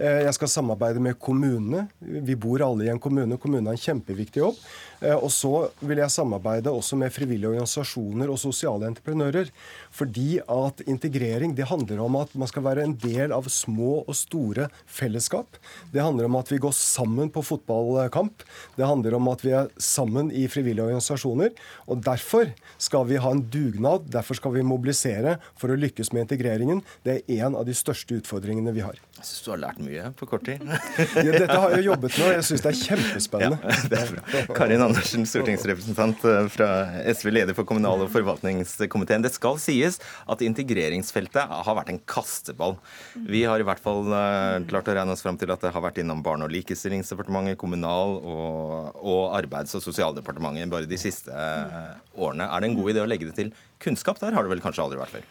Eh, 0.00 0.22
jeg 0.24 0.32
skal 0.32 0.48
samarbeide 0.48 1.00
med 1.02 1.18
kommunene. 1.20 1.84
Vi 2.00 2.36
bor 2.40 2.62
alle 2.64 2.86
i 2.86 2.92
en 2.92 3.00
kommune. 3.02 3.36
Kommunene 3.40 3.68
har 3.68 3.76
en 3.76 3.82
kjempeviktig 3.82 4.40
jobb. 4.40 4.56
Eh, 5.00 5.16
og 5.16 5.28
så 5.32 5.66
vil 5.84 6.00
jeg 6.00 6.14
samarbeide 6.14 6.72
også 6.72 6.96
med 6.96 7.12
frivillige 7.12 7.50
organisasjoner 7.50 8.32
og 8.32 8.40
sosiale 8.40 8.88
entreprenører. 8.88 9.50
Fordi 9.92 10.38
at 10.40 10.80
integrering 10.88 11.52
det 11.56 11.68
handler 11.68 12.00
om 12.00 12.16
at 12.22 12.32
man 12.32 12.48
skal 12.48 12.64
være 12.64 12.86
en 12.86 12.94
del 13.02 13.34
av 13.36 13.50
små 13.52 13.98
og 14.06 14.16
store 14.16 14.70
fellesskap. 14.88 15.60
Det 15.92 16.00
handler 16.00 16.30
om 16.30 16.38
at 16.40 16.48
vi 16.48 16.62
går 16.64 16.72
sammen 16.76 17.28
på 17.28 17.44
fotballkamp. 17.44 18.46
Det 18.78 18.88
handler 18.88 19.18
om 19.18 19.28
at 19.28 19.44
vi 19.44 19.52
er 19.52 19.68
sammen 19.76 20.32
i 20.32 20.46
frivillige 20.48 20.86
organisasjoner. 20.86 21.52
Og 21.92 22.00
derfor 22.08 22.54
skal 22.80 23.04
vi 23.10 23.20
ha 23.20 23.34
en 23.34 23.44
dugnad. 23.52 24.08
Derfor 24.08 24.40
skal 24.40 24.56
vi 24.56 24.64
mobilisere 24.64 25.36
for 25.60 25.68
å 25.68 25.76
lykkes 25.76 26.14
med 26.16 26.24
integreringen. 26.24 26.80
Det 27.04 27.20
er 27.20 27.44
en 27.44 27.60
av 27.60 27.68
de 27.68 27.76
største 27.76 28.16
utfordringene 28.16 28.72
vi 28.72 28.86
har. 28.86 28.96
Jeg 29.20 29.28
synes 29.28 29.44
du 29.44 29.52
har 29.52 29.64
lært 29.68 29.84
mye 29.84 29.89
på 30.16 30.26
kort 30.30 30.44
tid. 30.46 30.62
ja, 31.16 31.32
dette 31.34 31.56
har 31.56 31.74
jeg 31.74 31.86
jobbet 31.86 32.16
med, 32.16 32.26
og 32.26 32.34
jeg 32.36 32.46
syns 32.48 32.64
det 32.64 32.70
er 32.70 32.78
kjempespennende. 32.80 33.58
Ja, 33.60 33.78
det 33.92 34.00
er 34.00 34.12
bra. 34.14 34.42
Karin 34.56 34.84
Andersen, 34.84 35.26
stortingsrepresentant 35.28 36.24
eh, 36.30 36.48
fra 36.52 36.68
SV, 37.12 37.30
leder 37.34 37.56
for 37.56 37.68
kommunal- 37.68 38.04
og 38.04 38.12
forvaltningskomiteen. 38.14 39.24
Det 39.26 39.32
skal 39.34 39.58
sies 39.62 40.00
at 40.30 40.44
integreringsfeltet 40.46 41.54
har 41.66 41.78
vært 41.78 41.92
en 41.94 42.00
kasteball. 42.10 42.76
Vi 43.14 43.44
har 43.48 43.62
i 43.62 43.66
hvert 43.66 43.82
fall 43.82 44.08
eh, 44.08 44.58
klart 44.70 44.90
å 44.90 44.96
regne 44.96 45.16
oss 45.16 45.24
fram 45.24 45.38
til 45.40 45.52
at 45.54 45.64
det 45.64 45.74
har 45.74 45.84
vært 45.84 46.02
innom 46.02 46.22
Barne- 46.26 46.46
og 46.48 46.54
likestillingsdepartementet, 46.54 47.58
Kommunal- 47.60 48.18
og, 48.20 49.00
og 49.00 49.22
Arbeids- 49.36 49.76
og 49.78 49.84
sosialdepartementet 49.84 50.70
bare 50.72 50.88
de 50.90 51.00
siste 51.00 51.34
eh, 51.34 51.98
årene. 52.20 52.48
Er 52.48 52.62
det 52.62 52.70
en 52.70 52.78
god 52.78 52.94
idé 52.94 53.04
å 53.04 53.10
legge 53.10 53.30
det 53.30 53.36
til 53.38 53.52
kunnskap? 53.82 54.20
Der 54.20 54.36
har 54.36 54.46
det 54.46 54.52
vel 54.52 54.62
kanskje 54.62 54.84
aldri 54.84 55.00
vært 55.00 55.16
før? 55.16 55.26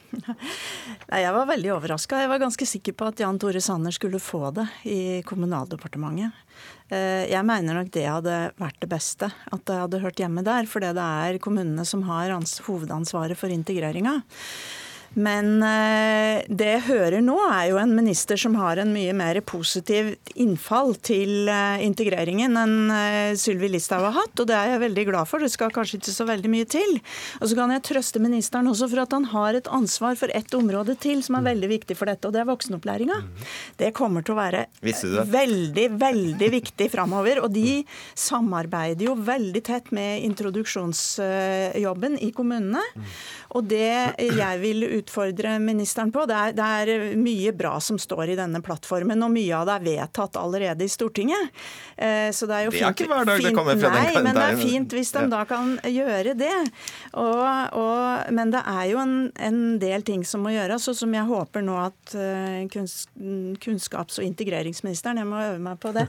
Nei, 1.11 1.21
Jeg 1.23 1.35
var 1.35 1.49
veldig 1.49 1.71
overraska. 1.75 2.19
Jeg 2.23 2.31
var 2.31 2.41
ganske 2.41 2.67
sikker 2.67 2.97
på 2.97 3.07
at 3.11 3.23
Jan 3.23 3.39
Tore 3.41 3.61
Sanner 3.63 3.95
skulle 3.95 4.21
få 4.23 4.49
det 4.55 4.67
i 4.89 4.99
Kommunaldepartementet. 5.29 6.43
Eh, 6.89 7.29
jeg 7.29 7.45
mener 7.45 7.77
nok 7.77 7.93
det 7.93 8.05
hadde 8.09 8.37
vært 8.59 8.79
det 8.81 8.89
beste, 8.91 9.29
at 9.29 9.65
det 9.69 9.79
hadde 9.83 10.03
hørt 10.03 10.21
hjemme 10.21 10.43
der. 10.45 10.69
Fordi 10.69 10.91
det 10.97 11.07
er 11.23 11.41
kommunene 11.43 11.85
som 11.87 12.05
har 12.09 12.33
hovedansvaret 12.65 13.37
for 13.39 13.53
integreringa. 13.53 14.19
Men 15.17 15.63
eh, 15.65 16.45
det 16.45 16.67
jeg 16.67 16.83
hører 16.85 17.23
nå, 17.25 17.35
er 17.49 17.71
jo 17.71 17.79
en 17.81 17.95
minister 17.97 18.37
som 18.37 18.53
har 18.59 18.77
en 18.77 18.91
mye 18.93 19.13
mer 19.17 19.39
positiv 19.41 20.11
innfall 20.37 20.93
til 21.01 21.49
eh, 21.49 21.81
integreringen 21.85 22.57
enn 22.59 22.93
eh, 22.93 23.37
Sylvi 23.39 23.71
Listhaug 23.73 24.05
har 24.05 24.17
hatt, 24.19 24.35
og 24.37 24.49
det 24.49 24.57
er 24.57 24.75
jeg 24.75 24.83
veldig 24.83 25.05
glad 25.09 25.29
for. 25.29 25.41
Det 25.41 25.49
skal 25.53 25.73
kanskje 25.73 25.97
ikke 25.97 26.13
så 26.13 26.27
veldig 26.29 26.51
mye 26.53 26.67
til. 26.69 26.99
Og 27.39 27.49
så 27.49 27.57
kan 27.57 27.73
jeg 27.73 27.85
trøste 27.89 28.21
ministeren 28.21 28.69
også 28.69 28.89
for 28.91 29.03
at 29.05 29.15
han 29.17 29.25
har 29.33 29.57
et 29.57 29.71
ansvar 29.73 30.19
for 30.19 30.33
ett 30.37 30.53
område 30.57 30.93
til 31.01 31.23
som 31.25 31.39
er 31.39 31.47
veldig 31.49 31.71
viktig 31.73 31.97
for 31.97 32.11
dette, 32.11 32.29
og 32.29 32.35
det 32.35 32.43
er 32.43 32.49
voksenopplæringa. 32.51 33.19
Det 33.81 33.91
kommer 33.97 34.25
til 34.25 34.35
å 34.35 34.41
være 34.43 34.65
veldig, 35.33 35.87
veldig 35.97 36.51
viktig 36.53 36.89
framover. 36.93 37.41
Og 37.45 37.53
de 37.55 37.81
samarbeider 38.13 39.09
jo 39.09 39.17
veldig 39.17 39.65
tett 39.65 39.89
med 39.95 40.21
introduksjonsjobben 40.29 42.19
i 42.21 42.29
kommunene. 42.35 42.83
Og 43.57 43.65
det 43.65 43.89
jeg 44.19 44.61
vil 44.61 44.85
utfordre 44.85 44.98
ministeren 45.63 46.11
på, 46.11 46.25
det 46.29 46.35
er, 46.35 46.53
det 46.57 46.65
er, 46.65 47.17
mye 47.19 47.53
bra 47.55 47.79
som 47.83 47.99
står 47.99 48.33
i 48.33 48.37
denne 48.39 48.61
plattformen, 48.61 49.21
og 49.23 49.31
mye 49.33 49.55
av 49.55 49.67
det 49.69 49.75
er 49.75 49.85
vedtatt 49.87 50.39
allerede 50.39 50.85
i 50.85 50.89
Stortinget. 50.91 51.53
Eh, 51.95 52.29
så 52.35 52.47
det 52.49 52.55
er 52.55 52.67
jo 52.67 52.73
det 52.73 52.83
er 52.83 52.95
ikke 52.95 53.09
hver 53.11 53.27
dag 53.27 53.43
det 53.43 53.53
kommer 53.55 53.79
fra 53.79 53.91
nei, 53.93 54.05
den 54.05 54.19
Nei, 54.19 54.23
men 54.23 54.39
det 54.39 54.45
er 54.45 54.59
fint 54.59 54.95
hvis 54.95 55.11
de 55.15 55.25
da 55.31 55.43
kan 55.49 55.75
gjøre 55.83 56.35
det. 56.39 56.55
Og, 57.19 57.45
og, 57.79 58.31
men 58.35 58.53
det 58.53 58.63
er 58.67 58.85
jo 58.91 59.01
en, 59.03 59.15
en, 59.35 59.59
del 59.79 60.03
ting 60.07 60.23
som 60.27 60.43
må 60.43 60.53
gjøres, 60.53 60.87
og 60.91 60.97
som 60.97 61.13
jeg 61.13 61.27
håper 61.29 61.63
nå 61.65 61.75
at 61.81 62.15
kunns, 62.73 62.95
kunnskaps- 63.63 64.19
og 64.19 64.27
integreringsministeren, 64.27 65.21
jeg 65.21 65.29
må 65.29 65.39
øve 65.43 65.61
meg 65.63 65.79
på 65.81 65.93
det, 65.95 66.05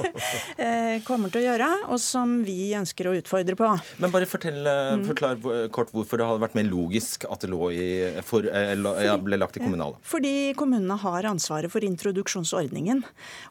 eh, 0.62 1.00
kommer 1.06 1.32
til 1.32 1.42
å 1.42 1.46
gjøre, 1.50 1.70
og 1.92 2.00
som 2.02 2.38
vi 2.46 2.72
ønsker 2.78 3.10
å 3.10 3.16
utfordre 3.18 3.58
på. 3.58 3.70
Men 4.02 4.14
bare 4.14 4.28
fortell, 4.30 4.62
mm. 4.62 5.06
forklar 5.10 5.40
kort 5.74 5.92
hvorfor 5.94 6.20
det 6.20 6.28
hadde 6.28 6.44
vært 6.44 6.58
mer 6.58 6.68
logisk 6.68 7.26
at 7.30 7.44
det 7.44 7.52
lå 7.52 7.70
i, 7.74 7.88
for, 8.26 8.46
ja, 8.46 9.16
ble 9.20 9.38
lagt 9.40 9.58
i 9.58 9.62
kommunale? 9.62 9.98
Fordi 10.06 10.52
kommunene 10.58 10.96
har 11.02 11.28
ansvaret 11.28 11.72
for 11.72 11.84
introduksjonsordningen 11.86 13.02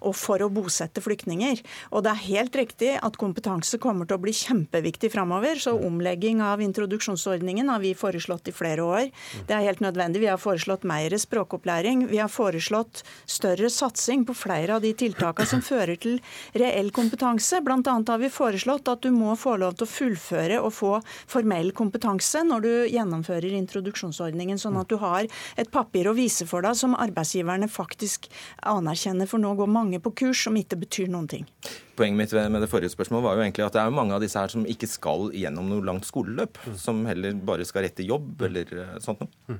og 0.08 0.16
for 0.18 0.44
å 0.44 0.50
bosette 0.54 1.04
flyktninger. 1.04 1.62
Og 1.92 2.06
det 2.06 2.14
er 2.14 2.24
helt 2.28 2.58
riktig 2.58 2.94
at 3.00 3.20
kompetanse 3.22 3.80
kommer 3.82 4.10
til 4.10 4.20
å 4.20 4.24
bli 4.24 4.34
kjempeviktig 4.36 5.12
framover. 5.14 5.60
Så 5.62 5.76
omlegging 5.78 6.42
av 6.46 6.62
introduksjonsordningen 6.64 7.70
har 7.72 7.84
vi 7.84 7.94
foreslått 7.98 8.52
i 8.52 8.56
flere 8.56 8.86
år. 8.86 9.10
Det 9.48 9.58
er 9.58 9.66
helt 9.68 9.84
nødvendig. 9.84 10.24
Vi 10.24 10.32
har 10.32 10.42
foreslått 10.42 10.88
mer 10.88 11.16
språkopplæring. 11.18 12.08
Vi 12.12 12.22
har 12.22 12.32
foreslått 12.32 13.04
større 13.26 13.70
satsing 13.74 14.26
på 14.28 14.36
flere 14.38 14.78
av 14.78 14.86
de 14.86 14.94
tiltakene 14.98 15.50
som 15.50 15.64
fører 15.66 16.00
til 16.02 16.20
reell 16.58 16.92
kompetanse. 16.96 17.62
Blant 17.66 17.90
annet 17.92 18.12
har 18.12 18.22
vi 18.22 18.32
foreslått 18.34 18.92
at 18.92 19.04
du 19.04 19.12
må 19.16 19.36
få 19.40 19.58
lov 19.62 19.78
til 19.78 19.88
å 19.88 19.92
fullføre 19.92 20.62
og 20.62 20.74
få 20.76 20.94
formell 21.32 21.72
kompetanse 21.76 22.44
når 22.48 22.66
du 22.66 22.72
gjennomfører 22.92 23.58
introduksjonsordningen, 23.62 24.61
sånn 24.62 24.80
at 24.82 24.90
du 24.92 24.98
har 25.02 25.28
et 25.60 25.72
papir 25.74 26.10
å 26.10 26.16
vise 26.18 26.48
for 26.50 26.66
deg 26.66 26.78
som 26.78 26.98
arbeidsgiverne 26.98 27.70
faktisk 27.72 28.30
anerkjenner, 28.72 29.30
for 29.30 29.42
nå 29.42 29.54
går 29.60 29.72
mange 29.72 30.02
på 30.04 30.14
kurs 30.24 30.46
som 30.48 30.58
ikke 30.60 30.80
betyr 30.84 31.12
noen 31.12 31.30
ting. 31.32 31.48
Poenget 32.00 32.18
mitt 32.18 32.52
med 32.54 32.64
det 32.64 32.70
forrige 32.72 32.94
spørsmålet 32.94 33.28
var 33.28 33.38
jo 33.38 33.46
egentlig 33.46 33.66
at 33.68 33.76
det 33.76 33.84
er 33.84 33.94
mange 33.94 34.16
av 34.16 34.24
disse 34.24 34.40
her 34.40 34.54
som 34.54 34.66
ikke 34.70 34.90
skal 34.90 35.30
gjennom 35.38 35.68
noe 35.70 35.86
langt 35.86 36.08
skoleløp, 36.08 36.62
som 36.80 37.04
heller 37.10 37.36
bare 37.46 37.68
skal 37.68 37.86
rette 37.86 38.06
jobb 38.08 38.48
eller 38.48 38.72
eh, 38.86 38.96
sånt 39.04 39.22
noe. 39.26 39.60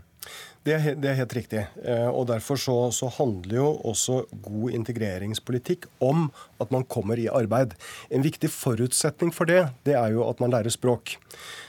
Det 0.62 0.76
er, 0.76 0.84
det 0.94 1.10
er, 1.10 1.18
helt 1.18 1.34
riktig. 1.34 1.62
Eh, 1.82 2.08
og 2.14 2.28
Derfor 2.30 2.60
så, 2.62 2.76
så, 2.94 3.10
handler 3.18 3.56
jo 3.56 3.70
også 3.90 4.20
god 4.46 4.76
integreringspolitikk 4.78 5.88
om 6.06 6.28
at 6.62 6.70
man 6.70 6.86
kommer 6.86 7.18
i 7.18 7.26
arbeid. 7.34 7.74
En 8.14 8.22
viktig 8.22 8.52
forutsetning 8.54 9.34
for 9.34 9.50
det, 9.50 9.64
det 9.90 9.98
er 9.98 10.14
jo 10.14 10.28
at 10.30 10.44
man 10.44 10.54
lærer 10.54 10.70
språk. 10.70 11.16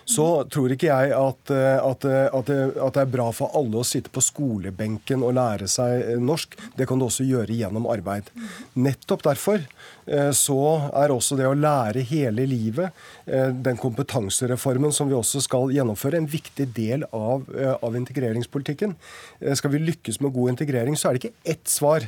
Så 0.05 0.27
tror 0.53 0.75
ikke 0.75 0.91
jeg 0.91 1.15
at, 1.17 1.55
eh, 1.55 1.79
at, 1.79 2.05
eh, 2.05 2.27
at, 2.29 2.51
det, 2.51 2.59
at, 2.77 2.93
det, 2.99 3.07
er 3.07 3.15
bra 3.15 3.31
for 3.33 3.57
alle 3.57 3.81
å 3.81 3.87
sitte 3.87 4.13
på 4.13 4.21
skolebenken 4.21 5.25
og 5.25 5.39
lære 5.41 5.71
seg 5.73 6.13
norsk. 6.21 6.59
Det 6.77 6.85
kan 6.91 7.01
du 7.01 7.09
også 7.09 7.25
gjøre 7.25 7.57
gjennom 7.57 7.89
arbeid. 7.89 8.29
Nettopp 8.77 9.25
derfor 9.31 9.65
så 10.35 10.59
er 10.99 11.13
også 11.15 11.37
det 11.39 11.45
å 11.47 11.55
lære 11.55 12.03
hele 12.09 12.43
livet, 12.51 12.91
den 13.23 13.77
kompetansereformen 13.79 14.91
som 14.91 15.07
vi 15.07 15.15
også 15.15 15.39
skal 15.45 15.71
gjennomføre, 15.71 16.19
en 16.19 16.27
viktig 16.27 16.67
del 16.75 17.05
av, 17.15 17.45
av 17.79 17.95
integreringspolitikken 18.01 18.82
politikken. 18.83 18.97
Eh, 19.41 19.55
skal 19.55 19.71
vi 19.71 19.79
lykkes 19.79 20.21
med 20.21 20.33
god 20.33 20.51
integrering, 20.51 20.97
så 20.97 21.09
er 21.09 21.15
det 21.15 21.25
ikke 21.25 21.51
ett 21.53 21.69
svar. 21.69 22.01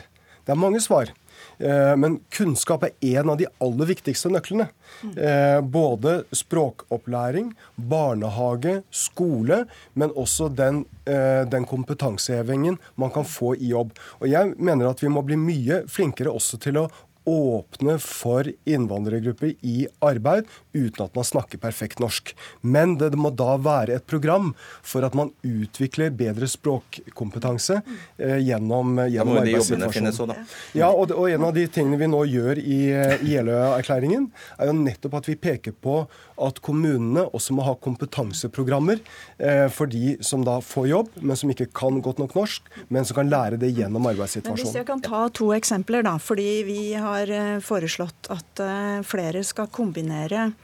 Det 0.45 0.53
er 0.53 0.57
mange 0.57 0.81
svar. 0.81 1.11
Eh, 1.59 1.97
men 1.97 2.21
kunnskap 2.31 2.85
er 2.85 2.93
en 3.01 3.31
av 3.31 3.39
de 3.39 3.47
aller 3.61 3.87
viktigste 3.87 4.31
nøklene. 4.31 4.69
Eh, 5.17 5.61
både 5.61 6.25
språkopplæring, 6.33 7.55
barnehage, 7.77 8.83
skole, 8.91 9.67
men 9.95 10.11
også 10.11 10.49
den, 10.55 10.85
den, 11.05 11.65
kompetansehevingen 11.65 12.79
man 12.97 13.11
kan 13.11 13.25
få 13.25 13.55
i 13.57 13.73
jobb. 13.73 13.93
Og 14.21 14.29
Jeg 14.29 14.55
mener 14.57 14.89
at 14.89 15.03
vi 15.03 15.09
må 15.09 15.23
bli 15.23 15.37
mye 15.37 15.85
flinkere 15.89 16.33
også 16.33 16.59
til 16.59 16.79
å 16.79 16.89
åpne 17.25 17.97
for 17.99 18.45
innvandrergrupper 18.69 19.55
i 19.65 19.87
arbeid 20.05 20.45
uten 20.75 21.07
at 21.07 21.15
man 21.17 21.27
snakker 21.27 21.61
perfekt 21.63 22.03
norsk. 22.03 22.35
Men 22.61 22.97
det 23.01 23.13
må 23.19 23.33
da 23.35 23.55
være 23.63 23.99
et 23.99 24.07
program 24.11 24.53
for 24.83 25.07
at 25.07 25.17
man 25.17 25.33
utvikler 25.47 26.13
bedre 26.15 26.49
språkkompetanse 26.51 27.81
eh, 28.19 28.39
gjennom, 28.45 28.99
gjennom 29.09 29.41
arbeidssituasjonen. 29.43 30.45
Ja, 30.77 30.91
og, 30.91 31.15
og, 31.15 31.29
en 31.31 31.47
av 31.49 31.55
de 31.57 31.67
tingene 31.71 31.99
vi 32.01 32.11
nå 32.11 32.25
gjør 32.29 32.61
i, 32.61 32.81
i 32.91 33.35
Jeløya-erklæringen, 33.35 34.29
er 34.59 34.71
jo 34.71 34.77
nettopp 34.83 35.19
at 35.21 35.31
vi 35.31 35.39
peker 35.41 35.75
på 35.75 36.03
at 36.45 36.59
kommunene 36.65 37.27
også 37.35 37.55
må 37.55 37.65
ha 37.67 37.77
kompetanseprogrammer 37.79 38.99
eh, 39.39 39.67
for 39.73 39.91
de 39.91 40.17
som 40.25 40.43
da 40.47 40.59
får 40.65 40.89
jobb, 40.91 41.13
men 41.23 41.39
som 41.39 41.53
ikke 41.53 41.71
kan 41.77 42.01
godt 42.05 42.21
nok 42.23 42.35
norsk, 42.39 42.67
men 42.89 43.07
som 43.07 43.21
kan 43.21 43.31
lære 43.31 43.61
det 43.63 43.71
gjennom 43.77 44.09
arbeidssituasjonen. 44.11 44.63
Hvis 44.65 44.79
jeg 44.81 44.89
kan 44.89 45.03
ta 45.05 45.27
to 45.35 45.53
eksempler, 45.57 46.05
da. 46.07 46.17
Fordi 46.23 46.49
vi 46.67 46.81
har 46.99 47.31
eh, 47.31 47.59
foreslått 47.65 48.31
at 48.35 48.63
eh, 48.63 49.01
flere 49.07 49.45
skal 49.47 49.71
kombinere 49.75 50.49
eh, 50.49 50.64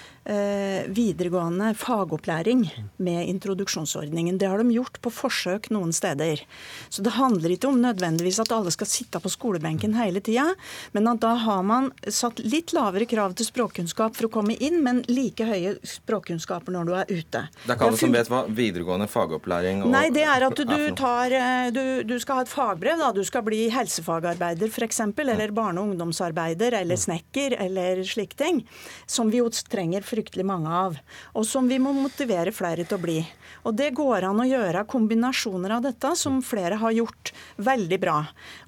videregående 0.23 1.71
fagopplæring 1.75 2.67
med 3.01 3.27
introduksjonsordningen. 3.27 4.37
Det 4.37 4.47
har 4.47 4.61
de 4.61 4.75
gjort 4.75 4.99
på 5.01 5.09
forsøk 5.09 5.69
noen 5.73 5.89
steder. 5.93 6.43
Så 6.89 7.01
det 7.01 7.15
handler 7.15 7.55
ikke 7.55 7.71
om 7.71 7.79
nødvendigvis 7.81 8.39
at 8.43 8.51
alle 8.53 8.71
skal 8.73 8.89
sitte 8.89 9.19
på 9.21 9.31
skolebenken 9.33 9.95
hele 9.97 10.21
tida, 10.21 10.51
men 10.93 11.09
at 11.09 11.21
da 11.23 11.33
har 11.41 11.63
man 11.65 11.89
satt 12.05 12.39
litt 12.45 12.73
lavere 12.75 13.07
krav 13.09 13.33
til 13.37 13.47
språkkunnskap 13.49 14.15
for 14.17 14.29
å 14.29 14.31
komme 14.37 14.55
inn, 14.61 14.81
men 14.85 15.01
like 15.09 15.45
høye 15.47 15.73
språkkunnskaper 15.87 16.75
når 16.75 16.85
du 16.85 16.93
er 16.99 17.09
ute. 17.09 17.43
Det 17.63 17.71
er 17.71 17.75
ikke 17.75 17.89
alle 17.89 18.01
som 18.03 18.15
vet 18.15 18.31
hva 18.31 18.43
videregående 18.61 19.09
fagopplæring 19.11 19.83
og 19.85 19.91
Nei, 19.91 20.05
det 20.13 20.25
er 20.27 20.45
at 20.47 20.61
du, 20.61 20.77
tar, 20.97 21.33
eh, 21.35 21.71
du, 21.73 21.83
du 22.07 22.15
skal 22.21 22.41
ha 22.41 22.45
et 22.45 22.51
fagbrev. 22.51 23.01
da, 23.01 23.11
Du 23.15 23.23
skal 23.27 23.45
bli 23.47 23.63
helsefagarbeider 23.73 24.69
f.eks., 24.69 25.01
eller 25.21 25.55
barne- 25.55 25.81
og 25.81 25.91
ungdomsarbeider, 25.91 26.77
eller 26.81 26.99
snekker, 26.99 27.57
eller 27.61 28.03
slike 28.07 28.37
ting. 28.37 28.63
Som 29.09 29.31
vi 29.33 29.41
jo 29.41 29.49
trenger 29.51 30.05
fryktelig 30.11 30.45
mange 30.47 30.71
av, 30.71 30.97
og 31.33 31.47
som 31.47 31.67
vi 31.69 31.79
må 31.81 31.93
motivere 31.95 32.53
flere 32.55 32.85
til 32.85 32.99
å 32.99 33.01
bli. 33.01 33.19
Og 33.67 33.75
Det 33.77 33.91
går 33.95 34.25
an 34.27 34.41
å 34.41 34.47
gjøre 34.47 34.85
kombinasjoner 34.89 35.75
av 35.77 35.85
dette, 35.85 36.13
som 36.17 36.39
flere 36.45 36.79
har 36.81 36.93
gjort 36.95 37.31
veldig 37.61 37.99
bra. 38.01 38.17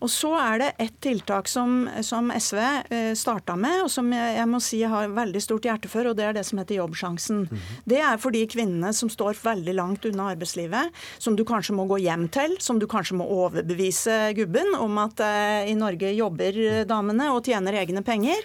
Og 0.01 0.11
Så 0.11 0.33
er 0.39 0.61
det 0.61 0.69
et 0.85 0.95
tiltak 1.03 1.49
som, 1.51 1.87
som 2.05 2.31
SV 2.31 2.59
eh, 2.59 3.13
starta 3.17 3.55
med, 3.59 3.83
og 3.85 3.91
som 3.91 4.09
jeg, 4.13 4.37
jeg, 4.37 4.49
må 4.49 4.61
si 4.63 4.81
jeg 4.83 4.91
har 4.93 5.11
veldig 5.13 5.41
stort 5.43 5.67
hjerte 5.67 5.91
for, 5.91 6.09
og 6.09 6.17
det 6.17 6.27
er 6.27 6.37
det 6.37 6.45
som 6.47 6.61
heter 6.61 6.79
Jobbsjansen. 6.79 7.43
Mm 7.43 7.47
-hmm. 7.47 7.81
Det 7.85 7.99
er 7.99 8.17
for 8.17 8.31
de 8.31 8.45
kvinnene 8.47 8.93
som 8.93 9.09
står 9.09 9.33
veldig 9.43 9.73
langt 9.73 10.05
unna 10.05 10.29
arbeidslivet, 10.31 10.91
som 11.17 11.35
du 11.35 11.43
kanskje 11.43 11.73
må 11.73 11.85
gå 11.85 11.97
hjem 11.97 12.29
til, 12.29 12.57
som 12.59 12.79
du 12.79 12.87
kanskje 12.87 13.17
må 13.17 13.25
overbevise 13.25 14.33
gubben 14.35 14.75
om 14.75 14.97
at 14.97 15.19
eh, 15.19 15.71
i 15.71 15.75
Norge 15.75 16.13
jobber 16.13 16.85
damene 16.85 17.31
og 17.33 17.43
tjener 17.45 17.73
egne 17.73 18.03
penger. 18.03 18.41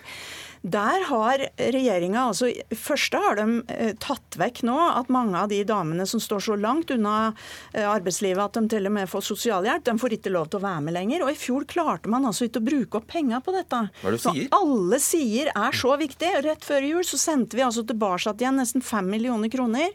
Der 0.63 1.05
har 1.09 1.45
regjeringa 1.59 2.29
altså 2.31 2.51
første 2.75 3.21
har 3.23 3.39
de 3.39 3.47
eh, 3.73 3.93
tatt 4.03 4.39
vekk 4.41 4.63
nå 4.67 4.77
at 4.89 5.11
mange 5.13 5.39
av 5.39 5.53
de 5.53 5.61
damene 5.67 6.07
som 6.09 6.21
står 6.23 6.43
så 6.49 6.57
langt 6.59 6.91
unna 6.95 7.33
eh, 7.73 7.87
arbeidslivet 7.87 8.43
at 8.43 8.59
de 8.59 8.65
til 8.75 8.91
og 8.91 8.95
med 8.97 9.11
får 9.11 9.27
sosialhjelp, 9.29 9.85
de 9.87 9.97
får 10.03 10.17
ikke 10.19 10.33
lov 10.35 10.51
til 10.51 10.61
å 10.61 10.67
være 10.67 10.85
med 10.89 10.97
lenger. 10.99 11.25
Og 11.27 11.33
i 11.33 11.39
fjor 11.39 11.67
klarte 11.71 12.11
man 12.11 12.27
altså 12.29 12.49
ikke 12.49 12.63
å 12.63 12.69
bruke 12.71 13.01
opp 13.01 13.09
penger 13.13 13.45
på 13.45 13.55
dette. 13.55 13.85
Hva 14.03 14.11
er 14.11 14.17
det 14.17 14.21
du 14.21 14.25
sier? 14.25 14.49
Så 14.49 14.63
alle 14.63 15.03
sier 15.05 15.53
er 15.55 15.79
så 15.85 15.95
viktig. 16.01 16.35
Rett 16.49 16.67
før 16.67 16.91
jul 16.91 17.07
så 17.07 17.21
sendte 17.21 17.59
vi 17.59 17.67
altså 17.67 17.87
tilbake 17.87 18.35
igjen 18.39 18.59
nesten 18.59 18.85
fem 18.85 19.07
millioner 19.11 19.51
kroner 19.53 19.93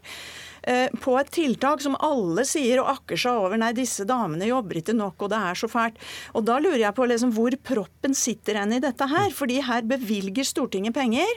på 1.03 1.15
et 1.19 1.31
tiltak 1.33 1.81
som 1.83 1.97
alle 2.03 2.45
sier 2.47 2.79
og 2.81 2.91
akker 2.93 3.19
seg 3.19 3.39
over 3.45 3.59
nei, 3.59 3.73
disse 3.75 4.05
damene 4.07 4.47
jobber 4.47 4.79
ikke 4.79 4.95
nok, 4.95 5.25
og 5.25 5.31
det 5.33 5.39
er 5.49 5.59
så 5.59 5.69
fælt. 5.71 5.99
Og 6.33 6.45
Da 6.47 6.59
lurer 6.63 6.79
jeg 6.85 6.95
på 6.95 7.07
liksom 7.09 7.33
hvor 7.35 7.55
proppen 7.65 8.15
sitter 8.17 8.61
hen 8.61 8.77
i 8.77 8.81
dette 8.83 9.07
her. 9.09 9.29
fordi 9.33 9.59
her 9.61 9.81
bevilger 9.87 10.47
Stortinget 10.47 10.93
penger, 10.95 11.27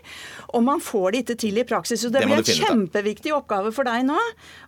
og 0.54 0.62
man 0.66 0.80
får 0.80 1.12
det 1.12 1.22
ikke 1.24 1.38
til 1.42 1.58
i 1.58 1.64
praksis. 1.66 2.02
Så 2.02 2.10
det, 2.12 2.22
det 2.22 2.30
blir 2.30 2.42
en 2.42 2.60
kjempeviktig 2.66 3.34
oppgave 3.34 3.72
for 3.74 3.88
deg 3.88 4.04
nå 4.06 4.18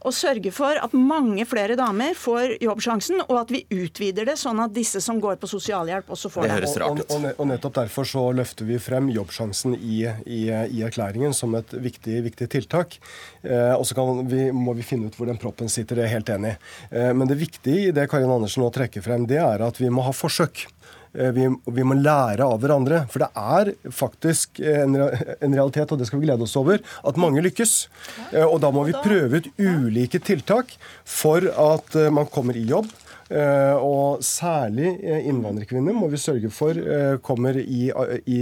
å 0.06 0.12
sørge 0.14 0.52
for 0.54 0.78
at 0.80 0.94
mange 0.96 1.46
flere 1.48 1.76
damer 1.78 2.16
får 2.18 2.56
Jobbsjansen, 2.64 3.22
og 3.28 3.36
at 3.42 3.52
vi 3.54 3.64
utvider 3.74 4.28
det 4.28 4.38
sånn 4.40 4.61
at 4.62 4.74
disse 4.74 5.02
som 5.04 5.20
går 5.22 5.38
på 5.40 5.50
sosialhjelp, 5.50 6.11
også 6.14 6.30
får 6.32 6.48
det. 6.48 6.59
det. 6.64 6.82
Og, 6.86 7.02
og, 7.04 7.26
og, 7.34 7.44
nettopp 7.50 7.78
derfor 7.80 8.09
så 8.09 8.24
løfter 8.36 8.68
vi 8.68 8.78
frem 8.82 9.11
Jobbsjansen 9.12 9.76
i, 9.78 10.02
i, 10.26 10.42
i 10.48 10.82
erklæringen 10.86 11.34
som 11.36 11.54
et 11.59 11.74
viktig, 11.74 12.20
viktig 12.28 12.50
tiltak. 12.52 12.98
Eh, 13.42 13.74
og 13.74 13.86
så 13.88 13.96
kan 13.98 14.24
vi 14.30 14.47
må 14.55 14.74
vi 14.78 14.86
finne 14.86 15.09
ut 15.09 15.18
hvor 15.18 15.28
den 15.28 15.40
proppen 15.40 15.70
sitter. 15.72 15.99
Det 15.99 16.05
er 16.05 16.11
jeg 16.11 16.18
helt 16.18 16.32
enig 16.36 16.55
i. 16.55 16.59
Eh, 16.90 17.12
men 17.16 17.30
det 17.30 17.38
viktige 17.40 17.88
i 17.88 17.94
det 17.94 18.09
Karin 18.11 18.32
Andersen 18.32 18.64
nå 18.64 18.72
trekker 18.74 19.05
frem, 19.05 19.26
det 19.28 19.40
er 19.42 19.64
at 19.64 19.80
vi 19.80 19.90
må 19.92 20.05
ha 20.07 20.14
forsøk. 20.16 20.66
Eh, 21.14 21.32
vi, 21.36 21.49
vi, 21.49 21.86
må 21.86 21.96
lære 21.99 22.46
av 22.46 22.61
hverandre. 22.62 23.03
For 23.12 23.24
det 23.24 23.30
er 23.34 23.72
faktisk 23.94 24.61
en, 24.61 24.96
en, 24.99 25.57
realitet, 25.57 25.90
og 25.92 26.01
det 26.01 26.09
skal 26.09 26.22
vi 26.22 26.28
glede 26.28 26.46
oss 26.46 26.57
over, 26.61 26.80
at 26.80 27.20
mange 27.20 27.44
lykkes. 27.44 27.74
Eh, 28.32 28.46
og 28.46 28.61
da 28.64 28.72
må 28.74 28.86
vi 28.88 28.96
prøve 28.96 29.42
ut 29.42 29.53
ulike 29.59 30.22
tiltak 30.22 30.74
for 31.05 31.44
at 31.49 32.01
man 32.14 32.30
kommer 32.32 32.59
i 32.59 32.66
jobb. 32.68 32.90
Og 33.28 34.22
særlig 34.24 34.94
innvandrerkvinner 35.28 35.92
må 35.92 36.07
vi 36.09 36.16
sørge 36.16 36.49
for 36.49 36.78
kommer 37.20 37.59
i, 37.61 37.90
i, 38.24 38.38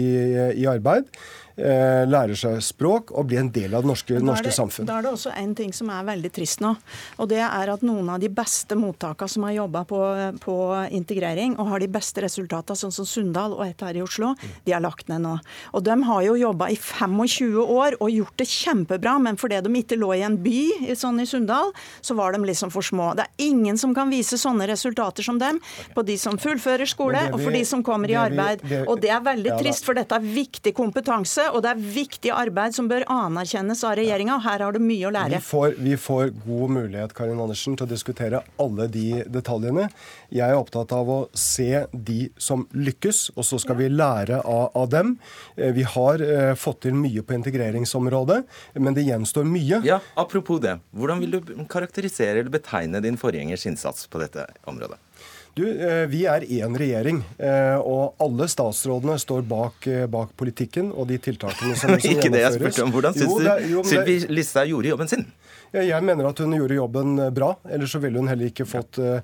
i 0.63 0.69
arbeid. 0.71 1.09
Eh, 1.57 2.03
lærer 2.05 2.37
seg 2.37 2.59
språk 2.61 3.15
og 3.17 3.31
blir 3.31 3.41
en 3.41 3.49
del 3.49 3.73
av 3.73 3.81
det 3.81 3.89
norske, 3.89 4.19
norske 4.21 4.51
samfunn. 4.53 4.85
Da 4.85 4.99
er 4.99 5.07
det 5.07 5.13
også 5.15 5.31
en 5.41 5.55
ting 5.57 5.71
som 5.73 5.89
er 5.89 6.03
veldig 6.05 6.29
trist 6.37 6.61
nå. 6.61 6.75
og 7.17 7.31
Det 7.31 7.39
er 7.41 7.71
at 7.73 7.85
noen 7.87 8.11
av 8.13 8.21
de 8.21 8.29
beste 8.29 8.77
mottakene 8.77 9.33
som 9.33 9.47
har 9.49 9.55
jobba 9.55 9.87
på, 9.89 10.01
på, 10.43 10.57
integrering 10.93 11.55
og 11.57 11.71
har 11.71 11.81
de 11.81 11.89
beste 11.89 12.21
resultatene, 12.21 12.77
sånn 12.77 12.93
som 12.93 13.09
Sunndal 13.09 13.55
og 13.57 13.63
et 13.65 13.81
her 13.81 13.97
i 13.97 14.03
Oslo, 14.05 14.35
de 14.67 14.75
er 14.77 14.83
lagt 14.85 15.09
ned 15.09 15.25
nå. 15.25 15.39
Og 15.73 15.87
De 15.87 15.97
har 16.11 16.27
jo 16.27 16.35
jobba 16.37 16.69
i 16.75 16.77
25 16.77 17.57
år 17.65 17.97
og 18.05 18.13
gjort 18.13 18.37
det 18.37 18.49
kjempebra, 18.53 19.17
men 19.25 19.41
fordi 19.41 19.63
de 19.65 19.73
ikke 19.81 19.97
lå 19.97 20.13
i 20.13 20.27
en 20.29 20.37
by 20.45 20.93
sånn 20.93 21.25
i 21.25 21.27
Sunndal, 21.31 21.73
så 22.05 22.19
var 22.21 22.37
de 22.37 22.43
liksom 22.45 22.75
for 22.75 22.85
små. 22.85 23.15
Det 23.17 23.25
er 23.25 23.49
ingen 23.49 23.81
som 23.81 23.97
kan 23.97 24.13
vise 24.13 24.37
sånne 24.37 24.69
resultater 24.69 25.25
som 25.25 25.41
dem 25.41 25.63
på 25.97 26.05
de 26.05 26.19
som 26.21 26.37
fullfører 26.37 26.85
skole, 26.85 27.31
vi, 27.31 27.33
og 27.33 27.41
for 27.47 27.57
de 27.57 27.65
som 27.65 27.81
kommer 27.87 28.13
i 28.13 28.21
arbeid. 28.27 28.61
Vi, 28.61 28.75
det, 28.75 28.85
og 28.85 29.01
det 29.01 29.15
er 29.17 29.25
veldig 29.25 29.55
ja, 29.55 29.59
trist, 29.65 29.89
for 29.89 29.97
dette 29.97 30.21
er 30.21 30.33
viktig 30.37 30.77
kompetanse 30.77 31.46
og 31.53 31.63
det 31.65 31.73
er 31.73 31.83
viktig 31.97 32.33
arbeid 32.35 32.75
som 32.77 32.89
bør 32.91 33.07
anerkjennes 33.13 33.83
av 33.87 33.97
regjeringa. 33.99 34.39
Her 34.45 34.65
har 34.67 34.77
du 34.77 34.81
mye 34.83 35.09
å 35.09 35.13
lære. 35.15 35.39
Vi 35.39 35.49
får, 35.49 35.77
vi 35.83 35.97
får, 36.01 36.33
god 36.47 36.75
mulighet 36.77 37.15
Karin 37.17 37.41
Andersen, 37.43 37.77
til 37.79 37.87
å 37.87 37.91
diskutere 37.91 38.43
alle 38.63 38.89
de 38.93 39.23
detaljene. 39.33 39.89
Jeg 40.35 40.47
er 40.47 40.59
opptatt 40.59 40.93
av 40.97 41.11
å 41.13 41.19
se 41.37 41.85
de 41.93 42.19
som 42.39 42.67
lykkes, 42.75 43.31
og 43.37 43.47
så 43.49 43.61
skal 43.63 43.81
vi 43.81 43.91
lære 43.93 44.43
av, 44.43 44.69
av 44.77 44.91
dem. 44.93 45.17
Eh, 45.57 45.73
vi 45.77 45.87
har 45.97 46.23
eh, 46.23 46.53
fått 46.59 46.85
til 46.87 46.97
mye 46.99 47.25
på 47.27 47.37
integreringsområdet, 47.39 48.43
men 48.81 48.97
det 48.97 49.07
gjenstår 49.07 49.47
mye. 49.49 49.83
Ja, 49.87 50.01
Apropos 50.19 50.61
det. 50.63 50.79
Hvordan 50.97 51.23
vil 51.23 51.39
du 51.39 51.57
karakterisere 51.71 52.41
eller 52.41 52.53
betegne 52.53 53.03
din 53.05 53.19
forgjengers 53.21 53.67
innsats 53.69 54.09
på 54.11 54.23
dette 54.23 54.49
området? 54.69 55.01
Du, 55.57 55.65
eh, 55.65 56.05
Vi 56.07 56.27
er 56.29 56.45
én 56.45 56.75
regjering, 56.77 57.23
eh, 57.41 57.79
og 57.81 58.21
alle 58.21 58.45
statsrådene 58.53 59.15
står 59.17 59.47
bak, 59.49 59.87
eh, 59.89 60.05
bak 60.05 60.35
politikken 60.37 60.91
og 60.93 61.09
de 61.09 61.17
tiltakene 61.17 61.73
som, 61.73 61.95
som 61.97 62.13
Ikke 62.13 62.29
det 62.29 62.43
jeg 62.43 62.59
spurte 62.59 62.85
om. 62.85 62.93
Hvordan 62.93 63.17
syns 63.17 63.39
du 63.41 63.79
Sylvi 63.89 64.19
Listhaug 64.37 64.69
gjorde 64.75 64.91
jobben 64.93 65.09
sin? 65.09 65.25
Jeg 65.73 66.05
mener 66.05 66.29
at 66.29 66.43
hun 66.45 66.53
gjorde 66.59 66.77
jobben 66.77 67.17
bra. 67.35 67.55
Ellers 67.73 67.95
så 67.97 68.01
ville 68.05 68.21
hun 68.21 68.29
heller 68.31 68.53
ikke 68.53 68.65
fått, 68.69 69.01
uh, 69.03 69.19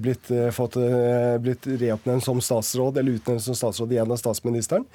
blitt, 0.00 0.30
fått 0.54 0.78
uh, 0.80 1.34
blitt 1.42 1.66
reoppnevnt 1.66 2.24
som 2.24 2.40
statsråd 2.40 3.00
eller 3.00 3.18
utnevnt 3.18 3.42
som 3.42 3.56
statsråd 3.58 3.92
igjen 3.92 4.14
av 4.14 4.20
statsministeren. 4.20 4.86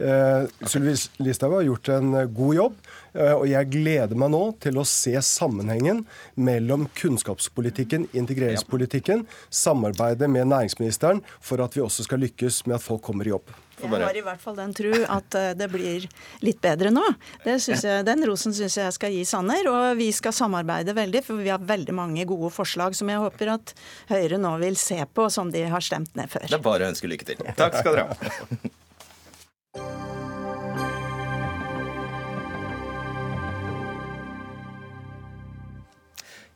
Uh, 0.00 0.48
Sylvi 0.66 0.96
Listhaug 1.22 1.58
har 1.58 1.68
gjort 1.68 1.92
en 1.94 2.16
god 2.34 2.58
jobb. 2.58 2.80
Eh, 3.16 3.32
og 3.32 3.46
jeg 3.48 3.70
gleder 3.72 4.18
meg 4.18 4.32
nå 4.34 4.42
til 4.62 4.80
å 4.80 4.86
se 4.86 5.14
sammenhengen 5.24 6.04
mellom 6.36 6.86
kunnskapspolitikken, 6.98 8.10
integreringspolitikken, 8.16 9.24
samarbeidet 9.48 10.28
med 10.30 10.50
næringsministeren 10.52 11.22
for 11.40 11.64
at 11.64 11.76
vi 11.76 11.84
også 11.84 12.06
skal 12.06 12.20
lykkes 12.26 12.66
med 12.66 12.78
at 12.78 12.84
folk 12.84 13.04
kommer 13.06 13.28
i 13.28 13.32
jobb. 13.32 13.54
Jeg 13.76 13.92
har 13.92 14.16
i 14.16 14.22
hvert 14.24 14.40
fall 14.40 14.54
den 14.56 14.72
tru 14.76 14.92
at 15.04 15.36
eh, 15.36 15.50
det 15.56 15.68
blir 15.72 16.06
litt 16.44 16.60
bedre 16.64 16.92
nå. 16.92 17.04
Jeg, 17.44 17.76
den 18.08 18.24
rosen 18.28 18.54
syns 18.56 18.78
jeg 18.80 18.94
skal 18.96 19.12
gi 19.12 19.24
Sanner. 19.28 19.68
Og 19.68 19.98
vi 20.00 20.08
skal 20.16 20.32
samarbeide 20.36 20.96
veldig, 20.96 21.24
for 21.26 21.40
vi 21.44 21.52
har 21.52 21.60
veldig 21.60 21.96
mange 21.96 22.24
gode 22.28 22.52
forslag 22.54 22.96
som 22.96 23.12
jeg 23.12 23.20
håper 23.20 23.52
at 23.56 23.74
Høyre 24.08 24.40
nå 24.40 24.56
vil 24.62 24.80
se 24.80 24.98
på, 25.12 25.28
som 25.32 25.52
de 25.52 25.66
har 25.68 25.84
stemt 25.84 26.16
ned 26.16 26.32
før. 26.32 26.48
Det 26.48 26.56
er 26.56 26.64
bare 26.64 26.88
å 26.88 26.94
ønske 26.94 27.10
lykke 27.10 27.28
til. 27.32 27.44
Takk 27.58 27.80
skal 27.82 28.00
dere 28.00 28.08
ha. 28.12 28.74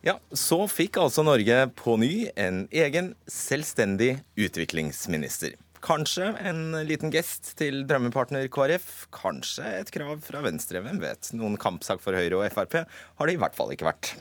Ja, 0.01 0.15
Så 0.33 0.65
fikk 0.73 0.97
altså 0.97 1.21
Norge 1.27 1.67
på 1.77 1.99
ny 2.01 2.31
en 2.33 2.63
egen 2.73 3.13
selvstendig 3.29 4.15
utviklingsminister. 4.41 5.59
Kanskje 5.85 6.31
en 6.41 6.73
liten 6.89 7.13
gest 7.13 7.53
til 7.59 7.83
drømmepartner 7.89 8.49
KrF. 8.53 8.87
Kanskje 9.13 9.65
et 9.81 9.91
krav 9.93 10.23
fra 10.25 10.41
Venstre, 10.45 10.81
hvem 10.81 11.01
vet. 11.03 11.29
Noen 11.37 11.59
kampsak 11.61 12.01
for 12.01 12.17
Høyre 12.17 12.39
og 12.39 12.49
Frp 12.53 12.79
har 12.81 13.29
det 13.29 13.35
i 13.37 13.41
hvert 13.41 13.57
fall 13.57 13.73
ikke 13.75 13.89
vært. 13.91 14.15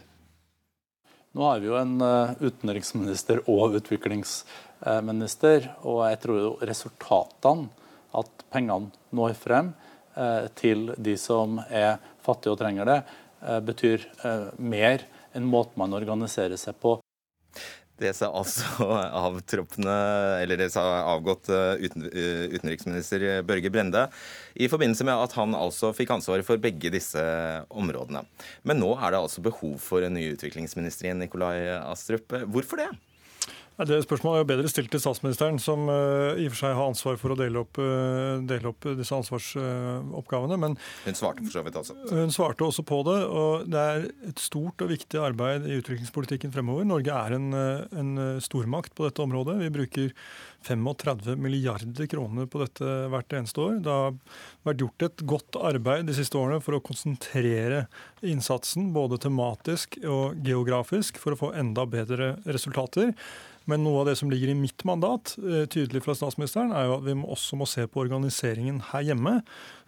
Nå 1.36 1.46
har 1.48 1.62
vi 1.64 1.70
jo 1.70 1.78
en 1.80 2.02
eh, 2.04 2.32
utenriksminister 2.42 3.44
og 3.48 3.78
utviklingsminister, 3.80 5.70
og 5.88 6.02
jeg 6.10 6.20
tror 6.26 6.42
jo 6.42 6.58
resultatene, 6.66 7.70
at 8.20 8.44
pengene 8.50 8.90
når 9.16 9.36
frem 9.38 9.72
eh, 10.18 10.50
til 10.60 10.90
de 10.98 11.16
som 11.22 11.62
er 11.70 12.02
fattige 12.26 12.56
og 12.56 12.60
trenger 12.60 12.90
det, 12.90 13.00
eh, 13.46 13.62
betyr 13.64 14.08
mer 14.58 15.06
en 15.34 15.48
måte 15.50 15.80
man 15.80 15.94
organiserer 15.98 16.60
seg 16.60 16.78
på. 16.82 16.98
Det 18.00 18.14
sa 18.16 18.30
altså 18.32 18.88
avtroppende, 19.28 19.96
eller 20.40 20.62
det 20.62 20.70
sa 20.72 20.86
avgått 21.12 21.50
eh, 21.52 21.84
uten, 21.84 22.08
eh, 22.08 22.46
utenriksminister 22.56 23.26
Børge 23.48 23.72
Brende 23.74 24.06
i 24.56 24.70
forbindelse 24.72 25.08
med 25.08 25.20
at 25.20 25.36
han 25.36 25.58
altså 25.58 25.92
fikk 25.96 26.14
ansvaret 26.16 26.48
for 26.48 26.62
begge 26.64 26.94
disse 26.94 27.20
områdene. 27.68 28.24
Men 28.64 28.80
nå 28.80 28.94
er 28.96 29.12
det 29.12 29.20
altså 29.20 29.44
behov 29.44 29.76
for 29.84 30.06
en 30.06 30.16
ny 30.16 30.30
utviklingsminister 30.38 31.10
igjen, 31.10 31.24
Nikolai 31.26 31.58
Astrup. 31.82 32.40
Hvorfor 32.48 32.86
det? 32.86 32.92
Det 33.88 34.02
spørsmålet 34.04 34.40
er 34.40 34.44
jo 34.44 34.48
bedre 34.50 34.70
stilt 34.72 34.90
til 34.92 35.00
statsministeren, 35.00 35.60
som 35.64 35.86
uh, 35.88 36.36
i 36.36 36.50
og 36.50 36.52
for 36.52 36.60
seg 36.66 36.74
har 36.76 36.90
ansvar 36.90 37.20
for 37.22 37.32
å 37.32 37.38
dele 37.40 37.62
opp, 37.62 37.80
uh, 37.80 38.42
dele 38.44 38.74
opp 38.74 38.90
disse 39.00 39.16
ansvarsoppgavene. 39.16 40.58
Men 40.60 40.76
hun 41.06 41.16
svarte 41.16 41.46
for 41.46 41.56
så 41.56 41.64
vidt 41.64 41.80
også. 41.80 41.96
Hun 42.12 42.36
svarte 42.36 42.68
også 42.68 42.84
på 42.88 43.00
det. 43.08 43.18
og 43.24 43.70
Det 43.72 43.86
er 43.94 44.08
et 44.34 44.44
stort 44.44 44.84
og 44.84 44.92
viktig 44.92 45.22
arbeid 45.24 45.70
i 45.70 45.80
utviklingspolitikken 45.80 46.52
fremover. 46.52 46.88
Norge 46.90 47.16
er 47.16 47.38
en, 47.38 47.50
en 47.56 48.14
stormakt 48.44 48.98
på 48.98 49.08
dette 49.08 49.24
området. 49.24 49.62
Vi 49.64 49.74
bruker 49.80 50.14
35 50.68 51.38
milliarder 51.40 52.10
kroner 52.12 52.50
på 52.52 52.60
dette 52.60 52.96
hvert 53.12 53.36
eneste 53.38 53.64
år. 53.64 53.78
Det 53.84 53.94
har 53.94 54.18
vært 54.68 54.84
gjort 54.84 55.06
et 55.08 55.24
godt 55.30 55.60
arbeid 55.70 56.10
de 56.10 56.18
siste 56.18 56.36
årene 56.40 56.60
for 56.64 56.76
å 56.76 56.84
konsentrere 56.84 57.86
innsatsen 58.26 58.92
både 58.96 59.22
tematisk 59.24 59.96
og 60.04 60.40
geografisk 60.44 61.20
for 61.22 61.36
å 61.36 61.40
få 61.46 61.54
enda 61.60 61.88
bedre 61.88 62.34
resultater. 62.50 63.14
Men 63.70 63.84
noe 63.86 64.02
av 64.02 64.10
det 64.10 64.16
som 64.18 64.32
ligger 64.32 64.52
i 64.52 64.58
mitt 64.58 64.84
mandat, 64.88 65.36
eh, 65.38 65.66
tydelig 65.70 66.02
fra 66.06 66.16
statsministeren, 66.18 66.74
er 66.74 66.88
jo 66.88 66.98
at 66.98 67.06
vi 67.06 67.14
også 67.14 67.60
må 67.60 67.68
se 67.70 67.86
på 67.86 68.02
organiseringen 68.02 68.82
her 68.92 69.06
hjemme. 69.12 69.36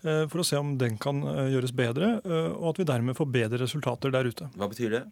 Eh, 0.03 0.27
for 0.29 0.41
å 0.41 0.45
se 0.45 0.59
om 0.59 0.75
den 0.77 0.99
kan 1.01 1.23
eh, 1.25 1.49
gjøres 1.55 1.73
bedre, 1.73 2.13
og 2.57 2.71
at 2.73 2.81
vi 2.81 2.89
dermed 2.89 3.17
får 3.17 3.31
bedre 3.33 3.61
resultater 3.63 4.13
der 4.13 4.29
ute. 4.29 4.49
Hva 4.55 4.69
betyr 4.69 4.97
det? 4.97 5.03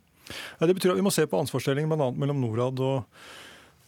Det 0.61 0.75
betyr 0.77 0.93
at 0.93 0.99
Vi 0.99 1.05
må 1.05 1.13
se 1.13 1.25
på 1.25 1.39
ansvarsdelingen 1.41 1.89
bl.a. 1.89 2.11
mellom 2.13 2.41
Norad 2.41 2.79
og 2.85 3.05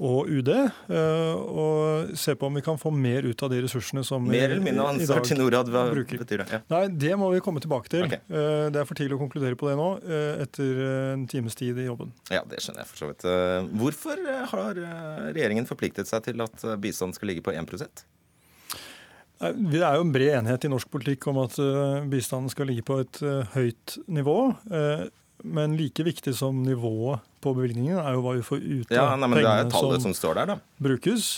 og 0.02 0.30
UD, 0.34 0.50
eh, 0.50 1.34
og 1.38 2.14
se 2.18 2.34
på 2.38 2.48
om 2.50 2.58
vi 2.58 2.64
kan 2.66 2.80
få 2.82 2.90
mer 2.94 3.28
ut 3.28 3.44
av 3.46 3.52
de 3.54 3.60
ressursene 3.62 4.02
som 4.06 4.24
mer 4.26 4.48
eller 4.48 4.64
mindre 4.66 4.88
ansvar 4.96 5.22
til 5.28 5.38
Norad, 5.38 5.70
hva 5.70 5.84
bruker. 5.94 6.22
betyr 6.24 6.42
det? 6.42 6.48
Ja. 6.56 6.62
Nei, 6.74 6.88
Det 7.04 7.18
må 7.22 7.30
vi 7.34 7.42
komme 7.46 7.62
tilbake 7.62 7.92
til. 7.92 8.08
Okay. 8.08 8.22
Eh, 8.30 8.70
det 8.74 8.82
er 8.82 8.88
for 8.90 8.98
tidlig 8.98 9.20
å 9.20 9.22
konkludere 9.22 9.58
på 9.60 9.70
det 9.70 9.76
nå, 9.78 9.90
eh, 10.02 10.42
etter 10.48 10.82
en 11.14 11.28
times 11.28 11.56
tid 11.56 11.78
i 11.78 11.86
jobben. 11.86 12.12
Ja, 12.32 12.42
Det 12.42 12.64
skjønner 12.64 12.82
jeg 12.82 12.90
for 12.90 12.98
så 12.98 13.12
vidt. 13.12 13.28
Hvorfor 13.78 14.18
har 14.50 14.82
regjeringen 15.36 15.70
forpliktet 15.70 16.10
seg 16.10 16.24
til 16.24 16.42
at 16.42 16.66
bistand 16.82 17.14
skal 17.14 17.30
ligge 17.30 17.46
på 17.46 17.54
1% 17.54 18.06
det 19.42 19.82
er 19.82 19.96
jo 19.98 20.04
en 20.06 20.12
bred 20.14 20.36
enighet 20.38 20.68
i 20.68 20.70
norsk 20.70 20.86
politikk 20.94 21.26
om 21.32 21.40
at 21.42 21.56
bistanden 22.12 22.52
skal 22.54 22.68
ligge 22.70 22.84
på 22.86 23.00
et 23.02 23.18
høyt 23.56 23.96
nivå. 24.06 24.36
Men 25.44 25.76
like 25.80 26.06
viktig 26.06 26.34
som 26.38 26.62
nivået 26.66 27.26
på 27.42 27.56
bevilgningen 27.58 27.98
er 27.98 28.16
jo 28.16 28.24
hva 28.26 28.38
vi 28.38 28.46
får 28.46 28.62
ut 28.62 28.94
av 28.94 28.98
ja, 28.98 29.10
nei, 29.18 29.28
men 29.32 29.42
det 29.42 29.50
er 29.50 29.70
tallet 29.74 30.04
som, 30.04 30.12
som 30.12 30.18
står 30.18 30.42
der, 30.42 30.54
da. 30.54 30.58
brukes. 30.82 31.34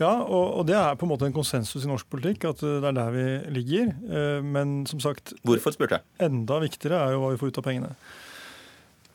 Ja, 0.00 0.12
og, 0.24 0.64
det 0.66 0.76
er 0.78 0.96
på 0.98 1.06
en 1.06 1.12
måte 1.12 1.28
en 1.28 1.36
konsensus 1.36 1.84
i 1.84 1.90
norsk 1.90 2.08
politikk, 2.10 2.48
at 2.48 2.64
det 2.64 2.88
er 2.88 2.96
der 2.96 3.14
vi 3.14 3.26
ligger. 3.60 3.92
Eh, 3.92 4.42
men 4.42 4.82
som 4.90 5.02
sagt 5.02 5.34
Hvorfor 5.46 5.74
spurte 5.74 6.00
jeg? 6.00 6.08
Enda 6.30 6.58
viktigere 6.62 7.00
er 7.04 7.16
jo 7.16 7.24
hva 7.24 7.32
vi 7.34 7.40
får 7.40 7.52
ut 7.52 7.62
av 7.62 7.66
pengene. 7.68 7.94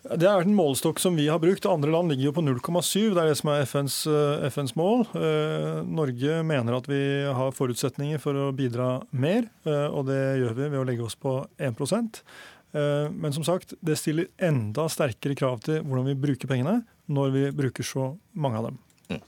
Det 0.07 0.23
er 0.29 0.45
en 0.45 0.55
målestokk 0.55 1.01
som 1.03 1.17
vi 1.19 1.25
har 1.27 1.41
brukt. 1.43 1.65
Andre 1.67 1.91
land 1.91 2.13
ligger 2.13 2.29
jo 2.29 2.35
på 2.37 2.43
0,7. 2.45 3.09
Det 3.17 3.19
er 3.19 3.31
det 3.33 3.39
som 3.41 3.51
er 3.51 3.65
FNs, 3.67 3.97
eh, 4.07 4.45
FNs, 4.53 4.75
mål. 4.79 5.03
Eh, 5.17 5.81
Norge 5.83 6.37
mener 6.47 6.77
at 6.77 6.87
vi 6.87 7.01
har 7.25 7.57
forutsetninger 7.57 8.21
for 8.23 8.37
å 8.45 8.51
bidra 8.55 9.01
mer, 9.11 9.49
og 9.67 10.05
det 10.07 10.21
gjør 10.39 10.55
vi 10.55 10.69
ved 10.69 10.79
å 10.79 10.85
legge 10.87 11.09
oss 11.09 11.17
på 11.19 11.41
1 11.59 11.75
Eh, 11.75 12.56
men 12.73 13.33
som 13.33 13.45
sagt, 13.47 13.73
det 13.79 13.95
stiller 13.97 14.27
enda 14.43 14.87
sterkere 14.91 15.37
krav 15.39 15.61
til 15.65 15.79
hvordan 15.85 16.09
vi 16.11 16.17
bruker 16.27 16.49
pengene 16.51 16.81
når 17.07 17.31
vi 17.33 17.45
bruker 17.55 17.87
så 17.87 18.11
mange 18.35 18.59
av 18.59 18.67
dem. 18.69 18.77
Mm. 19.07 19.21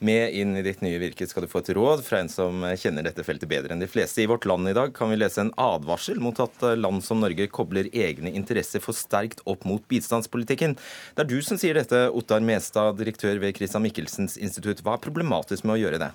Med 0.00 0.32
inn 0.32 0.54
i 0.56 0.62
ditt 0.64 0.80
nye 0.80 0.96
virke 0.96 1.26
skal 1.28 1.44
du 1.44 1.50
få 1.52 1.60
et 1.60 1.74
råd 1.76 2.00
fra 2.06 2.22
en 2.22 2.30
som 2.32 2.62
kjenner 2.80 3.04
dette 3.04 3.24
feltet 3.26 3.50
bedre 3.50 3.74
enn 3.74 3.82
de 3.84 3.88
fleste. 3.90 4.22
I 4.22 4.28
Vårt 4.30 4.46
Land 4.48 4.70
i 4.70 4.72
dag 4.76 4.94
kan 4.96 5.12
vi 5.12 5.18
lese 5.18 5.42
en 5.44 5.52
advarsel 5.60 6.22
mot 6.24 6.40
at 6.40 6.64
land 6.80 7.04
som 7.04 7.20
Norge 7.20 7.50
kobler 7.52 7.90
egne 7.92 8.32
interesser 8.32 8.80
for 8.80 8.96
sterkt 8.96 9.44
opp 9.44 9.66
mot 9.68 9.84
bistandspolitikken. 9.92 10.78
Det 11.12 11.26
er 11.26 11.28
du 11.28 11.36
som 11.44 11.60
sier 11.60 11.76
dette, 11.76 12.06
Ottar 12.16 12.40
Mestad, 12.40 12.96
direktør 12.96 13.42
ved 13.44 13.60
Christian 13.60 13.84
Michelsens 13.84 14.40
institutt. 14.40 14.80
Hva 14.80 14.96
er 14.96 15.04
problematisk 15.04 15.68
med 15.68 15.76
å 15.76 15.80
gjøre 15.82 16.00
det? 16.00 16.12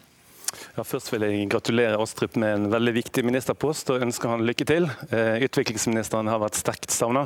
Ja, 0.75 0.83
først 0.83 1.11
vil 1.13 1.25
jeg 1.25 1.47
gratulere 1.51 1.99
Astrup 2.01 2.35
med 2.39 2.53
en 2.53 2.67
veldig 2.73 2.93
viktig 2.97 3.23
ministerpost 3.27 3.89
og 3.93 4.03
ønske 4.05 4.29
han 4.29 4.45
lykke 4.47 4.67
til. 4.67 4.89
Eh, 5.09 5.45
utviklingsministeren 5.47 6.29
har 6.31 6.41
vært 6.43 6.59
sterkt 6.59 6.93
savna, 6.93 7.25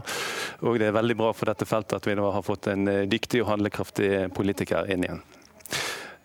og 0.61 0.79
det 0.81 0.89
er 0.89 0.97
veldig 0.97 1.17
bra 1.19 1.31
for 1.35 1.49
dette 1.49 1.67
feltet 1.69 1.99
at 1.99 2.09
vi 2.09 2.17
nå 2.19 2.29
har 2.33 2.45
fått 2.45 2.69
en 2.71 2.87
eh, 2.91 3.05
dyktig 3.09 3.43
og 3.43 3.53
handlekraftig 3.53 4.29
politiker 4.37 4.89
inn 4.93 5.07
igjen. 5.07 5.23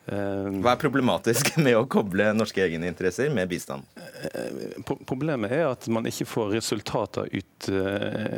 Eh, 0.04 0.50
Hva 0.60 0.74
er 0.74 0.82
problematisk 0.82 1.54
med 1.64 1.78
å 1.78 1.86
koble 1.88 2.28
norske 2.36 2.64
egeninteresser 2.66 3.32
med 3.32 3.48
bistand? 3.52 3.88
Problemet 5.08 5.54
er 5.56 5.70
at 5.70 5.88
man 5.92 6.04
ikke 6.10 6.28
får 6.28 6.58
ut, 6.60 7.70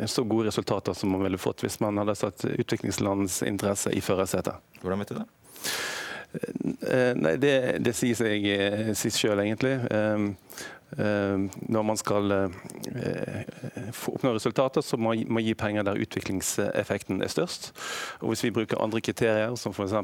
så 0.07 0.23
gode 0.23 0.47
resultater 0.47 0.95
som 0.95 1.11
man 1.11 1.27
ville 1.27 1.41
fått 1.41 1.65
hvis 1.65 1.81
man 1.83 1.99
hadde 1.99 2.15
satt 2.15 2.47
utviklingslandets 2.53 3.41
interesse 3.47 3.91
i 3.91 4.03
førersetet. 4.03 4.63
Hvordan 4.79 5.03
vet 5.03 5.15
du 5.15 5.19
det? 5.19 5.27
Eh, 6.37 7.13
nei, 7.17 7.35
det, 7.41 7.53
det 7.85 7.93
sier 7.97 8.17
seg 8.17 8.47
eh, 8.51 8.89
sist 8.97 9.21
sjøl, 9.21 9.39
egentlig. 9.43 9.73
Ehm, 9.93 10.29
ehm, 10.97 11.47
når 11.73 11.85
man 11.89 11.99
skal 11.99 12.33
eh, 12.35 13.43
oppnå 14.11 14.33
resultater, 14.37 14.85
så 14.85 14.99
må 14.99 15.15
man 15.25 15.45
gi 15.45 15.55
penger 15.57 15.87
der 15.87 16.01
utviklingseffekten 16.03 17.21
er 17.23 17.33
størst. 17.33 17.71
Og 18.21 18.33
Hvis 18.33 18.45
vi 18.47 18.53
bruker 18.55 18.81
andre 18.83 19.01
kriterier, 19.01 19.55
som 19.55 19.75
f.eks 19.75 19.95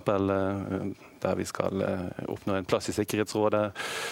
der 1.23 1.37
vi 1.39 1.45
skal 1.47 1.83
eh, 1.85 2.23
oppnå 2.31 2.57
en 2.57 2.67
plass 2.67 2.89
i 2.91 2.95
Sikkerhetsrådet, 2.95 3.63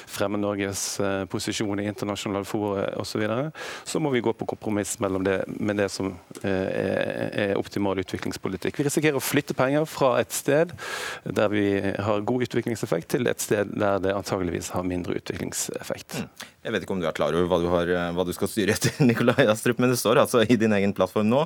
fremme 0.09 0.39
Norges 0.41 0.83
eh, 1.03 1.23
posisjon 1.31 1.81
i 1.81 1.87
internasjonale 1.89 2.47
fora 2.47 2.87
osv., 3.01 3.25
så, 3.27 3.49
så 3.93 4.01
må 4.03 4.11
vi 4.13 4.23
gå 4.23 4.33
på 4.33 4.47
kompromiss 4.53 4.97
mellom 5.03 5.25
det, 5.27 5.41
med 5.59 5.81
det 5.81 5.89
som 5.93 6.13
eh, 6.41 7.51
er 7.51 7.57
optimal 7.59 7.99
utviklingspolitikk. 8.03 8.79
Vi 8.79 8.87
risikerer 8.87 9.19
å 9.19 9.23
flytte 9.23 9.57
penger 9.57 9.85
fra 9.89 10.15
et 10.21 10.33
sted 10.35 10.73
der 11.23 11.51
vi 11.51 11.65
har 11.79 12.25
god 12.27 12.47
utviklingseffekt, 12.47 13.11
til 13.15 13.29
et 13.29 13.43
sted 13.43 13.75
der 13.75 14.01
det 14.03 14.15
antageligvis 14.15 14.71
har 14.75 14.87
mindre 14.87 15.19
utviklingseffekt. 15.19 16.21
Mm. 16.21 16.49
Jeg 16.61 16.75
vet 16.75 16.83
ikke 16.85 16.93
om 16.93 17.01
du 17.01 17.07
er 17.09 17.15
klar 17.17 17.33
over 17.33 17.47
hva 17.49 17.57
du, 17.61 17.67
har, 17.71 17.91
hva 18.13 18.25
du 18.27 18.33
skal 18.37 18.49
styre 18.51 18.75
etter, 18.75 18.93
Nikolai 19.09 19.47
Astrup, 19.49 19.81
men 19.81 19.93
det 19.93 19.99
står 20.01 20.21
altså 20.21 20.43
i 20.45 20.57
din 20.59 20.73
egen 20.77 20.93
plattform 20.97 21.29
nå. 21.31 21.45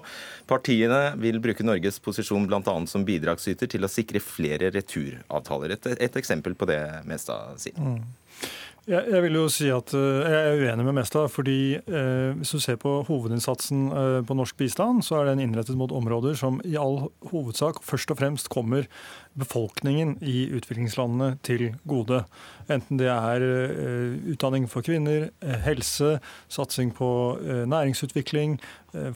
Partiene 0.50 1.16
vil 1.22 1.40
bruke 1.44 1.64
Norges 1.66 2.02
posisjon 2.04 2.48
bl.a. 2.50 2.76
som 2.92 3.06
bidragsyter 3.08 3.70
til 3.72 3.88
å 3.88 3.92
sikre 3.92 4.22
flere 4.24 4.72
returavtaler. 4.76 5.55
Et, 5.64 5.88
et 6.00 6.16
eksempel 6.20 6.56
på 6.56 6.68
det 6.70 6.80
Mestad 7.06 7.60
sier. 7.62 7.80
Mm. 7.80 8.02
Jeg, 8.86 9.02
jeg, 9.10 9.22
vil 9.24 9.34
jo 9.34 9.44
si 9.50 9.66
at 9.74 9.90
eh, 9.98 10.28
jeg 10.30 10.42
er 10.46 10.60
uenig 10.62 10.84
med 10.86 10.94
Mestad. 11.00 11.32
fordi 11.34 11.74
eh, 11.74 12.36
Hvis 12.38 12.52
du 12.54 12.60
ser 12.62 12.76
på 12.78 13.00
hovedinnsatsen 13.08 13.88
eh, 13.90 14.18
på 14.22 14.36
norsk 14.38 14.58
bistand, 14.62 15.02
så 15.02 15.18
er 15.18 15.32
den 15.32 15.42
innrettet 15.42 15.78
mot 15.78 15.90
områder 15.90 16.38
som 16.38 16.60
i 16.62 16.76
all 16.78 17.08
hovedsak 17.32 17.82
først 17.82 18.14
og 18.14 18.20
fremst 18.20 18.50
kommer 18.54 18.86
befolkningen 19.34 20.20
i 20.22 20.52
utviklingslandene 20.54 21.40
til 21.42 21.74
gode. 21.90 22.22
Enten 22.70 23.02
det 23.02 23.10
er 23.10 23.44
utdanning 24.32 24.70
for 24.72 24.86
kvinner, 24.86 25.28
helse, 25.66 26.20
satsing 26.48 26.94
på 26.96 27.10
næringsutvikling, 27.68 28.56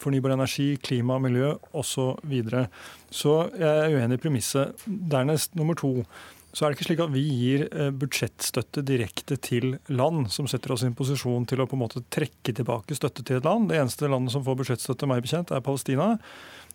fornybar 0.01 0.33
energi, 0.35 0.73
klima, 0.83 1.21
miljø 1.23 1.53
osv. 1.71 1.87
Så, 1.89 2.09
videre. 2.23 2.67
så 3.11 3.49
jeg 3.57 3.69
er 3.69 3.95
uenig 3.95 4.19
i 4.19 4.21
premisset. 4.21 4.83
Dernest 4.85 5.55
nummer 5.55 5.75
to 5.79 6.03
så 6.49 6.65
er 6.65 6.71
det 6.71 6.79
ikke 6.79 6.87
slik 6.87 7.01
at 7.03 7.11
vi 7.13 7.23
gir 7.23 7.65
eh, 7.69 7.89
budsjettstøtte 7.93 8.81
direkte 8.85 9.37
til 9.45 9.75
land 9.93 10.29
som 10.33 10.47
setter 10.49 10.73
oss 10.73 10.83
i 10.85 10.87
en 10.89 10.97
posisjon 10.97 11.45
til 11.49 11.61
å 11.61 11.67
på 11.69 11.77
en 11.77 11.83
måte 11.83 12.01
trekke 12.09 12.55
tilbake 12.57 12.97
støtte 12.97 13.25
til 13.25 13.37
et 13.37 13.45
land. 13.45 13.69
Det 13.69 13.77
eneste 13.77 14.09
landet 14.09 14.33
som 14.33 14.45
får 14.45 14.57
budsjettstøtte, 14.61 15.09
meg 15.09 15.21
bekjent, 15.25 15.53
er 15.53 15.61
Palestina. 15.65 16.15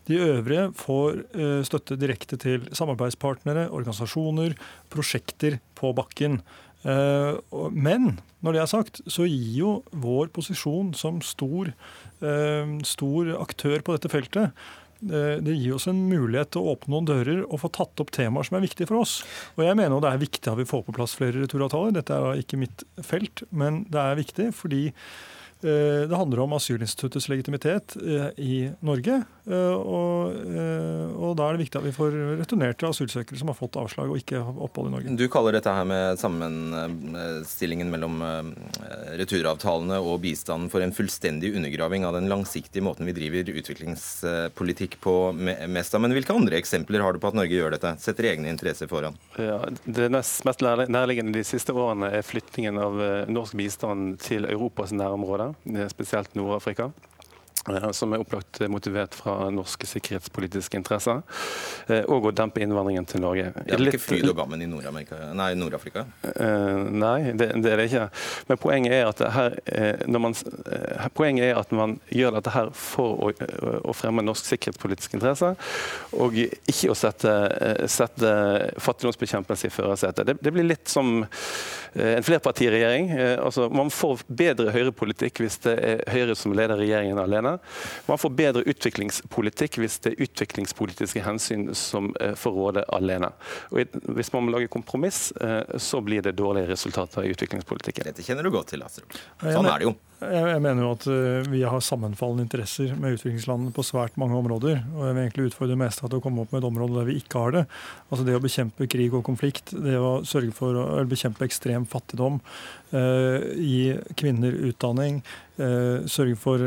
De 0.06 0.20
øvrige 0.20 0.68
får 0.78 1.24
eh, 1.32 1.64
støtte 1.66 1.98
direkte 1.98 2.38
til 2.38 2.68
samarbeidspartnere, 2.76 3.66
organisasjoner, 3.74 4.54
prosjekter 4.94 5.58
på 5.74 5.90
bakken. 5.98 6.38
Eh, 6.86 7.34
men 7.74 8.14
når 8.44 8.54
det 8.54 8.62
er 8.62 8.70
sagt, 8.70 9.02
så 9.10 9.26
gir 9.26 9.58
jo 9.58 9.74
vår 9.90 10.30
posisjon 10.36 10.92
som 10.94 11.22
stor, 11.24 11.72
stor 12.84 13.30
aktør 13.36 13.82
på 13.84 13.94
dette 13.96 14.08
feltet 14.12 14.66
det 15.00 15.56
gir 15.58 15.76
oss 15.76 15.88
en 15.90 16.04
mulighet 16.08 16.52
til 16.54 16.62
å 16.62 16.74
åpne 16.74 16.94
noen 16.94 17.08
dører 17.10 17.42
og 17.44 17.60
få 17.64 17.70
tatt 17.74 18.00
opp 18.02 18.12
temaer 18.14 18.46
som 18.46 18.58
er 18.58 18.64
viktige 18.64 18.88
for 18.90 19.02
oss. 19.02 19.18
Og 19.58 19.64
jeg 19.66 19.78
mener 19.78 20.02
det 20.02 20.12
er 20.12 20.22
viktig 20.22 20.50
at 20.50 20.60
vi 20.60 20.68
får 20.68 20.84
på 20.86 20.96
plass 20.96 21.16
flere 21.18 21.42
returavtaler. 21.42 21.94
Dette 21.96 22.16
er 22.16 22.42
ikke 22.42 22.60
mitt 22.60 22.86
felt, 23.04 23.44
men 23.50 23.84
det 23.92 24.00
er 24.00 24.20
viktig 24.20 24.50
fordi 24.56 24.82
det 25.64 26.16
handler 26.16 26.42
om 26.44 26.52
asylinstituttets 26.52 27.28
legitimitet 27.28 27.96
eh, 27.96 28.26
i 28.36 28.70
Norge. 28.84 29.22
Eh, 29.48 29.72
og, 29.72 30.34
og, 31.14 31.30
da 31.38 31.46
er 31.46 31.56
det 31.56 31.64
viktig 31.64 31.80
at 31.80 31.86
vi 31.86 31.94
får 31.94 32.16
returnerte 32.40 32.88
asylsøkere 32.88 33.40
som 33.40 33.48
har 33.48 33.56
fått 33.56 33.78
avslag 33.80 34.12
og 34.12 34.20
ikke 34.20 34.40
opphold 34.40 34.90
i 34.90 34.94
Norge. 34.94 35.14
Du 35.16 35.24
kaller 35.32 35.56
dette 35.56 35.72
her 35.72 35.86
med 35.88 36.20
sammenstillingen 36.20 37.92
mellom 37.92 38.20
returavtalene 39.16 40.00
og 40.04 40.20
bistanden 40.24 40.70
for 40.72 40.84
en 40.84 40.94
fullstendig 40.96 41.54
undergraving 41.56 42.04
av 42.04 42.18
den 42.18 42.28
langsiktige 42.32 42.84
måten 42.84 43.08
vi 43.08 43.16
driver 43.16 43.52
utviklingspolitikk 43.54 44.98
på, 45.04 45.16
mest 45.32 45.96
av. 45.96 46.04
Men 46.04 46.16
hvilke 46.16 46.36
andre 46.36 46.60
eksempler 46.60 47.04
har 47.04 47.16
du 47.16 47.22
på 47.22 47.32
at 47.32 47.40
Norge 47.40 47.56
gjør 47.56 47.76
dette? 47.76 47.96
Setter 48.04 48.30
egne 48.34 48.52
interesser 48.52 48.90
foran? 48.90 49.16
Ja, 49.40 49.62
det 49.84 50.12
mest 50.12 50.44
nærliggende 50.44 51.38
de 51.38 51.44
siste 51.46 51.72
årene 51.72 52.12
er 52.20 52.26
flyttingen 52.26 52.80
av 52.80 53.00
norsk 53.32 53.56
bistand 53.58 54.18
til 54.24 54.48
Europas 54.48 54.92
nærområder 54.94 55.53
spesielt 55.88 56.34
Nord-Afrika. 56.34 56.92
Eh, 57.68 57.90
som 57.90 58.12
er 58.12 58.20
opplagt 58.20 58.60
motivert 58.68 59.14
fra 59.16 59.48
norske 59.50 59.86
sikkerhetspolitiske 59.88 60.76
interesser, 60.76 61.22
eh, 61.86 62.02
og 62.12 62.28
å 62.28 62.32
dempe 62.36 62.60
innvandringen 62.60 63.06
til 63.08 63.22
Norge. 63.24 63.46
Det 63.56 63.72
er 63.72 63.80
vel 63.80 63.92
ikke 63.94 64.02
fryd 64.04 64.28
og 64.28 64.36
gammen 64.36 64.60
i 64.60 64.68
Nord-Afrika? 64.68 65.20
Nord 65.32 65.78
nei, 66.92 67.32
det, 67.32 67.48
det, 67.64 67.72
er 67.72 67.80
det 67.80 67.86
ikke. 67.88 68.04
Men 68.50 68.60
poenget 68.60 68.96
er 68.98 69.08
at, 69.08 69.22
her, 69.32 69.56
man, 70.12 70.36
poenget 71.16 71.46
er 71.48 71.60
at 71.62 71.72
man 71.72 71.96
gjør 72.12 72.36
dette 72.36 72.52
her 72.52 72.68
for 72.76 73.30
å, 73.30 73.32
å 73.80 73.96
fremme 73.96 74.24
norsk 74.26 74.50
sikkerhetspolitiske 74.52 75.16
interesser, 75.16 75.56
og 76.12 76.36
ikke 76.36 76.92
å 76.92 76.98
sette, 76.98 77.32
sette 77.88 78.34
fattigdomsbekjempelse 78.76 79.70
i 79.70 79.72
førersetet. 79.72 80.28
Det, 80.28 80.36
det, 80.44 80.52
blir 80.54 80.68
litt 80.68 80.92
som 80.92 81.16
en 81.94 82.26
flerpartiregjering. 82.26 83.10
Altså, 83.40 83.70
man 83.72 83.92
får 83.94 84.26
bedre 84.28 84.74
høyrepolitikk 84.74 85.40
hvis 85.44 85.60
det 85.64 85.74
er 85.78 86.02
Høyre 86.14 86.34
som 86.36 86.52
leder 86.56 86.78
regjeringen 86.78 87.18
alene. 87.22 87.53
Man 88.08 88.20
får 88.20 88.34
bedre 88.38 88.64
utviklingspolitikk 88.70 89.78
hvis 89.82 89.98
det 90.04 90.14
er 90.14 90.24
utviklingspolitiske 90.26 91.24
hensyn 91.24 91.68
som 91.78 92.12
eh, 92.20 92.34
får 92.38 92.58
råde 92.58 92.86
alene. 92.94 93.32
Og 93.70 93.98
hvis 94.16 94.32
man 94.34 94.46
må 94.46 94.56
lage 94.56 94.72
kompromiss, 94.72 95.30
eh, 95.40 95.76
så 95.78 96.02
blir 96.04 96.24
det 96.24 96.36
dårlige 96.38 96.70
resultater 96.72 97.26
i 97.26 97.34
utviklingspolitikken. 97.34 98.10
Dette 98.10 98.26
kjenner 98.26 98.46
du 98.46 98.52
godt 98.54 98.74
til, 98.74 98.84
Astrup. 98.86 99.16
Sånn 99.42 99.70
er 99.70 99.80
det 99.80 99.90
jo. 99.90 99.96
Jeg 100.32 100.60
mener 100.64 100.84
jo 100.84 100.92
at 100.94 101.04
eh, 101.10 101.46
vi 101.50 101.60
har 101.66 101.82
sammenfallende 101.84 102.44
interesser 102.46 102.94
med 103.00 103.16
utviklingslandene 103.18 103.74
på 103.74 103.84
svært 103.86 104.16
mange 104.20 104.36
områder. 104.38 104.80
Og 104.94 105.06
jeg 105.06 105.16
vil 105.16 105.22
egentlig 105.22 105.48
utfordre 105.50 105.78
meste 105.80 106.06
til 106.06 106.20
å 106.20 106.24
komme 106.24 106.44
opp 106.44 106.54
med 106.54 106.62
et 106.62 106.68
område 106.68 106.98
der 106.98 107.08
vi 107.08 107.18
ikke 107.20 107.42
har 107.42 107.54
det. 107.54 107.64
Altså 108.08 108.26
det 108.26 108.36
å 108.38 108.42
bekjempe 108.44 108.88
krig 108.90 109.14
og 109.16 109.24
konflikt, 109.26 109.74
det 109.84 109.98
å 109.98 110.16
sørge 110.28 110.54
for 110.56 110.78
å 110.80 111.04
bekjempe 111.10 111.46
ekstrem 111.46 111.86
fattigdom, 111.90 112.40
eh, 112.94 113.46
gi 113.58 113.82
kvinner 114.20 114.56
utdanning, 114.70 115.20
eh, 115.58 116.06
sørge 116.10 116.38
for 116.40 116.64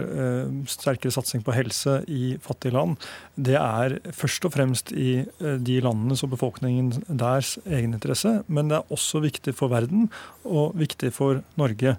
sterkere 0.69 1.13
satsing 1.13 1.43
på 1.43 1.55
helse 1.55 1.99
i 2.07 2.37
fattige 2.43 2.75
land, 2.75 2.97
det 3.35 3.57
er 3.59 3.99
først 4.15 4.47
og 4.47 4.53
fremst 4.53 4.93
i 4.93 5.25
de 5.39 5.81
landenes 5.83 6.23
og 6.23 6.31
befolkningen 6.35 7.03
deres 7.07 7.57
egeninteresse. 7.65 8.41
Men 8.47 8.69
det 8.71 8.79
er 8.79 8.95
også 8.95 9.21
viktig 9.23 9.53
for 9.55 9.71
verden 9.73 10.09
og 10.45 10.75
viktig 10.79 11.13
for 11.13 11.43
Norge. 11.59 11.97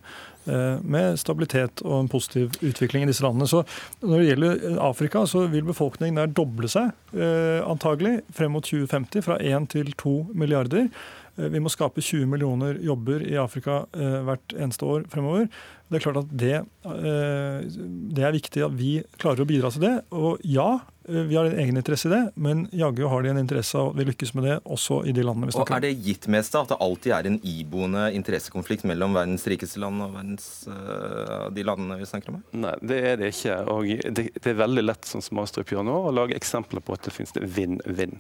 Eh, 0.49 0.81
med 0.81 1.19
stabilitet 1.21 1.83
og 1.85 1.99
en 2.01 2.09
positiv 2.09 2.55
utvikling 2.65 3.05
i 3.05 3.11
disse 3.11 3.25
landene. 3.25 3.49
Så 3.49 3.65
Når 4.01 4.19
det 4.19 4.29
gjelder 4.29 4.81
Afrika, 4.81 5.27
så 5.27 5.47
vil 5.51 5.67
befolkningen 5.67 6.17
der 6.17 6.33
doble 6.33 6.69
seg 6.73 6.93
eh, 7.13 7.61
antagelig 7.69 8.23
frem 8.33 8.55
mot 8.57 8.65
2050, 8.65 9.25
fra 9.27 9.37
1 9.37 9.69
til 9.75 9.93
2 10.01 10.15
milliarder. 10.33 10.89
Eh, 11.37 11.51
vi 11.53 11.61
må 11.61 11.69
skape 11.69 12.01
20 12.01 12.27
millioner 12.27 12.81
jobber 12.81 13.25
i 13.27 13.37
Afrika 13.37 13.83
hvert 13.93 14.55
eneste 14.57 14.89
år 14.89 15.05
fremover. 15.13 15.49
Det 15.89 15.99
er 15.99 16.05
klart 16.05 16.23
at 16.23 16.33
det, 16.37 16.57
det 16.85 18.25
er 18.25 18.35
viktig 18.35 18.65
at 18.65 18.75
vi 18.77 18.99
klarer 19.17 19.45
å 19.45 19.49
bidra 19.49 19.71
til 19.73 19.85
det. 19.87 19.95
Og 20.13 20.41
ja, 20.45 20.79
Eh, 20.79 20.98
vi 21.09 21.37
har 21.37 21.45
en 21.45 21.59
egen 21.59 21.77
interesse 21.77 22.09
i 22.09 22.13
det, 22.13 22.21
men 22.35 22.67
jaggu 22.73 23.05
har 23.09 23.23
de 23.23 23.31
en 23.31 23.39
interesse 23.39 23.79
av 23.79 23.91
at 23.91 23.99
vi 23.99 24.05
lykkes 24.11 24.35
med 24.37 24.45
det 24.45 24.57
også 24.65 25.01
i 25.09 25.15
de 25.17 25.25
landene 25.25 25.49
vi 25.49 25.55
snakker 25.57 25.73
om. 25.73 25.77
Og 25.77 25.79
Er 25.79 25.87
det 25.87 26.05
gitt 26.05 26.29
mest 26.33 26.53
seg 26.53 26.67
at 26.67 26.75
det 26.75 26.79
alltid 26.85 27.15
er 27.17 27.31
en 27.31 27.39
iboende 27.43 28.05
interessekonflikt 28.19 28.85
mellom 28.89 29.17
verdens 29.17 29.47
rikeste 29.49 29.81
land 29.83 30.05
og 30.05 30.13
verdens, 30.19 30.51
uh, 30.69 31.49
de 31.55 31.65
landene 31.65 31.99
vi 32.03 32.11
snakker 32.11 32.35
om? 32.35 32.45
Nei, 32.65 32.75
det 32.93 33.01
er 33.13 33.19
det 33.23 33.33
ikke. 33.35 33.57
Og 33.73 33.89
det, 33.89 34.29
det 34.37 34.53
er 34.53 34.61
veldig 34.61 34.85
lett 34.85 35.09
sånn 35.09 35.25
som 35.25 35.41
Astrup 35.43 35.73
gjør 35.73 35.89
nå, 35.89 35.97
å 36.11 36.15
lage 36.15 36.37
eksempler 36.37 36.85
på 36.85 36.99
at 36.99 37.09
det 37.09 37.17
finnes 37.17 37.37
vinn-vinn. 37.57 38.19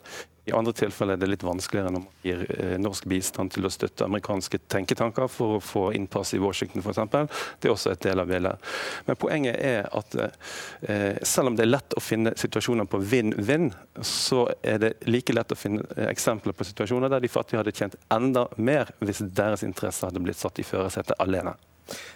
I 0.49 0.53
andre 0.53 0.72
tilfeller 0.72 1.18
er 1.18 1.20
det 1.20 1.28
litt 1.28 1.45
vanskeligere 1.45 1.91
når 1.93 2.03
man 2.07 2.22
gir 2.24 2.45
eh, 2.55 2.76
norsk 2.80 3.05
bistand 3.11 3.53
til 3.53 3.68
å 3.68 3.72
støtte 3.72 4.07
amerikanske 4.07 4.61
tenketanker 4.72 5.28
for 5.28 5.59
å 5.59 5.61
få 5.61 5.82
innpass 5.97 6.32
i 6.36 6.41
Washington 6.41 6.80
f.eks. 6.80 7.34
Det 7.61 7.68
er 7.68 7.74
også 7.74 7.93
et 7.93 8.07
del 8.07 8.22
av 8.22 8.30
bildet. 8.30 8.70
Men 9.05 9.18
poenget 9.20 9.59
er 9.61 9.91
at 9.93 10.16
eh, 10.16 11.18
selv 11.20 11.53
om 11.53 11.59
det 11.59 11.66
er 11.66 11.72
lett 11.74 11.97
å 11.97 12.01
finne 12.03 12.32
situasjoner 12.41 12.78
situasjoner 12.79 12.87
på 12.87 12.99
vinn-vinn, 12.99 13.72
så 14.03 14.49
er 14.62 14.79
det 14.79 14.93
like 15.07 15.33
lett 15.33 15.53
å 15.53 15.57
finne 15.57 15.83
eksempler 16.09 16.55
på 16.55 16.64
situasjoner 16.64 17.11
der 17.11 17.20
de 17.20 17.29
fattige 17.29 17.59
hadde 17.61 17.74
tjent 17.74 17.97
enda 18.11 18.49
mer 18.57 18.91
hvis 19.01 19.22
deres 19.35 19.62
interesser 19.62 20.09
hadde 20.09 20.22
blitt 20.22 20.39
satt 20.39 20.59
i 20.59 20.64
førersetet 20.64 21.18
alene. 21.18 21.57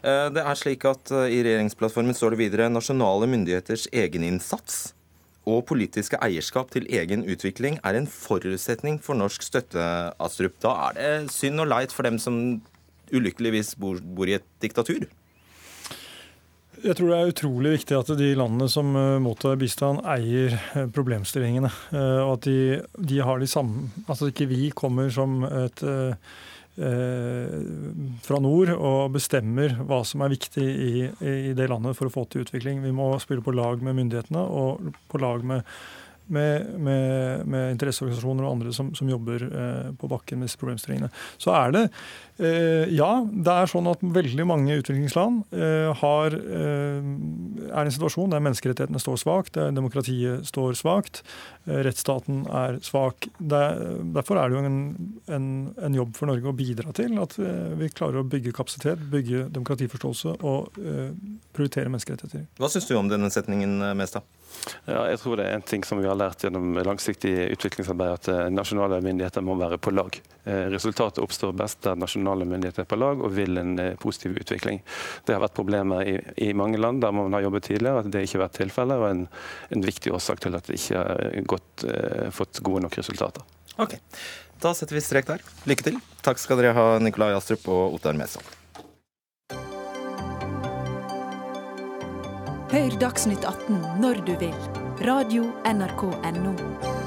Eh, 0.03 0.31
det 0.31 0.43
er 0.43 0.55
slik 0.55 0.85
at 0.85 1.11
eh, 1.11 1.33
I 1.33 1.43
regjeringsplattformen 1.43 2.15
står 2.15 2.35
det 2.35 2.43
videre 2.43 2.69
nasjonale 2.69 3.27
myndigheters 3.27 3.89
egeninnsats 3.93 4.93
og 5.49 5.65
politiske 5.67 6.19
eierskap 6.23 6.71
til 6.71 6.87
egen 6.87 7.25
utvikling 7.25 7.81
er 7.83 7.97
en 7.97 8.07
forutsetning 8.07 9.01
for 9.03 9.19
norsk 9.19 9.43
støtte, 9.43 9.83
Astrup. 10.23 10.55
Da 10.63 10.77
er 10.91 10.99
det 10.99 11.33
synd 11.35 11.65
og 11.65 11.73
leit 11.73 11.91
for 11.91 12.07
dem 12.07 12.21
som 12.21 12.61
ulykkeligvis 13.13 13.75
bor, 13.81 13.99
bor 13.99 14.29
i 14.29 14.37
et 14.39 14.47
diktatur? 14.63 15.09
Jeg 16.83 16.97
tror 16.99 17.13
det 17.13 17.17
er 17.19 17.29
utrolig 17.31 17.73
viktig 17.77 17.95
at 17.95 18.09
de 18.19 18.29
landene 18.35 18.67
som 18.71 18.89
eh, 18.99 19.19
mottar 19.23 19.59
bistand, 19.61 20.01
eier 20.09 20.57
eh, 20.75 20.89
problemstillingene. 20.91 21.71
Eh, 21.95 22.23
og 22.25 22.33
at 22.35 22.49
de, 22.49 22.81
de 22.99 23.21
har 23.23 23.39
de 23.39 23.51
samme 23.51 23.87
Altså 24.09 24.33
ikke 24.33 24.49
vi 24.51 24.73
kommer 24.75 25.13
som 25.13 25.45
et 25.47 25.85
fra 26.73 28.39
nord 28.41 28.71
og 28.73 29.11
bestemmer 29.13 29.75
hva 29.85 29.99
som 30.09 30.23
er 30.25 30.31
viktig 30.33 30.63
i, 30.65 30.93
i 31.21 31.51
det 31.53 31.67
landet 31.69 31.99
for 31.99 32.09
å 32.09 32.13
få 32.15 32.23
til 32.33 32.47
utvikling. 32.47 32.81
Vi 32.81 32.95
må 32.97 33.11
spille 33.21 33.45
på 33.45 33.53
lag 33.53 33.85
med 33.85 33.99
myndighetene 33.99 34.41
og 34.41 34.95
på 35.13 35.21
lag 35.21 35.45
med 35.45 35.69
med, 36.27 36.67
med, 36.79 37.47
med 37.47 37.73
interesseorganisasjoner 37.75 38.47
og 38.47 38.53
andre 38.57 38.73
som, 38.75 38.93
som 38.97 39.09
jobber 39.11 39.45
eh, 39.49 39.89
på 39.99 40.11
bakken 40.11 40.41
med 40.41 40.49
disse 40.49 40.61
problemstillingene. 40.61 41.11
Så 41.41 41.53
er 41.57 41.75
det 41.75 41.83
eh, 42.39 42.91
Ja, 42.93 43.11
det 43.27 43.55
er 43.55 43.71
sånn 43.71 43.91
at 43.91 44.03
veldig 44.03 44.47
mange 44.49 44.79
utviklingsland 44.81 45.55
eh, 45.55 45.91
har, 46.03 46.37
eh, 46.37 47.01
er 47.69 47.83
i 47.83 47.87
en 47.87 47.95
situasjon 47.95 48.33
der 48.33 48.45
menneskerettighetene 48.45 49.03
står 49.03 49.21
svakt, 49.23 49.55
der 49.59 49.75
demokratiet 49.75 50.47
står 50.49 50.77
svakt, 50.79 51.23
eh, 51.67 51.83
rettsstaten 51.87 52.45
er 52.49 52.79
svak. 52.87 53.29
Der, 53.39 53.81
derfor 54.17 54.41
er 54.41 54.51
det 54.51 54.59
jo 54.59 54.67
en, 54.67 54.83
en, 55.29 55.49
en, 55.77 55.99
jobb 56.03 56.15
for 56.17 56.31
Norge 56.31 56.49
å 56.49 56.57
bidra 56.57 56.95
til 56.97 57.19
at 57.23 57.39
eh, 57.43 57.73
vi 57.81 57.91
klarer 57.93 58.23
å 58.23 58.29
bygge 58.29 58.55
kapasitet, 58.57 59.03
bygge 59.13 59.49
demokratiforståelse 59.53 60.39
og 60.43 60.79
prioritere 61.53 61.91
menneskerettigheter. 61.93 62.47
Hva 62.61 62.71
syns 62.73 62.89
du 62.89 62.95
om 62.97 63.11
denne 63.11 63.31
setningen, 63.33 63.81
Mestad? 63.99 64.25
Ja, 64.87 65.05
jeg 65.11 65.19
tror 65.23 65.39
det 65.39 65.47
er 65.49 65.59
en 65.59 65.67
ting 65.67 65.85
som 65.87 66.01
vi 66.01 66.09
har 66.09 66.19
lært 66.23 66.45
gjennom 66.47 66.79
langsiktig 66.87 67.33
utviklingsarbeid, 67.57 68.13
at 68.17 68.29
eh, 68.33 68.49
nasjonale 68.55 69.01
myndigheter 69.05 69.45
må 69.45 69.57
være 69.61 69.79
på 69.83 69.93
lag. 69.95 70.19
Eh, 70.45 70.69
resultatet 70.73 71.23
oppstår 71.23 71.55
best 71.59 71.83
der 71.85 71.99
nasjonale 71.99 72.47
myndigheter 72.49 72.87
er 72.87 72.91
på 72.91 72.99
lag 73.01 73.21
og 73.23 73.35
vil 73.37 73.61
en 73.61 73.75
eh, 73.83 73.95
positiv 74.01 74.39
utvikling. 74.41 74.81
Det 75.27 75.37
har 75.37 75.43
vært 75.45 75.57
problemer 75.59 76.07
i, 76.07 76.17
i 76.49 76.53
mange 76.57 76.81
land 76.81 77.03
der 77.05 77.15
man 77.17 77.35
har 77.37 77.45
jobbet 77.47 77.69
tidligere, 77.69 78.05
at 78.05 78.13
det 78.15 78.25
ikke 78.27 78.39
har 78.39 78.47
vært 78.47 78.59
tilfellet, 78.61 79.03
og 79.03 79.09
en, 79.11 79.27
en 79.77 79.85
viktig 79.91 80.15
årsak 80.15 80.43
til 80.47 80.59
at 80.59 80.71
det 80.71 80.79
ikke 80.81 81.03
har 81.03 81.37
gått, 81.53 81.87
fått 82.35 82.63
gode 82.65 82.87
nok 82.87 82.97
resultater. 82.99 83.45
Ok, 83.83 83.99
Da 84.63 84.71
setter 84.79 84.95
vi 84.95 85.03
strek 85.03 85.27
der. 85.27 85.43
Lykke 85.67 85.89
til. 85.89 85.97
Takk 86.23 86.39
skal 86.39 86.61
dere 86.61 86.77
ha, 86.77 86.87
Nikolai 87.03 87.33
Astrup 87.35 87.67
og 87.73 87.97
Ottar 87.99 88.15
Mæsson. 88.19 88.45
Hør 92.73 92.95
Dagsnytt 93.03 93.45
18 93.45 94.01
når 94.01 94.23
du 94.25 94.33
vil. 94.41 94.82
Radio 95.03 95.43
NRK 95.65 96.15
Radio.nrk.no. 96.23 97.02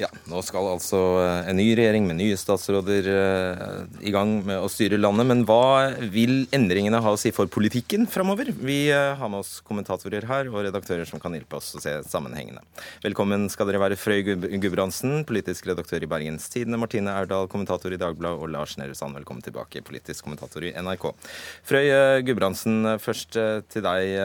Ja, 0.00 0.08
Nå 0.30 0.40
skal 0.44 0.66
altså 0.70 0.98
eh, 1.20 1.48
en 1.50 1.58
ny 1.58 1.66
regjering 1.76 2.06
med 2.08 2.16
nye 2.18 2.36
statsråder 2.38 3.08
eh, 3.12 3.82
i 4.08 4.12
gang 4.14 4.38
med 4.46 4.62
å 4.62 4.70
styre 4.72 4.98
landet. 5.00 5.28
Men 5.28 5.42
hva 5.48 5.92
vil 6.12 6.46
endringene 6.54 7.02
ha 7.04 7.12
å 7.12 7.18
si 7.20 7.32
for 7.34 7.50
politikken 7.52 8.06
framover? 8.10 8.52
Vi 8.56 8.86
eh, 8.92 9.12
har 9.18 9.32
med 9.32 9.42
oss 9.42 9.58
kommentatorer 9.66 10.26
her 10.30 10.48
og 10.52 10.62
redaktører 10.64 11.08
som 11.08 11.20
kan 11.22 11.36
hjelpe 11.36 11.58
oss 11.58 11.72
å 11.76 11.82
se 11.84 11.94
sammenhengene. 12.08 12.64
Velkommen 13.04 13.48
skal 13.52 13.68
dere 13.68 13.82
være 13.82 14.00
Frøy 14.00 14.24
Gudbrandsen, 14.24 15.26
politisk 15.28 15.68
redaktør 15.70 16.06
i 16.06 16.10
Bergens 16.10 16.48
Tidende, 16.52 16.80
Martine 16.80 17.12
Erdal, 17.12 17.50
kommentator 17.52 17.92
i 17.92 18.00
Dagbladet, 18.00 18.40
og 18.40 18.52
Lars 18.54 18.78
Nehru 18.80 18.96
Sand, 18.96 19.18
velkommen 19.18 19.44
tilbake, 19.44 19.84
politisk 19.84 20.24
kommentator 20.24 20.64
i 20.64 20.72
NRK. 20.72 21.10
Frøy 21.68 21.92
Gudbrandsen, 22.26 22.96
først 23.02 23.36
til 23.72 23.84
deg. 23.84 24.16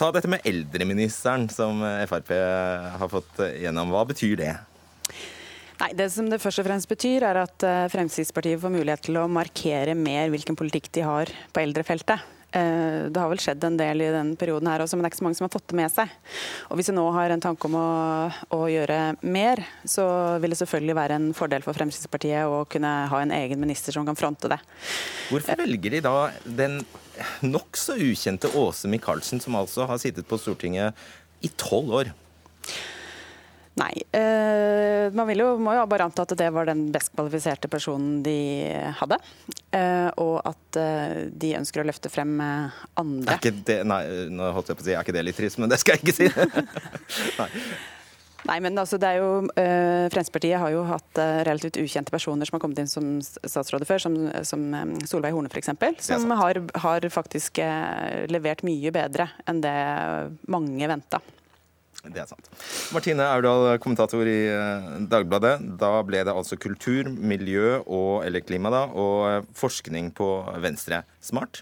Ta 0.00 0.08
dette 0.16 0.30
med 0.32 0.46
eldreministeren 0.48 1.44
som 1.52 1.82
Frp 2.08 2.32
har 3.02 3.10
fått 3.12 3.42
gjennom. 3.60 3.92
Hva 3.92 4.06
betyr 4.08 4.38
det? 4.40 4.54
Nei, 5.80 5.92
Det 5.96 6.10
som 6.12 6.28
det 6.28 6.40
først 6.40 6.60
og 6.60 6.68
fremst 6.68 6.88
betyr, 6.88 7.24
er 7.24 7.40
at 7.40 7.64
eh, 7.64 7.86
Fremskrittspartiet 7.92 8.60
får 8.60 8.72
mulighet 8.72 9.06
til 9.06 9.16
å 9.20 9.28
markere 9.32 9.96
mer 9.96 10.28
hvilken 10.32 10.56
politikk 10.58 10.90
de 10.96 11.04
har 11.04 11.32
på 11.52 11.62
eldrefeltet. 11.62 12.20
Eh, 12.52 13.06
det 13.08 13.20
har 13.20 13.30
vel 13.30 13.40
skjedd 13.40 13.64
en 13.64 13.78
del 13.78 14.02
i 14.02 14.10
denne 14.10 14.36
perioden 14.36 14.68
her 14.68 14.82
også, 14.82 14.98
men 14.98 15.04
det 15.04 15.08
er 15.08 15.14
ikke 15.14 15.20
så 15.22 15.26
mange 15.28 15.38
som 15.38 15.46
har 15.46 15.52
fått 15.54 15.68
det 15.70 15.78
med 15.78 15.92
seg. 15.94 16.12
Og 16.68 16.80
Hvis 16.80 16.90
vi 16.90 16.96
nå 16.98 17.04
har 17.14 17.32
en 17.32 17.44
tanke 17.44 17.68
om 17.70 17.76
å, 17.78 17.90
å, 18.56 18.60
gjøre 18.68 18.98
mer, 19.22 19.62
så 19.88 20.04
vil 20.42 20.52
det 20.52 20.58
selvfølgelig 20.60 20.98
være 20.98 21.20
en 21.20 21.28
fordel 21.38 21.64
for 21.64 21.78
Fremskrittspartiet 21.78 22.50
å 22.50 22.64
kunne 22.70 22.92
ha 23.12 23.22
en 23.22 23.36
egen 23.40 23.62
minister 23.62 23.96
som 23.96 24.08
kan 24.08 24.18
fronte 24.18 24.50
det. 24.52 24.60
Hvorfor 25.30 25.62
velger 25.62 25.96
de 25.96 26.02
da 26.04 26.16
den 26.44 26.80
nokså 27.44 27.98
ukjente 28.00 28.50
Åse 28.58 28.90
Michaelsen, 28.90 29.42
som 29.42 29.58
altså 29.58 29.86
har 29.90 30.00
sittet 30.02 30.28
på 30.28 30.38
Stortinget 30.40 30.98
i 31.44 31.50
tolv 31.60 31.94
år? 32.02 32.12
Nei. 33.80 33.92
Eh, 34.12 35.12
man 35.14 35.30
jo, 35.32 35.52
må 35.62 35.74
jo 35.76 35.84
bare 35.88 36.08
anta 36.08 36.24
at 36.26 36.34
det 36.36 36.48
var 36.52 36.66
den 36.68 36.88
best 36.92 37.12
kvalifiserte 37.14 37.70
personen 37.70 38.18
de 38.26 38.66
hadde. 38.98 39.20
Eh, 39.70 40.08
og 40.20 40.40
at 40.48 40.80
eh, 40.80 41.22
de 41.30 41.54
ønsker 41.60 41.82
å 41.82 41.86
løfte 41.88 42.10
frem 42.12 42.34
eh, 42.44 42.82
andre. 43.00 43.36
Er 43.36 43.40
ikke 43.40 43.54
det, 43.70 43.78
nei, 43.88 44.02
nå 44.32 44.50
holdt 44.56 44.72
jeg 44.72 44.80
på 44.80 44.84
å 44.84 44.88
si, 44.88 44.96
er 44.96 45.06
ikke 45.06 45.16
det 45.16 45.24
litt 45.28 45.38
trist, 45.38 45.60
men 45.62 45.72
det 45.72 45.80
skal 45.80 45.96
jeg 45.96 46.04
ikke 46.04 46.18
si. 46.18 46.28
nei. 47.40 47.48
Nei, 48.48 48.56
men 48.64 48.78
altså, 48.80 48.98
det 49.00 49.08
er 49.08 49.20
jo, 49.20 49.30
uh, 49.44 50.06
Fremskrittspartiet 50.12 50.60
har 50.62 50.72
jo 50.72 50.84
hatt 50.88 51.20
uh, 51.20 51.40
relativt 51.46 51.80
ukjente 51.82 52.12
personer 52.14 52.48
som 52.48 52.56
har 52.56 52.62
kommet 52.62 52.80
inn 52.82 52.90
som 52.90 53.10
statsråder 53.24 53.88
før, 53.88 54.04
som, 54.06 54.16
som 54.46 54.64
um, 54.72 54.94
Solveig 55.08 55.36
Horne 55.36 55.50
f.eks., 55.52 55.72
som 56.08 56.32
har, 56.38 56.62
har, 56.84 57.08
faktisk 57.12 57.60
uh, 57.60 58.24
levert 58.32 58.64
mye 58.66 58.92
bedre 58.94 59.28
enn 59.50 59.60
det 59.64 59.76
mange 60.50 60.88
venta. 60.90 61.20
Det 62.00 62.16
er 62.22 62.28
sant. 62.30 62.46
Martine 62.94 63.26
Aurdal, 63.28 63.74
kommentator 63.82 64.24
i 64.24 64.38
Dagbladet. 65.12 65.58
Da 65.80 65.90
ble 66.06 66.22
det 66.24 66.32
altså 66.32 66.56
kultur, 66.56 67.10
miljø 67.12 67.82
og, 67.82 68.22
eller 68.24 68.40
klima 68.40 68.72
da, 68.72 68.86
og 68.88 69.50
forskning 69.58 70.08
på 70.16 70.30
Venstre. 70.64 71.02
Smart? 71.20 71.60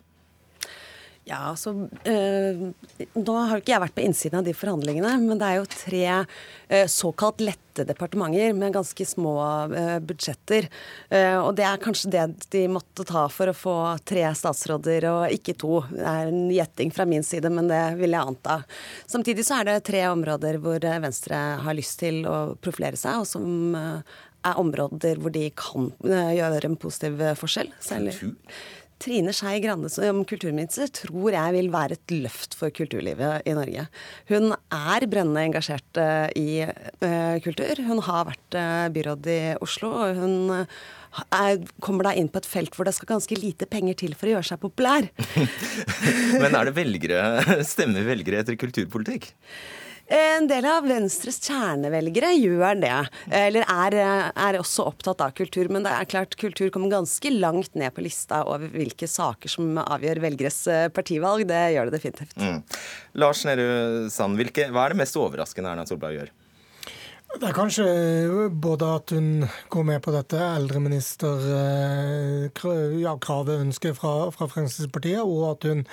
Ja, 1.28 1.50
altså, 1.50 1.74
øh, 2.08 2.60
Nå 3.14 3.32
har 3.36 3.56
jo 3.56 3.60
ikke 3.60 3.72
jeg 3.74 3.82
vært 3.82 3.96
på 3.98 4.04
innsiden 4.06 4.38
av 4.40 4.46
de 4.46 4.54
forhandlingene, 4.56 5.10
men 5.20 5.40
det 5.40 5.48
er 5.48 5.58
jo 5.58 5.66
tre 5.68 6.04
øh, 6.16 6.86
såkalt 6.88 7.42
lette 7.44 7.84
departementer 7.86 8.54
med 8.56 8.72
ganske 8.74 9.04
små 9.06 9.34
øh, 9.68 9.98
budsjetter. 10.02 10.66
og 11.44 11.52
det 11.54 11.62
er 11.62 11.82
kanskje 11.82 12.10
det 12.10 12.24
de 12.50 12.64
måtte 12.72 13.04
ta 13.06 13.26
for 13.30 13.52
å 13.52 13.54
få 13.54 13.74
tre 14.08 14.24
statsråder 14.34 15.06
og 15.12 15.34
ikke 15.36 15.54
to. 15.60 15.82
Det 15.92 16.02
er 16.02 16.32
en 16.32 16.48
gjetting 16.50 16.90
fra 16.94 17.06
min 17.06 17.22
side, 17.22 17.52
men 17.54 17.70
det 17.70 17.82
vil 18.00 18.16
jeg 18.16 18.32
anta. 18.32 18.58
Samtidig 19.06 19.44
så 19.46 19.60
er 19.60 19.68
det 19.68 19.76
tre 19.86 20.02
områder 20.10 20.58
hvor 20.64 20.82
Venstre 20.82 21.38
har 21.62 21.78
lyst 21.78 22.00
til 22.02 22.24
å 22.26 22.56
profilere 22.58 22.98
seg, 22.98 23.22
og 23.22 23.30
som 23.30 23.76
er 23.76 24.58
områder 24.58 25.22
hvor 25.22 25.34
de 25.34 25.46
kan 25.54 25.92
gjøre 26.02 26.66
en 26.66 26.80
positiv 26.80 27.22
forskjell. 27.38 27.70
Særlig. 27.84 28.16
Trine 29.02 29.32
Skei 29.36 29.60
Grande 29.62 29.90
som 29.92 30.24
kulturminister 30.28 30.90
tror 30.94 31.34
jeg 31.34 31.54
vil 31.54 31.70
være 31.72 31.98
et 31.98 32.14
løft 32.24 32.56
for 32.58 32.74
kulturlivet 32.74 33.46
i 33.46 33.54
Norge. 33.56 33.86
Hun 34.30 34.52
er 34.52 35.06
brennende 35.10 35.44
engasjert 35.46 36.00
eh, 36.02 36.28
i 36.38 36.48
uh, 36.66 37.36
kultur. 37.44 37.82
Hun 37.86 38.02
har 38.08 38.26
vært 38.32 38.58
uh, 38.58 38.86
byråd 38.94 39.30
i 39.30 39.40
Oslo. 39.64 39.92
og 40.02 40.18
hun 40.18 40.36
er, 40.52 41.62
kommer 41.84 42.08
da 42.08 42.14
inn 42.18 42.30
på 42.32 42.42
et 42.42 42.48
felt 42.48 42.74
hvor 42.76 42.88
det 42.88 42.96
skal 42.96 43.14
ganske 43.14 43.38
lite 43.38 43.68
penger 43.70 44.00
til 44.02 44.14
for 44.18 44.28
å 44.28 44.36
gjøre 44.36 44.50
seg 44.50 44.62
populær. 44.62 45.08
Men 46.42 46.54
er 46.54 46.68
det 46.68 46.76
velgere, 46.76 47.60
stemmer 47.66 48.06
velgere 48.08 48.42
etter 48.42 48.58
kulturpolitikk? 48.60 49.30
En 50.08 50.46
del 50.48 50.64
av 50.64 50.86
Venstres 50.88 51.36
kjernevelgere 51.44 52.30
gjør 52.38 52.78
det, 52.80 52.94
eller 53.28 53.66
er, 53.68 53.96
er, 54.32 54.56
også 54.56 54.86
opptatt 54.88 55.20
av 55.20 55.34
kultur. 55.36 55.68
Men 55.68 55.84
det 55.84 55.92
er 55.92 56.08
klart 56.08 56.36
kultur 56.40 56.70
kommer 56.72 56.88
ganske 56.94 57.32
langt 57.34 57.76
ned 57.76 57.92
på 57.92 58.06
lista 58.06 58.40
over 58.48 58.72
hvilke 58.72 59.08
saker 59.10 59.52
som 59.52 59.76
avgjør 59.82 60.22
velgeres 60.24 60.62
eh, 60.72 60.88
partivalg. 60.88 61.44
Det 61.50 61.60
gjør 61.74 61.90
det 61.90 61.98
definitivt. 61.98 62.36
Mm. 62.40 62.62
Lars 63.20 63.44
Nehru 63.44 64.08
Sand, 64.12 64.40
hva 64.40 64.86
er 64.86 64.96
det 64.96 65.02
mest 65.02 65.20
overraskende 65.20 65.76
Erna 65.76 65.84
Solberg 65.88 66.22
gjør? 66.22 66.32
Det 67.28 67.44
er 67.44 67.52
kanskje 67.52 67.84
både 68.56 68.86
at 68.88 69.12
hun 69.12 69.42
går 69.68 69.82
med 69.84 70.00
på 70.00 70.08
dette 70.14 70.38
eldreministerkravet, 70.40 72.56
eh, 72.56 72.94
ja, 73.02 73.12
ønsket 73.52 73.98
fra, 73.98 74.30
fra, 74.32 74.46
Fremskrittspartiet, 74.48 75.20
og 75.20 75.50
at 75.50 75.64
hun, 75.68 75.84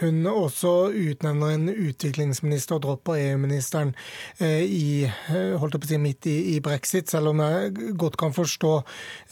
hun, 0.00 0.26
også 0.26 0.90
utnevner 0.90 1.50
en 1.54 1.68
utviklingsminister 1.70 2.74
og 2.76 2.82
dropper 2.82 3.14
EU-ministeren 3.20 3.94
eh, 4.42 4.66
eh, 4.66 5.54
si, 5.86 5.98
midt 6.02 6.26
i, 6.26 6.56
i, 6.56 6.60
brexit, 6.60 7.10
selv 7.14 7.28
om 7.30 7.38
jeg 7.46 7.94
godt 7.94 8.16
kan 8.18 8.34
forstå 8.34 8.82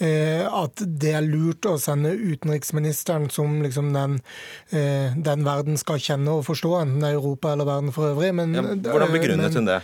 eh, 0.07 0.47
at 0.47 0.79
det 0.87 1.19
er 1.19 1.27
lurt 1.27 1.67
å 1.67 1.83
sende 1.83 2.15
utenriksministeren 2.15 3.27
som 3.29 3.59
liksom 3.67 3.91
den, 3.97 4.21
eh, 4.71 5.11
den 5.19 5.45
verden 5.45 5.77
skal 5.83 5.99
kjenne 5.99 6.31
og 6.31 6.47
forstå, 6.47 6.79
enten 6.85 7.03
det 7.03 7.09
er 7.11 7.19
Europa 7.19 7.53
eller 7.53 7.67
verden 7.75 7.93
for 7.93 8.07
øvrig. 8.15 8.31
Men, 8.39 8.55
ja, 8.55 8.63
hvordan 8.87 9.11
begrunnet 9.19 9.55
hun 9.59 9.67
det? 9.67 9.83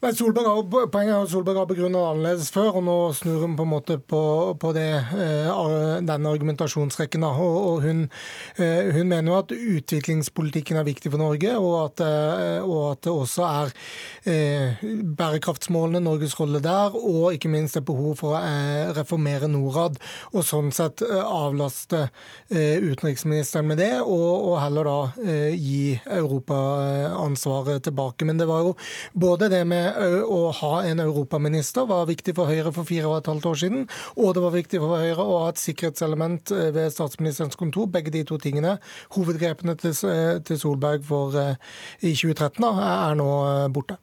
Men 0.00 0.14
Solberg 0.16 0.46
har, 0.48 0.86
Poenget 0.88 1.12
er 1.12 1.26
at 1.26 1.28
Solberg 1.28 1.58
har 1.60 1.66
begrunnet 1.68 2.00
annerledes 2.00 2.48
før, 2.54 2.78
og 2.78 2.84
nå 2.86 2.94
snur 3.18 3.42
hun 3.42 3.56
på 3.58 3.66
en 3.66 3.68
måte 3.68 3.98
på, 4.00 4.20
på 4.56 4.70
det, 4.72 4.86
eh, 4.96 5.50
den 6.08 6.28
argumentasjonsrekken. 6.30 7.26
Og, 7.28 7.56
og 7.58 7.82
hun, 7.84 8.00
eh, 8.56 8.88
hun, 8.94 9.10
mener 9.10 9.28
jo 9.28 9.36
at 9.42 9.52
utviklingspolitikken 9.52 10.80
er 10.80 10.86
viktig 10.88 11.12
for 11.12 11.20
Norge, 11.20 11.52
og 11.60 11.74
at, 11.82 12.04
eh, 12.06 12.64
og 12.64 12.94
at 12.94 13.02
det 13.04 13.12
også 13.12 13.44
er 13.44 13.74
bærekraftsmålene, 15.20 16.00
Norges 16.06 16.38
rolle 16.40 16.62
der, 16.64 16.96
og 16.96 17.36
ikke 17.36 17.52
minst 17.52 17.76
et 17.76 17.84
behov 17.84 18.16
for 18.22 18.38
å 18.38 18.40
reformere 18.96 19.52
Norad, 19.52 20.00
og 20.32 20.48
sånn 20.48 20.72
sett 20.72 21.04
avlaste 21.04 22.06
utenriksministeren 22.48 23.68
med 23.68 23.82
det, 23.82 23.92
og 24.00 24.56
heller 24.62 24.88
da 24.88 24.98
gi 25.52 25.98
Europa 26.06 26.56
ansvaret 27.20 27.84
tilbake. 27.84 28.24
Men 28.28 28.40
det 28.40 28.48
var 28.48 28.64
jo 28.64 28.74
både 29.12 29.50
det 29.52 29.64
med 29.68 29.89
å 30.24 30.40
ha 30.60 30.72
en 30.88 31.02
europaminister 31.02 31.86
var 31.88 32.08
viktig 32.10 32.34
for 32.38 32.50
Høyre 32.50 32.72
for 32.74 32.88
fire 32.88 33.08
og 33.10 33.20
et 33.20 33.30
halvt 33.30 33.48
år 33.50 33.60
siden. 33.62 33.86
Og 34.16 34.34
det 34.36 34.44
var 34.44 34.56
viktig 34.56 34.82
for 34.82 35.00
Høyre 35.00 35.24
å 35.24 35.38
ha 35.44 35.48
et 35.52 35.62
sikkerhetselement 35.62 36.52
eh, 36.56 36.70
ved 36.76 36.92
statsministerens 36.94 37.58
kontor. 37.60 37.90
Begge 37.92 38.12
de 38.14 38.24
to 38.28 38.38
tingene. 38.42 38.78
Hovedgrepene 39.16 39.76
til 39.80 40.60
Solberg 40.60 41.06
for, 41.06 41.36
eh, 41.38 41.58
i 42.02 42.14
2013 42.14 42.70
er 42.70 43.18
nå 43.20 43.32
eh, 43.48 43.66
borte. 43.74 44.00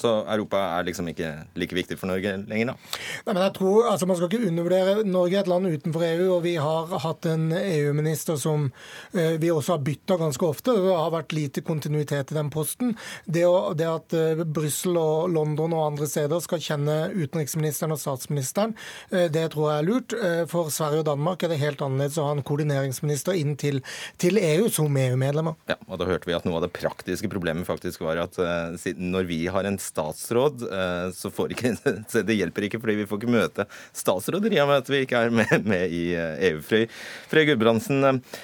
Så 0.00 0.10
Europa 0.26 0.58
er 0.58 0.88
liksom 0.88 1.06
ikke 1.08 1.28
like 1.54 1.76
viktig 1.76 1.96
for 2.00 2.10
Norge 2.10 2.32
lenger, 2.50 2.72
da? 2.72 2.94
Nei, 3.28 3.34
men 3.36 3.42
jeg 3.44 3.54
tror, 3.60 3.86
altså 3.92 4.08
Man 4.10 4.18
skal 4.18 4.30
ikke 4.30 4.48
undervurdere 4.50 5.04
Norge 5.06 5.38
er 5.38 5.44
et 5.44 5.50
land 5.50 5.70
utenfor 5.70 6.02
EU, 6.08 6.24
og 6.34 6.40
vi 6.44 6.54
har 6.58 6.90
hatt 7.04 7.28
en 7.30 7.46
EU-minister 7.54 8.38
som 8.40 8.66
eh, 9.14 9.36
vi 9.40 9.52
også 9.54 9.76
har 9.76 9.84
bytta 9.86 10.18
ganske 10.18 10.48
ofte. 10.48 10.74
Det 10.74 10.96
har 10.98 11.12
vært 11.14 11.34
lite 11.36 11.62
kontinuitet 11.66 12.32
i 12.34 12.38
den 12.38 12.50
posten. 12.52 12.96
Det, 13.24 13.44
å, 13.46 13.70
det 13.78 13.86
at 13.86 14.16
eh, 14.18 14.42
Brussel 14.42 14.98
og 14.98 15.30
London 15.32 15.76
og 15.76 15.84
andre 15.92 16.08
steder 16.10 16.42
skal 16.42 16.62
kjenne 16.64 16.98
utenriksministeren 17.14 17.94
og 17.94 18.02
statsministeren, 18.02 18.74
eh, 19.12 19.28
det 19.32 19.46
tror 19.54 19.70
jeg 19.70 19.84
er 19.84 19.88
lurt. 19.88 20.18
Eh, 20.18 20.42
for 20.50 20.74
Sverige 20.74 21.04
og 21.04 21.08
Danmark 21.12 21.46
er 21.46 21.54
det 21.54 21.60
helt 21.62 21.86
annerledes 21.86 22.18
å 22.18 22.26
ha 22.28 22.34
en 22.34 22.44
koordineringsminister 22.46 23.38
inn 23.38 23.54
til, 23.60 23.80
til 24.18 24.42
EU 24.42 24.66
som 24.74 24.90
EU-medlemmer. 24.90 25.54
Ja, 25.70 25.78
og 25.86 26.02
Da 26.02 26.10
hørte 26.10 26.28
vi 26.28 26.36
at 26.36 26.44
noe 26.48 26.58
av 26.58 26.66
det 26.66 26.74
praktiske 26.74 27.30
problemet 27.32 27.70
faktisk 27.70 28.02
var 28.04 28.20
at 28.26 28.42
eh, 28.42 28.92
når 28.98 29.30
vi 29.30 29.40
har 29.54 29.70
en 29.70 29.78
statsråd, 29.84 30.64
eh, 30.68 31.06
så 31.16 31.30
får 31.34 31.54
ikke 31.54 31.74
Det 32.28 32.38
hjelper 32.38 32.68
ikke, 32.68 32.80
fordi 32.82 32.98
vi 33.02 33.06
får 33.10 33.20
ikke 33.20 33.34
møte 33.34 33.68
statsråder 33.92 34.56
i 34.56 34.62
og 34.62 34.70
med 34.70 34.82
at 34.82 34.90
vi 34.92 35.04
ikke 35.04 35.24
er 35.26 35.34
med, 35.34 35.54
med 35.68 35.92
i 35.92 36.04
EU. 36.16 36.58
Eh, 36.58 36.62
Frøy, 36.64 36.86
Frøy 37.30 37.48
Gudbrandsen, 37.50 38.04
eh, 38.08 38.40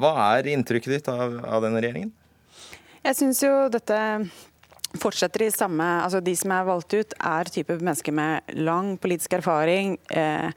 hva 0.00 0.14
er 0.32 0.52
inntrykket 0.52 0.96
ditt 0.98 1.10
av, 1.12 1.40
av 1.44 1.66
denne 1.66 1.82
regjeringen? 1.82 2.14
Jeg 3.00 3.16
syns 3.16 3.40
jo 3.42 3.52
dette 3.72 3.98
fortsetter 4.98 5.44
i 5.44 5.50
samme 5.54 5.84
altså 6.02 6.20
De 6.24 6.32
som 6.38 6.52
er 6.54 6.66
valgt 6.66 6.94
ut, 6.94 7.14
er 7.14 7.50
type 7.52 7.76
mennesker 7.78 8.14
med 8.14 8.56
lang 8.58 8.96
politisk 9.00 9.36
erfaring. 9.38 9.96
Eh, 10.10 10.50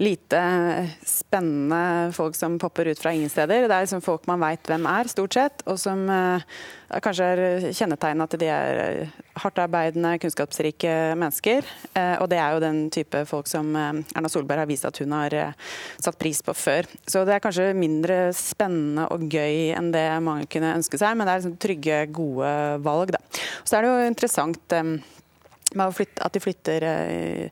lite 0.00 0.40
spennende 1.04 2.12
folk 2.16 2.36
som 2.38 2.58
popper 2.62 2.92
ut 2.92 3.02
fra 3.02 3.12
ingen 3.12 3.32
steder. 3.32 3.66
Det 3.66 3.76
er 3.76 3.86
liksom 3.86 4.04
folk 4.04 4.26
man 4.30 4.40
veit 4.42 4.64
hvem 4.68 4.88
er, 4.88 5.12
stort 5.12 5.36
sett. 5.36 5.66
Og 5.66 5.80
som 5.80 6.06
eh, 6.08 6.56
kanskje 7.02 7.26
er 7.26 7.66
kjennetegnet 7.74 8.26
at 8.26 8.40
de 8.40 8.48
er 8.50 8.80
eh, 8.82 9.14
hardtarbeidende, 9.42 10.14
kunnskapsrike 10.22 10.92
mennesker. 11.18 11.66
Eh, 11.92 12.14
og 12.22 12.30
det 12.30 12.38
er 12.38 12.54
jo 12.54 12.62
den 12.62 12.80
type 12.94 13.24
folk 13.28 13.50
som 13.50 13.72
eh, 13.74 14.02
Erna 14.14 14.30
Solberg 14.30 14.62
har 14.62 14.70
vist 14.70 14.86
at 14.88 15.00
hun 15.02 15.14
har 15.16 15.36
satt 15.98 16.18
pris 16.20 16.42
på 16.46 16.54
før. 16.56 16.86
Så 17.06 17.24
det 17.26 17.36
er 17.36 17.44
kanskje 17.44 17.72
mindre 17.76 18.20
spennende 18.36 19.08
og 19.12 19.26
gøy 19.32 19.72
enn 19.76 19.92
det 19.94 20.06
mange 20.22 20.48
kunne 20.52 20.76
ønske 20.78 21.00
seg, 21.00 21.16
men 21.18 21.26
det 21.26 21.34
er 21.34 21.42
liksom 21.42 21.60
trygge, 21.62 22.00
gode 22.14 22.54
valg, 22.86 23.14
da. 23.16 23.22
Så 23.66 23.78
er 23.78 23.84
det 23.84 23.92
jo 23.92 24.10
interessant 24.12 24.76
at 25.74 26.32
de 26.32 26.40
flytter 26.40 26.84
eh, 26.86 27.50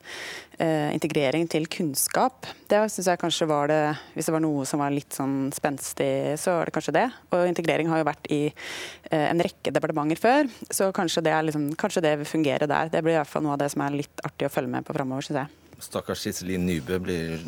integrering 0.58 1.48
til 1.50 1.66
kunnskap. 1.70 2.46
Det 2.70 2.78
syns 2.92 3.08
jeg 3.10 3.20
kanskje 3.20 3.48
var 3.50 3.70
det 3.70 3.80
Hvis 4.14 4.28
det 4.28 4.34
var 4.34 4.42
noe 4.44 4.64
som 4.68 4.82
var 4.82 4.94
litt 4.94 5.14
sånn 5.14 5.50
spenstig, 5.54 6.38
så 6.40 6.58
var 6.58 6.68
det 6.70 6.74
kanskje 6.76 6.94
det. 6.96 7.06
Og 7.34 7.48
integrering 7.48 7.90
har 7.90 8.00
jo 8.00 8.08
vært 8.08 8.30
i 8.32 8.42
eh, 8.46 9.26
en 9.26 9.42
rekke 9.42 9.72
departementer 9.74 10.20
før, 10.20 10.48
så 10.70 10.90
kanskje 10.94 11.24
det, 11.26 11.34
liksom, 11.48 11.68
kanskje 11.80 12.04
det, 12.06 12.16
vil 12.22 12.30
fungere 12.30 12.70
der. 12.70 12.92
Det 12.92 13.02
blir 13.04 13.16
i 13.16 13.20
hvert 13.20 13.30
fall 13.30 13.44
noe 13.46 13.56
av 13.56 13.62
det 13.64 13.70
som 13.74 13.84
er 13.84 13.98
litt 13.98 14.24
artig 14.26 14.48
å 14.48 14.52
følge 14.52 14.74
med 14.76 14.86
på 14.86 14.96
framover, 14.96 15.26
syns 15.26 15.42
jeg. 15.42 15.60
Stakkars 15.84 16.22
Iselin 16.30 16.64
Nybø 16.68 16.98
blir 17.02 17.40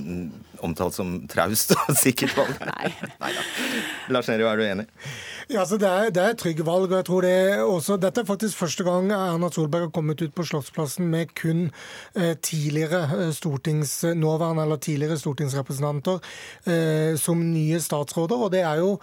omtalt 0.64 0.96
som 0.96 1.18
traust 1.30 1.76
og 1.76 1.94
sikkert 2.04 2.36
valg. 2.40 2.58
Nei. 2.68 2.92
da, 3.22 3.32
Lars 4.12 4.30
Nehru, 4.30 4.48
er 4.50 4.60
du 4.60 4.66
enig? 4.66 4.88
Ja, 5.46 5.60
altså 5.60 5.76
det, 5.78 5.86
er, 5.86 6.08
det 6.10 6.18
er 6.18 6.32
et 6.34 6.40
trygg 6.42 6.58
valg. 6.66 6.90
og 6.90 6.96
jeg 6.96 7.06
tror 7.06 7.22
det 7.22 7.60
også, 7.62 7.96
Dette 8.02 8.24
er 8.24 8.26
faktisk 8.26 8.58
første 8.58 8.82
gang 8.82 9.12
Erna 9.14 9.46
Solberg 9.54 9.84
har 9.84 9.90
kommet 9.94 10.18
ut 10.18 10.32
på 10.34 10.42
Slottsplassen 10.42 11.06
med 11.06 11.30
kun 11.38 11.68
eh, 12.18 12.32
tidligere 12.42 13.04
eh, 13.14 13.30
stortings, 13.30 13.92
nåværende 14.18 14.64
eller 14.64 14.80
tidligere 14.82 15.18
stortingsrepresentanter 15.20 16.18
eh, 16.66 17.14
som 17.14 17.44
nye 17.52 17.78
statsråder. 17.78 18.42
og 18.42 18.50
Det 18.52 18.64
er 18.66 18.80
jo 18.82 18.96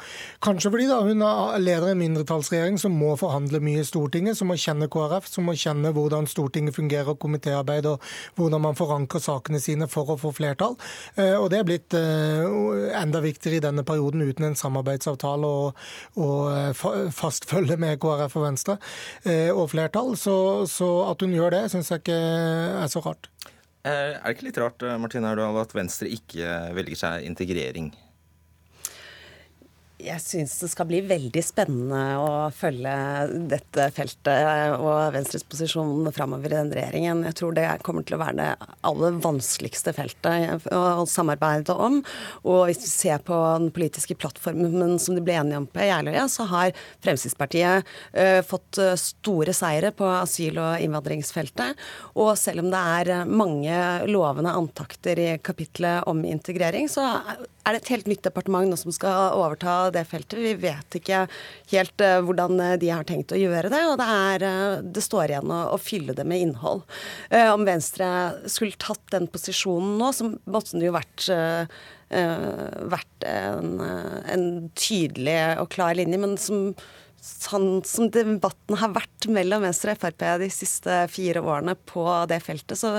kanskje 0.43 0.73
fordi 0.73 0.89
da 0.89 0.97
hun 1.05 1.23
er 1.23 1.63
leder 1.63 1.87
i 1.87 1.95
en 1.95 2.01
mindretallsregjering 2.01 2.81
som 2.83 2.91
må 2.91 3.13
forhandle 3.15 3.63
mye 3.63 3.79
i 3.79 3.87
Stortinget, 3.87 4.35
som 4.35 4.51
må 4.51 4.59
kjenne 4.59 4.91
KrF, 4.91 5.31
som 5.31 5.47
må 5.47 5.55
kjenne 5.55 5.95
hvordan 5.95 6.27
Stortinget 6.27 6.75
fungerer, 6.75 7.15
komitéarbeid 7.23 7.87
og 7.87 8.03
hvordan 8.35 8.65
man 8.67 8.75
forankrer 8.75 9.23
sakene 9.23 9.63
sine 9.63 9.87
for 9.87 10.11
å 10.11 10.19
få 10.19 10.35
flertall. 10.35 10.75
Eh, 11.15 11.39
og 11.39 11.53
Det 11.55 11.63
er 11.63 11.71
blitt 11.71 11.95
eh, 11.95 12.99
enda 12.99 13.23
viktigere 13.23 13.61
i 13.61 13.65
denne 13.69 13.87
perioden 13.87 14.27
uten 14.27 14.51
en 14.51 14.59
samarbeidsavtale. 14.59 15.47
og, 15.47 15.81
og 16.19 16.32
og 16.33 17.11
fast 17.15 17.47
følge 17.49 17.77
med 17.79 17.99
KrF 18.03 18.37
og 18.39 18.47
Venstre 18.47 18.77
eh, 19.23 19.51
og 19.53 19.69
flertall. 19.73 20.15
Så, 20.19 20.35
så 20.71 20.89
at 21.11 21.23
hun 21.23 21.35
gjør 21.35 21.55
det, 21.57 21.65
syns 21.73 21.93
jeg 21.93 22.03
ikke 22.03 22.21
er 22.83 22.89
så 22.91 23.03
rart. 23.05 23.29
Er 23.83 24.15
det 24.23 24.37
ikke 24.37 24.47
litt 24.47 24.61
rart 24.61 24.83
Martine 25.01 25.33
at 25.59 25.75
Venstre 25.75 26.07
ikke 26.11 26.57
velger 26.77 26.99
seg 26.99 27.27
integrering? 27.27 27.91
Jeg 30.03 30.19
syns 30.19 30.57
det 30.59 30.67
skal 30.67 30.87
bli 30.89 30.97
veldig 31.07 31.41
spennende 31.45 31.99
å 32.19 32.49
følge 32.51 32.93
dette 33.51 33.85
feltet 33.95 34.75
og 34.75 35.13
Venstres 35.15 35.45
posisjon 35.47 36.09
framover 36.11 36.51
i 36.51 36.57
den 36.57 36.73
regjeringen. 36.75 37.21
Jeg 37.29 37.37
tror 37.39 37.55
det 37.55 37.67
kommer 37.85 38.03
til 38.03 38.17
å 38.17 38.19
være 38.19 38.35
det 38.41 38.71
aller 38.89 39.15
vanskeligste 39.23 39.93
feltet 39.95 40.67
å 40.75 41.05
samarbeide 41.07 41.75
om. 41.79 42.01
Og 42.43 42.65
hvis 42.67 42.83
vi 42.83 42.91
ser 42.91 43.23
på 43.23 43.37
den 43.61 43.71
politiske 43.75 44.17
plattformen 44.19 44.97
som 44.99 45.15
de 45.15 45.23
ble 45.23 45.37
enige 45.39 45.61
om 45.61 45.69
på 45.71 45.87
Jeløya, 45.87 46.27
så 46.31 46.49
har 46.51 46.75
Fremskrittspartiet 47.05 47.87
uh, 48.17 48.41
fått 48.43 48.81
eh, 48.81 48.95
store 48.99 49.55
seire 49.55 49.93
på 49.95 50.07
asyl- 50.17 50.59
og 50.59 50.83
innvandringsfeltet. 50.83 51.79
Og 52.19 52.33
selv 52.39 52.65
om 52.65 52.71
det 52.73 52.83
er 52.99 53.13
mange 53.29 53.79
lovende 54.11 54.51
antakter 54.51 55.19
i 55.21 55.31
kapitlet 55.39 56.09
om 56.11 56.25
integrering, 56.27 56.91
så 56.91 57.07
er 57.63 57.75
det 57.75 57.83
et 57.83 57.91
helt 57.93 58.09
nytt 58.11 58.25
departement 58.25 58.67
nå 58.67 58.77
som 58.79 58.91
skal 58.91 59.37
overta 59.39 59.92
det 59.93 60.05
feltet. 60.09 60.39
Vi 60.41 60.53
vet 60.59 60.97
ikke 60.99 61.23
helt 61.73 62.03
uh, 62.03 62.19
hvordan 62.25 62.59
eh, 62.63 62.75
de 62.81 62.91
har 62.93 63.07
tenkt 63.07 63.33
å 63.33 63.39
gjøre 63.39 63.71
det, 63.73 63.81
og 63.89 63.97
det, 64.01 64.07
er, 64.27 64.45
uh, 64.45 64.83
det 64.83 65.03
står 65.05 65.33
igjen 65.33 65.53
å, 65.53 65.59
å, 65.73 65.79
fylle 65.81 66.15
det 66.17 66.25
med 66.27 66.45
innhold. 66.47 66.83
Om 67.33 67.65
Venstre 67.67 68.07
skulle 68.51 68.79
tatt 68.79 69.03
den 69.11 69.27
posisjonen 69.31 69.97
nå, 69.99 70.11
så 70.15 70.29
måtte 70.29 70.79
det 70.79 70.87
jo 70.87 70.95
vært 70.95 71.27
vært 72.13 73.25
en, 73.25 73.79
en, 73.81 74.43
tydelig 74.77 75.37
og 75.57 75.71
klar 75.73 75.95
linje, 75.97 76.19
men 76.21 76.35
som 76.37 76.75
sånn 77.23 77.81
som 77.87 78.09
debatten 78.11 78.75
har 78.79 78.91
vært 78.91 79.27
mellom 79.31 79.63
Venstre 79.63 79.93
og 79.95 80.01
Frp 80.01 80.25
de 80.41 80.49
siste 80.51 80.97
fire 81.11 81.39
årene 81.39 81.75
på 81.87 82.03
det 82.27 82.41
feltet, 82.43 82.75
så 82.79 82.97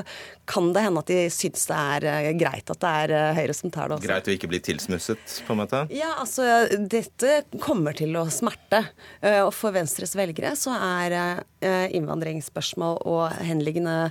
kan 0.49 0.70
det 0.72 0.85
hende 0.87 1.03
at 1.03 1.11
de 1.12 1.18
syns 1.33 1.66
det 1.68 1.81
er 1.97 2.07
eh, 2.09 2.31
greit 2.41 2.72
at 2.72 2.81
det 2.81 2.93
er 3.03 3.14
eh, 3.18 3.37
Høyre 3.37 3.57
som 3.57 3.72
tar 3.75 3.91
det 3.91 3.99
også. 3.99 4.09
Greit 4.09 4.31
å 4.31 4.35
ikke 4.35 4.49
bli 4.49 4.61
tilsmusset, 4.64 5.37
på 5.45 5.53
en 5.55 5.61
måte? 5.61 5.83
Ja, 5.93 6.14
altså 6.22 6.47
dette 6.72 7.43
kommer 7.61 7.97
til 7.97 8.16
å 8.16 8.25
smerte. 8.33 8.87
Eh, 9.20 9.43
og 9.43 9.53
for 9.57 9.77
Venstres 9.77 10.16
velgere 10.16 10.55
så 10.57 10.72
er 10.75 11.43
innvandringsspørsmål 11.64 12.99
og 13.09 13.39
henliggende 13.41 14.11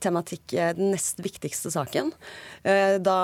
tematikk 0.00 0.54
den 0.78 0.94
nest 0.94 1.18
viktigste 1.20 1.68
saken. 1.74 2.08
Da 2.64 3.16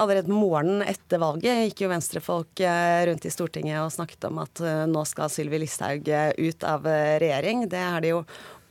allerede 0.00 0.32
morgenen 0.32 0.80
etter 0.88 1.20
valget 1.20 1.66
gikk 1.66 1.82
jo 1.84 1.90
venstrefolk 1.92 2.62
rundt 3.10 3.28
i 3.28 3.32
Stortinget 3.34 3.82
og 3.82 3.92
snakket 3.92 4.24
om 4.30 4.40
at 4.40 4.62
nå 4.88 5.04
skal 5.08 5.28
Sylvi 5.32 5.53
Sylvi 5.54 5.62
Listhaug 5.64 6.08
eh, 6.08 6.32
ut 6.36 6.64
av 6.64 6.86
eh, 6.86 7.18
regjering. 7.20 7.68
Det 7.68 7.78
har 7.78 8.00
de 8.00 8.08
jo 8.14 8.24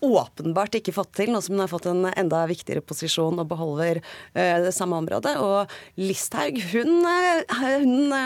åpenbart 0.03 0.75
ikke 0.75 0.91
fått 0.91 1.13
til, 1.15 1.31
nå 1.31 1.39
som 1.39 1.55
hun 1.55 1.61
har 1.63 1.71
fått 1.71 1.85
en 1.87 2.09
enda 2.11 2.41
viktigere 2.49 2.83
posisjon 2.83 3.39
og 3.39 3.47
beholder 3.47 4.01
uh, 4.35 4.59
det 4.65 4.73
samme 4.75 4.97
området. 4.99 5.37
Og 5.39 5.71
Listhaug 5.95 6.59
hun, 6.73 7.07
hun 7.61 8.17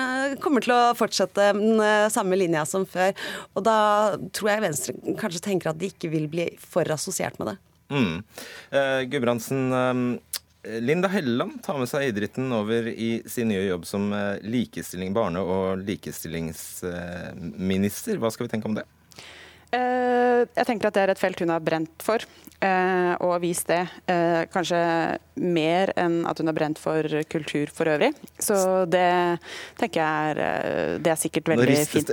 kommer 0.41 0.65
til 0.65 0.73
å 0.73 0.95
fortsette 0.97 1.51
den 1.53 1.77
samme 2.09 2.39
linja 2.39 2.65
som 2.65 2.87
før. 2.89 3.13
Og 3.53 3.61
da 3.67 3.77
tror 4.33 4.49
jeg 4.55 4.65
Venstre 4.65 4.97
kanskje 5.21 5.43
tenker 5.51 5.69
at 5.69 5.77
de 5.77 5.91
ikke 5.93 6.09
vil 6.09 6.25
bli 6.31 6.49
for 6.57 6.89
assosiert 6.89 7.37
med 7.37 7.53
det. 7.53 7.57
Mm. 7.93 8.25
Gudbrandsen, 9.13 10.17
Linda 10.81 11.07
Helleland 11.07 11.63
tar 11.63 11.77
med 11.79 11.89
seg 11.89 12.07
idretten 12.09 12.53
over 12.55 12.87
i 12.87 13.23
sin 13.29 13.47
nye 13.51 13.67
jobb 13.67 13.85
som 13.87 14.13
eh, 14.13 14.37
likestilling, 14.43 15.13
barne- 15.15 15.39
og 15.43 15.77
likestillingsminister. 15.87 18.17
Hva 18.21 18.29
skal 18.33 18.45
vi 18.47 18.51
tenke 18.55 18.67
om 18.69 18.75
det? 18.77 18.85
Eh, 19.75 20.45
jeg 20.55 20.67
tenker 20.69 20.87
at 20.87 20.95
det 20.95 21.03
er 21.03 21.11
et 21.11 21.19
felt 21.19 21.41
hun 21.43 21.51
har 21.51 21.63
brent 21.63 22.03
for, 22.03 22.23
eh, 22.63 23.13
og 23.19 23.33
vist 23.43 23.67
det. 23.67 23.81
Eh, 24.07 24.45
kanskje 24.47 24.79
mer 25.37 25.91
enn 25.99 26.21
at 26.25 26.39
hun 26.39 26.47
har 26.47 26.55
brent 26.55 26.79
for 26.79 27.03
kultur 27.29 27.67
for 27.73 27.91
øvrig. 27.91 28.13
Så 28.39 28.87
det 28.89 29.39
tenker 29.77 29.99
jeg 30.01 30.37
er 30.37 30.97
Det 31.03 31.11
er 31.11 31.19
sikkert 31.19 31.51
veldig 31.51 31.75
fint. 31.85 32.09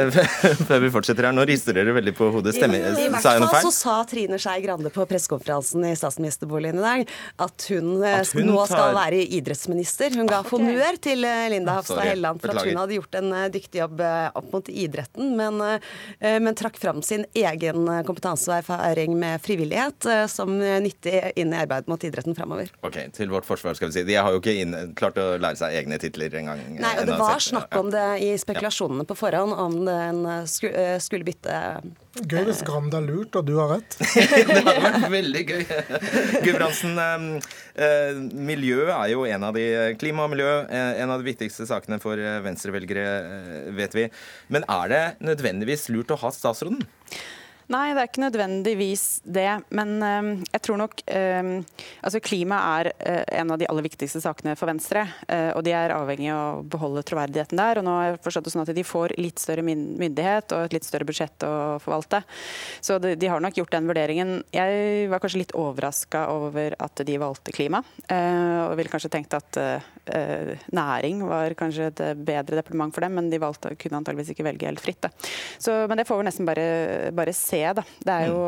Før 0.68 0.82
vi 0.82 0.90
fortsetter 0.90 1.28
her, 1.28 1.32
nå 1.32 1.46
rister 1.48 1.72
dere 1.72 1.94
veldig 1.94 2.14
på 2.18 2.30
hodet. 2.34 2.56
Stemmer, 2.56 2.82
I, 2.82 3.06
i 3.06 3.08
hvert 3.08 3.22
fall 3.22 3.62
så 3.68 3.72
sa 3.72 3.96
Trine 4.08 4.38
Skei 4.42 4.60
Grande 4.64 4.90
på 4.92 5.06
pressekonferansen 5.08 5.86
i 5.88 5.94
statsministerboligen 5.96 6.82
i 6.82 6.84
dag 6.84 7.14
at 7.46 7.68
hun, 7.70 8.02
at 8.02 8.34
hun 8.34 8.50
nå 8.50 8.66
skal 8.66 8.92
være 8.98 9.22
idrettsminister. 9.38 10.18
Hun 10.18 10.28
ga 10.28 10.42
okay. 10.42 10.56
honnør 10.56 11.00
til 11.00 11.24
Linda 11.54 11.78
Hafstad 11.78 12.04
Helleland 12.10 12.42
for 12.42 12.52
at 12.52 12.66
hun 12.66 12.82
hadde 12.82 12.98
gjort 12.98 13.18
en 13.22 13.32
dyktig 13.54 13.82
jobb 13.84 14.02
opp 14.02 14.52
mot 14.52 14.68
idretten, 14.68 15.32
men, 15.38 15.62
men 16.20 16.58
trakk 16.58 16.76
fra 16.80 16.87
fram 16.88 17.02
sin 17.04 17.26
egen 17.36 17.88
kompetanse 18.08 18.48
og 18.50 18.58
erfaring 18.62 19.16
med 19.18 19.42
frivillighet 19.44 20.08
eh, 20.08 20.24
som 20.30 20.54
nyttig 20.58 21.20
inn 21.36 21.52
i 21.52 21.60
arbeidet 21.60 21.90
mot 21.90 22.04
idretten 22.04 22.36
framover. 22.36 22.72
Ok, 22.86 23.00
Til 23.16 23.30
vårt 23.32 23.46
forsvar 23.48 23.76
skal 23.76 23.90
vi 23.90 23.98
si. 23.98 24.06
De 24.08 24.16
har 24.16 24.32
jo 24.32 24.40
ikke 24.40 24.56
inn, 24.62 24.74
klart 24.98 25.18
å 25.20 25.30
lære 25.40 25.60
seg 25.60 25.76
egne 25.82 26.00
titler 26.00 26.34
engang. 26.40 26.62
Nei, 26.78 26.94
og 27.00 27.08
det 27.08 27.20
var 27.20 27.42
snakk 27.42 27.76
om 27.78 27.92
det 27.92 28.06
i 28.24 28.32
spekulasjonene 28.40 29.06
på 29.08 29.16
forhånd, 29.18 29.54
om 29.58 29.80
den 29.88 30.24
eh, 30.28 31.00
skulle 31.02 31.26
bytte 31.28 31.56
Gøy 32.18 32.48
hvis 32.48 32.64
Grande 32.66 32.98
er 32.98 33.04
lurt 33.06 33.36
og 33.38 33.44
du 33.46 33.52
har 33.60 33.68
rett. 33.76 33.94
det 34.00 34.56
hadde 34.56 34.80
vært 34.82 35.04
veldig 35.12 35.42
gøy. 35.46 35.60
Gudbrandsen, 36.42 36.98
eh, 37.78 38.18
miljø 38.34 38.88
er 38.90 39.12
jo 39.12 39.22
en 39.28 39.46
av 39.46 39.54
de 39.54 39.66
Klima 40.00 40.24
og 40.26 40.32
miljø 40.32 40.48
en 40.66 41.12
av 41.12 41.20
de 41.20 41.28
viktigste 41.28 41.68
sakene 41.68 42.00
for 42.02 42.18
venstrevelgere, 42.42 43.04
vet 43.76 43.94
vi. 43.94 44.08
Men 44.50 44.66
er 44.66 44.90
det 44.90 45.02
nødvendigvis 45.30 45.86
lurt 45.94 46.10
å 46.14 46.18
ha 46.24 46.32
statsråden? 46.34 46.77
Hmm. 46.78 46.86
Nei, 47.68 47.90
det 47.92 48.00
er 48.00 48.08
ikke 48.08 48.22
nødvendigvis 48.22 49.02
det. 49.28 49.48
Men 49.76 49.90
uh, 50.00 50.28
jeg 50.54 50.62
tror 50.64 50.78
nok 50.80 51.02
uh, 51.04 51.50
altså 52.00 52.20
Klima 52.24 52.60
er 52.78 52.88
uh, 52.96 53.24
en 53.42 53.52
av 53.52 53.60
de 53.60 53.68
aller 53.68 53.84
viktigste 53.84 54.22
sakene 54.24 54.54
for 54.56 54.70
Venstre. 54.70 55.04
og 55.28 55.62
de 55.64 55.72
er 55.76 55.92
avhengig 55.92 56.30
av 56.32 56.60
å 56.60 56.64
beholde 56.64 57.02
troverdigheten 57.06 57.58
der. 57.60 57.80
Og 57.80 57.84
nå 57.84 57.92
har 57.94 58.06
jeg 58.06 58.20
forstått 58.24 58.48
det 58.48 58.52
sånn 58.54 58.64
at 58.64 58.72
de 58.76 58.84
får 58.86 59.14
litt 59.20 59.40
større 59.40 59.64
myndighet 59.64 60.54
og 60.56 60.64
et 60.64 60.76
litt 60.76 60.86
større 60.86 61.06
budsjett 61.08 61.44
å 61.44 61.52
forvalte. 61.82 62.22
Så 62.84 62.98
de, 63.02 63.14
de 63.20 63.30
har 63.30 63.42
nok 63.44 63.60
gjort 63.60 63.74
den 63.74 63.88
vurderingen. 63.88 64.32
Jeg 64.54 65.08
var 65.12 65.22
kanskje 65.22 65.42
litt 65.42 65.54
overraska 65.58 66.24
over 66.32 66.76
at 66.84 67.04
de 67.08 67.18
valgte 67.20 67.54
klima. 67.56 67.82
og 68.08 68.76
ville 68.78 68.92
kanskje 68.92 69.12
tenkt 69.12 69.36
at 69.36 69.60
næring 70.74 71.24
var 71.28 71.56
kanskje 71.58 71.90
et 71.90 72.02
bedre 72.16 72.60
departement 72.60 72.94
for 72.94 73.04
dem, 73.04 73.16
men 73.18 73.30
de 73.32 73.40
valgte, 73.42 73.74
kunne 73.80 74.00
antageligvis 74.00 74.32
ikke 74.34 74.46
velge 74.48 74.68
helt 74.70 74.84
fritt. 74.84 75.08
Så, 75.58 75.74
men 75.88 76.00
det 76.00 76.08
får 76.08 76.22
vi 76.22 76.28
nesten 76.28 76.48
bare, 76.48 76.68
bare 77.16 77.36
se 77.36 77.57
se, 77.58 77.74
da. 77.78 77.84
Det 78.08 78.18
jo, 78.28 78.38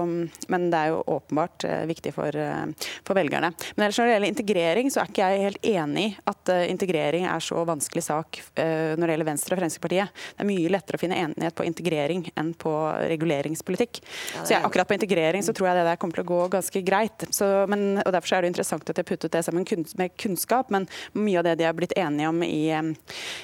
men 0.52 0.66
det 0.72 0.80
er 0.80 0.92
jo 0.92 1.02
åpenbart 1.16 1.66
uh, 1.66 1.84
viktig 1.90 2.12
for, 2.14 2.34
uh, 2.34 2.90
for, 3.06 3.16
velgerne. 3.18 3.52
Men 3.74 3.86
ellers 3.86 3.98
når 4.00 4.08
det 4.08 4.14
gjelder 4.14 4.32
integrering, 4.34 4.90
så 4.92 5.02
er 5.02 5.10
ikke 5.10 5.30
jeg 5.30 5.44
helt 5.46 5.68
enig 5.72 6.06
i 6.10 6.14
at 6.30 6.52
uh, 6.52 6.62
integrering 6.70 7.26
er 7.30 7.44
så 7.44 7.64
vanskelig 7.68 8.04
sak 8.06 8.40
når 8.60 9.06
det 9.06 9.14
gjelder 9.14 9.28
Venstre 9.28 9.54
og 9.54 9.60
Fremskrittspartiet. 9.60 10.20
Det 10.34 10.42
er 10.42 10.48
mye 10.48 10.70
lettere 10.72 10.98
å 10.98 11.00
finne 11.00 11.18
enighet 11.20 11.56
på 11.56 11.64
integrering 11.66 12.24
enn 12.38 12.52
på 12.58 12.72
reguleringspolitikk. 13.10 14.00
Ja, 14.34 14.42
så 14.42 14.54
jeg, 14.54 14.64
akkurat 14.66 14.88
på 14.90 14.96
integrering 14.96 15.44
så 15.46 15.54
tror 15.56 15.70
jeg 15.70 15.80
det 15.80 15.86
der 15.88 16.00
kommer 16.00 16.18
til 16.18 16.24
å 16.24 16.30
gå 16.30 16.40
ganske 16.52 16.82
greit. 16.86 17.26
Så, 17.34 17.48
men, 17.70 18.00
og 18.02 18.12
Derfor 18.14 18.36
er 18.36 18.44
det 18.44 18.52
interessant 18.52 18.90
at 18.90 19.00
har 19.00 19.08
puttet 19.08 19.32
det 19.32 19.42
sammen 19.46 19.64
med 20.00 20.16
kunnskap, 20.20 20.72
men 20.74 20.88
mye 21.16 21.40
av 21.40 21.48
det 21.48 21.56
de 21.60 21.68
har 21.68 21.76
blitt 21.76 21.94
enige 21.98 22.30
om 22.30 22.42
i, 22.44 22.64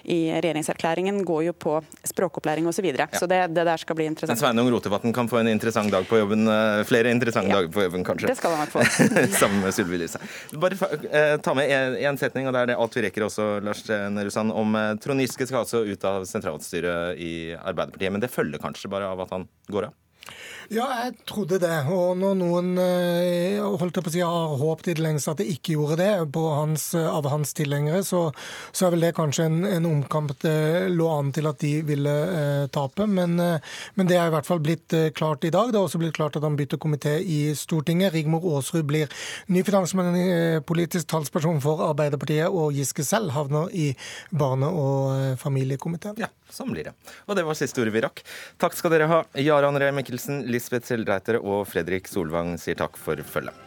i 0.04 0.20
regjeringserklæringen, 0.34 1.22
går 1.26 1.46
jo 1.48 1.56
på 1.66 1.78
språkopplæring 2.12 2.68
osv. 2.68 2.76
Så, 2.76 2.82
videre. 2.84 3.08
ja. 3.10 3.18
så 3.18 3.26
det, 3.26 3.46
det, 3.56 3.64
der 3.64 3.80
skal 3.80 3.96
bli 3.96 4.06
interessant. 4.10 4.38
Sveinung 4.38 4.68
Rotevatn 4.70 5.12
kan 5.16 5.28
få 5.28 5.40
en 5.40 5.48
interessant 5.56 5.92
dag 5.92 6.06
på 6.08 6.20
jobben. 6.20 6.46
Eh, 6.52 6.82
flere 6.88 7.12
interessante 7.14 7.50
ja. 7.52 7.60
dager 7.60 7.72
på 7.74 7.86
jobben, 7.86 8.04
kanskje. 8.06 8.30
Det 8.30 8.38
skal 8.38 8.54
han 8.54 8.64
nok 8.64 8.74
få. 8.76 8.84
Sammen 9.40 9.64
med 9.64 9.74
Sylvi 9.74 10.00
Lise. 10.00 10.20
Bare 10.62 10.78
eh, 11.10 11.36
ta 11.42 11.56
med 11.56 11.70
én 11.98 12.20
setning, 12.20 12.48
og 12.48 12.56
det 12.56 12.64
er 12.64 12.72
det 12.72 12.78
alt 12.80 12.96
vi 12.96 13.06
rekker 13.08 13.26
også, 13.26 13.50
Lars 13.66 13.84
Nehru 13.88 14.32
om 14.54 14.78
eh, 14.78 14.94
Trond 15.02 15.24
Giske 15.24 15.48
skal 15.48 15.64
altså 15.64 15.84
ut 15.86 16.08
av 16.08 16.26
sentralstyret 16.28 17.20
i 17.20 17.34
Arbeiderpartiet. 17.56 18.12
Men 18.14 18.24
det 18.24 18.32
følger 18.32 18.62
kanskje 18.62 18.92
bare 18.92 19.10
av 19.10 19.26
at 19.26 19.34
han 19.34 19.48
går 19.72 19.90
av? 19.90 20.02
Ja, 20.72 20.86
jeg 21.04 21.14
trodde 21.28 21.60
det. 21.62 21.74
Og 21.94 22.16
når 22.18 22.34
noen 22.40 22.72
eh, 22.82 23.60
holdt 23.62 24.00
på 24.00 24.10
å 24.10 24.12
si, 24.12 24.22
har 24.24 24.56
håpet 24.58 24.90
i 24.90 24.96
det 24.98 25.04
lengste 25.04 25.34
at 25.34 25.40
det 25.42 25.46
ikke 25.52 25.76
gjorde 25.76 25.98
det 26.00 26.10
hans, 26.34 26.88
av 26.96 27.28
hans 27.30 27.54
tilhengere, 27.54 28.02
så, 28.06 28.30
så, 28.72 28.86
er 28.86 28.96
vel 28.96 29.06
det 29.06 29.12
kanskje 29.16 29.46
en, 29.46 29.60
en 29.68 29.86
omkamp 29.86 30.34
det 30.42 30.90
lå 30.90 31.06
an 31.12 31.30
til 31.34 31.46
at 31.46 31.60
de 31.62 31.72
ville 31.86 32.14
eh, 32.26 32.64
tape. 32.74 33.06
Men, 33.06 33.38
eh, 33.42 33.76
men, 33.94 34.10
det 34.10 34.18
er 34.18 34.30
i 34.30 34.34
hvert 34.34 34.48
fall 34.48 34.62
blitt 34.64 34.96
eh, 34.96 35.12
klart 35.14 35.46
i 35.46 35.52
dag. 35.54 35.70
Det 35.70 35.78
er 35.78 35.86
også 35.86 36.00
blitt 36.02 36.16
klart 36.18 36.38
at 36.38 36.46
han 36.46 36.58
bytter 36.58 36.80
komité 36.82 37.14
i 37.20 37.54
Stortinget. 37.56 38.14
Rigmor 38.16 38.44
Aasrud 38.56 38.86
blir 38.90 39.12
ny 39.52 39.62
finanspolitisk 39.66 41.06
talsperson 41.12 41.62
for 41.62 41.84
Arbeiderpartiet, 41.86 42.50
og 42.50 42.74
Giske 42.76 43.06
selv 43.06 43.34
havner 43.36 43.70
i 43.70 43.92
barne- 44.34 44.72
og 44.72 45.14
eh, 45.14 45.38
familiekomiteen. 45.40 46.18
Ja, 46.22 46.32
sånn 46.50 46.74
blir 46.74 46.90
det. 46.90 46.96
Og 47.26 47.38
det 47.38 47.46
var 47.46 47.58
siste 47.58 47.82
ordet 47.84 47.94
vi 47.94 48.04
rakk. 48.04 48.26
Takk 48.62 48.76
skal 48.78 48.94
dere 48.94 49.10
ha, 49.10 49.22
Jarand 49.38 49.78
Ree 49.82 49.94
Mikkelsen. 49.94 50.42
Lisbeth 50.56 50.88
Seldreitere 50.88 51.42
og 51.44 51.66
Fredrik 51.68 52.08
Solvang 52.08 52.54
sier 52.60 52.78
takk 52.80 52.96
for 52.96 53.20
følget. 53.28 53.65